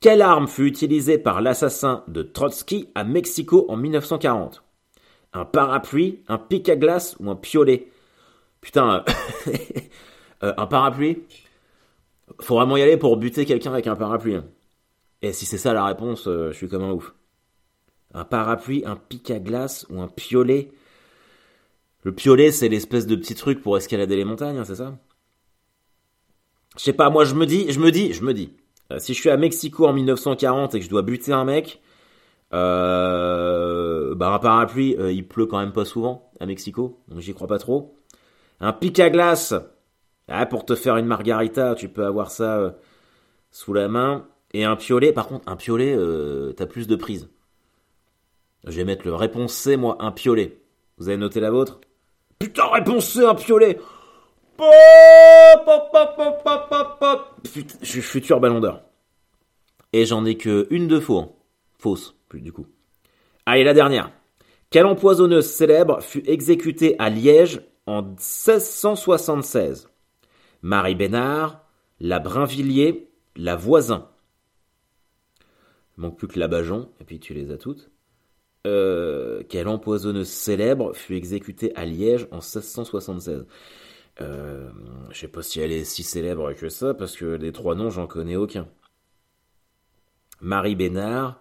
Quelle 0.03 0.21
arme 0.21 0.49
fut 0.49 0.67
utilisée 0.67 1.17
par 1.17 1.41
l'assassin 1.41 2.03
de 2.09 2.25
Trotsky 2.25 2.89
à 2.97 3.05
Mexico 3.05 3.67
en 3.69 3.77
1940 3.77 4.65
Un 5.33 5.45
parapluie, 5.45 6.25
un 6.27 6.39
pic 6.39 6.69
à 6.69 6.75
glace 6.75 7.17
ou 7.21 7.31
un 7.31 7.37
piolet? 7.37 7.87
Putain, 8.61 9.05
euh, 10.43 10.55
un 10.57 10.67
parapluie? 10.67 11.23
Faut 12.41 12.57
vraiment 12.57 12.77
y 12.77 12.83
aller 12.83 12.97
pour 12.97 13.17
buter 13.17 13.47
quelqu'un 13.47 13.73
avec 13.73 13.87
un 13.87 13.95
parapluie. 13.95 14.35
hein. 14.35 14.45
Et 15.23 15.33
si 15.33 15.47
c'est 15.47 15.57
ça 15.57 15.73
la 15.73 15.85
réponse, 15.85 16.27
euh, 16.27 16.51
je 16.51 16.57
suis 16.57 16.69
comme 16.69 16.83
un 16.83 16.91
ouf. 16.91 17.15
Un 18.13 18.25
parapluie, 18.25 18.83
un 18.85 18.97
pic 18.97 19.31
à 19.31 19.39
glace 19.39 19.87
ou 19.89 20.01
un 20.01 20.09
piolet? 20.09 20.73
Le 22.03 22.13
piolet, 22.13 22.51
c'est 22.51 22.69
l'espèce 22.69 23.07
de 23.07 23.15
petit 23.15 23.37
truc 23.37 23.63
pour 23.63 23.77
escalader 23.77 24.17
les 24.17 24.25
montagnes, 24.25 24.59
hein, 24.59 24.65
c'est 24.65 24.75
ça? 24.75 24.99
Je 26.77 26.83
sais 26.83 26.93
pas, 26.93 27.09
moi 27.09 27.25
je 27.25 27.35
me 27.35 27.47
dis, 27.47 27.71
je 27.71 27.79
me 27.79 27.93
dis, 27.93 28.13
je 28.13 28.25
me 28.25 28.35
dis. 28.35 28.53
Euh, 28.93 28.99
si 28.99 29.15
je 29.15 29.21
suis 29.21 29.31
à 29.31 29.37
Mexico 29.37 29.87
en 29.87 29.93
1940 29.93 30.75
et 30.75 30.79
que 30.79 30.85
je 30.85 30.91
dois 30.91 31.03
buter 31.03 31.33
un 31.33 31.45
mec, 31.45 31.81
euh, 32.53 34.15
bah 34.15 34.35
un 34.35 34.39
parapluie, 34.39 34.97
euh, 34.99 35.13
il 35.13 35.27
pleut 35.27 35.47
quand 35.47 35.59
même 35.59 35.73
pas 35.73 35.85
souvent 35.85 36.31
à 36.41 36.47
Mexico, 36.47 37.01
donc 37.09 37.21
j'y 37.21 37.35
crois 37.35 37.49
pas 37.49 37.59
trop. 37.59 37.97
Un 38.61 38.73
pic 38.73 39.01
à 39.01 39.11
glace, 39.11 39.55
ah, 40.29 40.47
pour 40.47 40.65
te 40.65 40.75
faire 40.75 40.97
une 40.97 41.07
margarita, 41.07 41.75
tu 41.75 41.89
peux 41.89 42.05
avoir 42.05 42.31
ça 42.31 42.77
sous 43.51 43.73
la 43.73 43.89
main. 43.89 44.29
Et 44.55 44.65
un 44.65 44.77
piolet, 44.77 45.13
par 45.13 45.29
contre, 45.29 45.49
un 45.49 45.57
piolet, 45.57 45.97
t'as 46.57 46.67
plus 46.67 46.87
de 46.87 46.95
prise. 46.95 47.29
Je 48.65 48.77
vais 48.77 48.85
mettre 48.85 49.07
le 49.07 49.15
réponse 49.15 49.53
C, 49.53 49.77
moi, 49.77 49.97
un 50.01 50.13
piolet. 50.13 50.61
Vous 50.99 51.09
avez 51.09 51.17
noté 51.17 51.41
la 51.41 51.51
vôtre? 51.51 51.81
Putain, 52.39 52.67
réponse 52.69 53.09
C, 53.09 53.25
un 53.25 53.35
piolet 53.35 53.79
Je 57.83 57.87
suis 57.87 58.03
futur 58.03 58.41
ballon 58.41 58.61
d'or. 58.61 58.81
Et 59.93 60.07
j'en 60.07 60.25
ai 60.25 60.37
que 60.37 60.67
une 60.71 60.89
de 60.89 61.01
faux. 61.01 61.19
hein. 61.19 61.33
Fausse, 61.79 62.15
du 62.33 62.53
coup. 62.53 62.67
Allez, 63.45 63.65
la 63.65 63.75
dernière. 63.75 64.11
Quelle 64.71 64.87
empoisonneuse 64.87 65.51
célèbre 65.51 66.01
fut 66.01 66.29
exécutée 66.29 66.97
à 66.99 67.11
Liège 67.11 67.61
en 67.87 68.03
1676 68.03 69.89
Marie 70.63 70.95
Bénard, 70.95 71.65
la 72.01 72.21
Brinvilliers, 72.21 73.11
la 73.37 73.57
Voisin. 73.57 74.09
Il 75.99 76.03
manque 76.03 76.17
plus 76.17 76.29
que 76.29 76.39
la 76.39 76.49
Bajon, 76.49 76.89
et 77.01 77.05
puis 77.05 77.19
tu 77.19 77.35
les 77.35 77.51
as 77.51 77.59
toutes. 77.59 77.91
Euh, 78.67 79.43
quelle 79.49 79.67
empoisonneuse 79.69 80.29
célèbre 80.29 80.95
fut 80.95 81.17
exécutée 81.17 81.75
à 81.75 81.85
Liège 81.85 82.29
en 82.31 82.37
1676 82.37 83.47
euh, 84.21 84.71
Je 85.11 85.19
sais 85.19 85.29
pas 85.29 85.43
si 85.43 85.61
elle 85.61 85.73
est 85.73 85.85
si 85.85 86.03
célèbre 86.03 86.53
que 86.53 86.69
ça, 86.69 86.95
parce 86.95 87.17
que 87.17 87.25
les 87.25 87.53
trois 87.53 87.75
noms, 87.75 87.91
j'en 87.91 88.07
connais 88.07 88.37
aucun. 88.37 88.69
Marie 90.41 90.75
Bénard, 90.75 91.41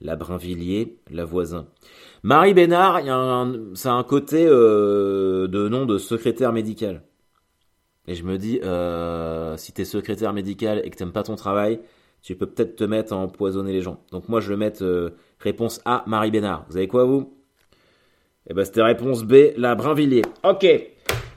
la 0.00 0.16
Brinvilliers, 0.16 0.98
la 1.10 1.24
Voisin. 1.24 1.66
Marie 2.22 2.54
Bénard, 2.54 2.96
a 2.96 3.90
un 3.90 4.04
côté 4.04 4.46
euh, 4.46 5.48
de 5.48 5.68
nom 5.68 5.86
de 5.86 5.98
secrétaire 5.98 6.52
médical. 6.52 7.02
Et 8.06 8.14
je 8.14 8.24
me 8.24 8.36
dis, 8.36 8.60
euh, 8.62 9.56
si 9.56 9.72
t'es 9.72 9.84
secrétaire 9.84 10.32
médical 10.32 10.82
et 10.84 10.90
que 10.90 10.96
t'aimes 10.96 11.12
pas 11.12 11.22
ton 11.22 11.36
travail, 11.36 11.80
tu 12.20 12.36
peux 12.36 12.46
peut-être 12.46 12.76
te 12.76 12.84
mettre 12.84 13.12
à 13.12 13.16
empoisonner 13.16 13.72
les 13.72 13.80
gens. 13.80 14.02
Donc 14.10 14.28
moi, 14.28 14.40
je 14.40 14.48
vais 14.48 14.56
mettre 14.56 14.84
euh, 14.84 15.10
réponse 15.38 15.80
A, 15.84 16.04
Marie 16.06 16.30
Bénard. 16.30 16.64
Vous 16.68 16.76
avez 16.76 16.88
quoi, 16.88 17.04
vous? 17.04 17.34
Eh 18.48 18.54
ben, 18.54 18.64
c'était 18.64 18.82
réponse 18.82 19.24
B, 19.24 19.52
la 19.56 19.74
Brinvilliers. 19.74 20.22
Ok. 20.42 20.66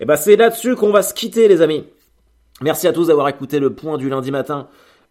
Eh 0.01 0.05
ben, 0.05 0.17
c'est 0.17 0.35
là-dessus 0.35 0.75
qu'on 0.75 0.91
va 0.91 1.01
se 1.01 1.13
quitter, 1.13 1.47
les 1.47 1.61
amis. 1.61 1.85
Merci 2.61 2.87
à 2.87 2.93
tous 2.93 3.07
d'avoir 3.07 3.29
écouté 3.29 3.59
le 3.59 3.73
point 3.73 3.97
du 3.97 4.09
lundi 4.09 4.31
matin. 4.31 4.67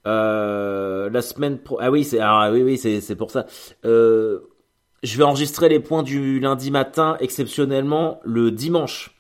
Euh, 0.06 1.08
la 1.08 1.22
semaine 1.22 1.58
pro... 1.58 1.78
Ah 1.80 1.90
oui, 1.90 2.04
c'est 2.04 2.18
ah, 2.20 2.50
oui, 2.52 2.62
oui, 2.62 2.78
c'est 2.78 3.16
pour 3.16 3.30
ça. 3.30 3.46
Euh, 3.86 4.40
je 5.02 5.16
vais 5.16 5.24
enregistrer 5.24 5.68
les 5.68 5.80
points 5.80 6.02
du 6.02 6.38
lundi 6.38 6.70
matin 6.70 7.16
exceptionnellement 7.20 8.20
le 8.24 8.50
dimanche. 8.50 9.16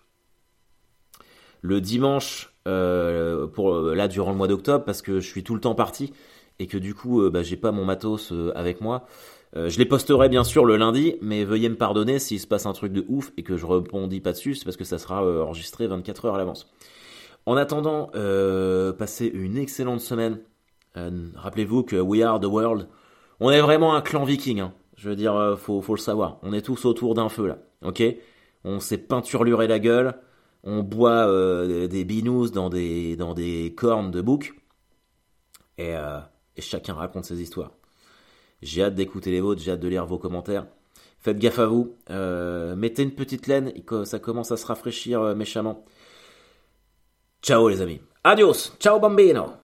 Le 1.62 1.80
dimanche, 1.80 2.54
euh, 2.68 3.46
pour 3.46 3.80
là 3.80 4.06
durant 4.06 4.32
le 4.32 4.36
mois 4.36 4.48
d'octobre, 4.48 4.84
parce 4.84 5.00
que 5.00 5.20
je 5.20 5.26
suis 5.26 5.42
tout 5.44 5.54
le 5.54 5.60
temps 5.60 5.74
parti 5.74 6.12
et 6.58 6.66
que 6.66 6.76
du 6.76 6.94
coup, 6.94 7.28
bah, 7.30 7.42
j'ai 7.42 7.56
pas 7.56 7.72
mon 7.72 7.86
matos 7.86 8.32
avec 8.54 8.82
moi. 8.82 9.06
Euh, 9.56 9.68
je 9.68 9.78
les 9.78 9.84
posterai 9.84 10.28
bien 10.28 10.42
sûr 10.42 10.64
le 10.64 10.76
lundi, 10.76 11.14
mais 11.22 11.44
veuillez 11.44 11.68
me 11.68 11.76
pardonner 11.76 12.18
s'il 12.18 12.40
se 12.40 12.46
passe 12.46 12.66
un 12.66 12.72
truc 12.72 12.92
de 12.92 13.04
ouf 13.08 13.32
et 13.36 13.42
que 13.42 13.56
je 13.56 13.66
rebondis 13.66 14.20
pas 14.20 14.32
dessus, 14.32 14.54
c'est 14.54 14.64
parce 14.64 14.76
que 14.76 14.84
ça 14.84 14.98
sera 14.98 15.24
euh, 15.24 15.42
enregistré 15.42 15.86
24 15.86 16.24
heures 16.24 16.34
à 16.34 16.38
l'avance. 16.38 16.68
En 17.46 17.56
attendant, 17.56 18.10
euh, 18.14 18.92
passez 18.92 19.26
une 19.26 19.56
excellente 19.56 20.00
semaine. 20.00 20.40
Euh, 20.96 21.28
Rappelez-vous 21.36 21.84
que 21.84 21.96
We 21.96 22.22
Are 22.22 22.40
the 22.40 22.46
World, 22.46 22.88
on 23.38 23.50
est 23.50 23.60
vraiment 23.60 23.94
un 23.94 24.00
clan 24.00 24.24
viking. 24.24 24.60
Hein. 24.60 24.72
Je 24.96 25.08
veux 25.08 25.16
dire, 25.16 25.56
faut, 25.58 25.80
faut 25.82 25.94
le 25.94 26.00
savoir. 26.00 26.38
On 26.42 26.52
est 26.52 26.62
tous 26.62 26.84
autour 26.84 27.14
d'un 27.14 27.28
feu 27.28 27.46
là, 27.46 27.58
ok? 27.82 28.02
On 28.64 28.80
s'est 28.80 28.98
peinturluré 28.98 29.66
la 29.66 29.78
gueule, 29.78 30.14
on 30.62 30.82
boit 30.82 31.26
des 31.88 32.04
binous 32.04 32.48
dans 32.50 32.70
des 32.70 33.16
dans 33.16 33.34
des 33.34 33.74
cornes 33.76 34.12
de 34.12 34.22
bouc, 34.22 34.54
et 35.76 35.94
chacun 36.58 36.94
raconte 36.94 37.24
ses 37.24 37.42
histoires. 37.42 37.72
J'ai 38.64 38.82
hâte 38.82 38.94
d'écouter 38.94 39.30
les 39.30 39.42
vôtres, 39.42 39.60
j'ai 39.62 39.72
hâte 39.72 39.80
de 39.80 39.88
lire 39.88 40.06
vos 40.06 40.18
commentaires. 40.18 40.66
Faites 41.20 41.38
gaffe 41.38 41.58
à 41.58 41.66
vous. 41.66 41.96
Euh, 42.10 42.74
mettez 42.74 43.02
une 43.02 43.14
petite 43.14 43.46
laine, 43.46 43.72
ça 44.04 44.18
commence 44.18 44.52
à 44.52 44.56
se 44.56 44.66
rafraîchir 44.66 45.20
euh, 45.20 45.34
méchamment. 45.34 45.84
Ciao 47.42 47.68
les 47.68 47.82
amis. 47.82 48.00
Adios. 48.24 48.72
Ciao 48.80 48.98
bambino. 48.98 49.63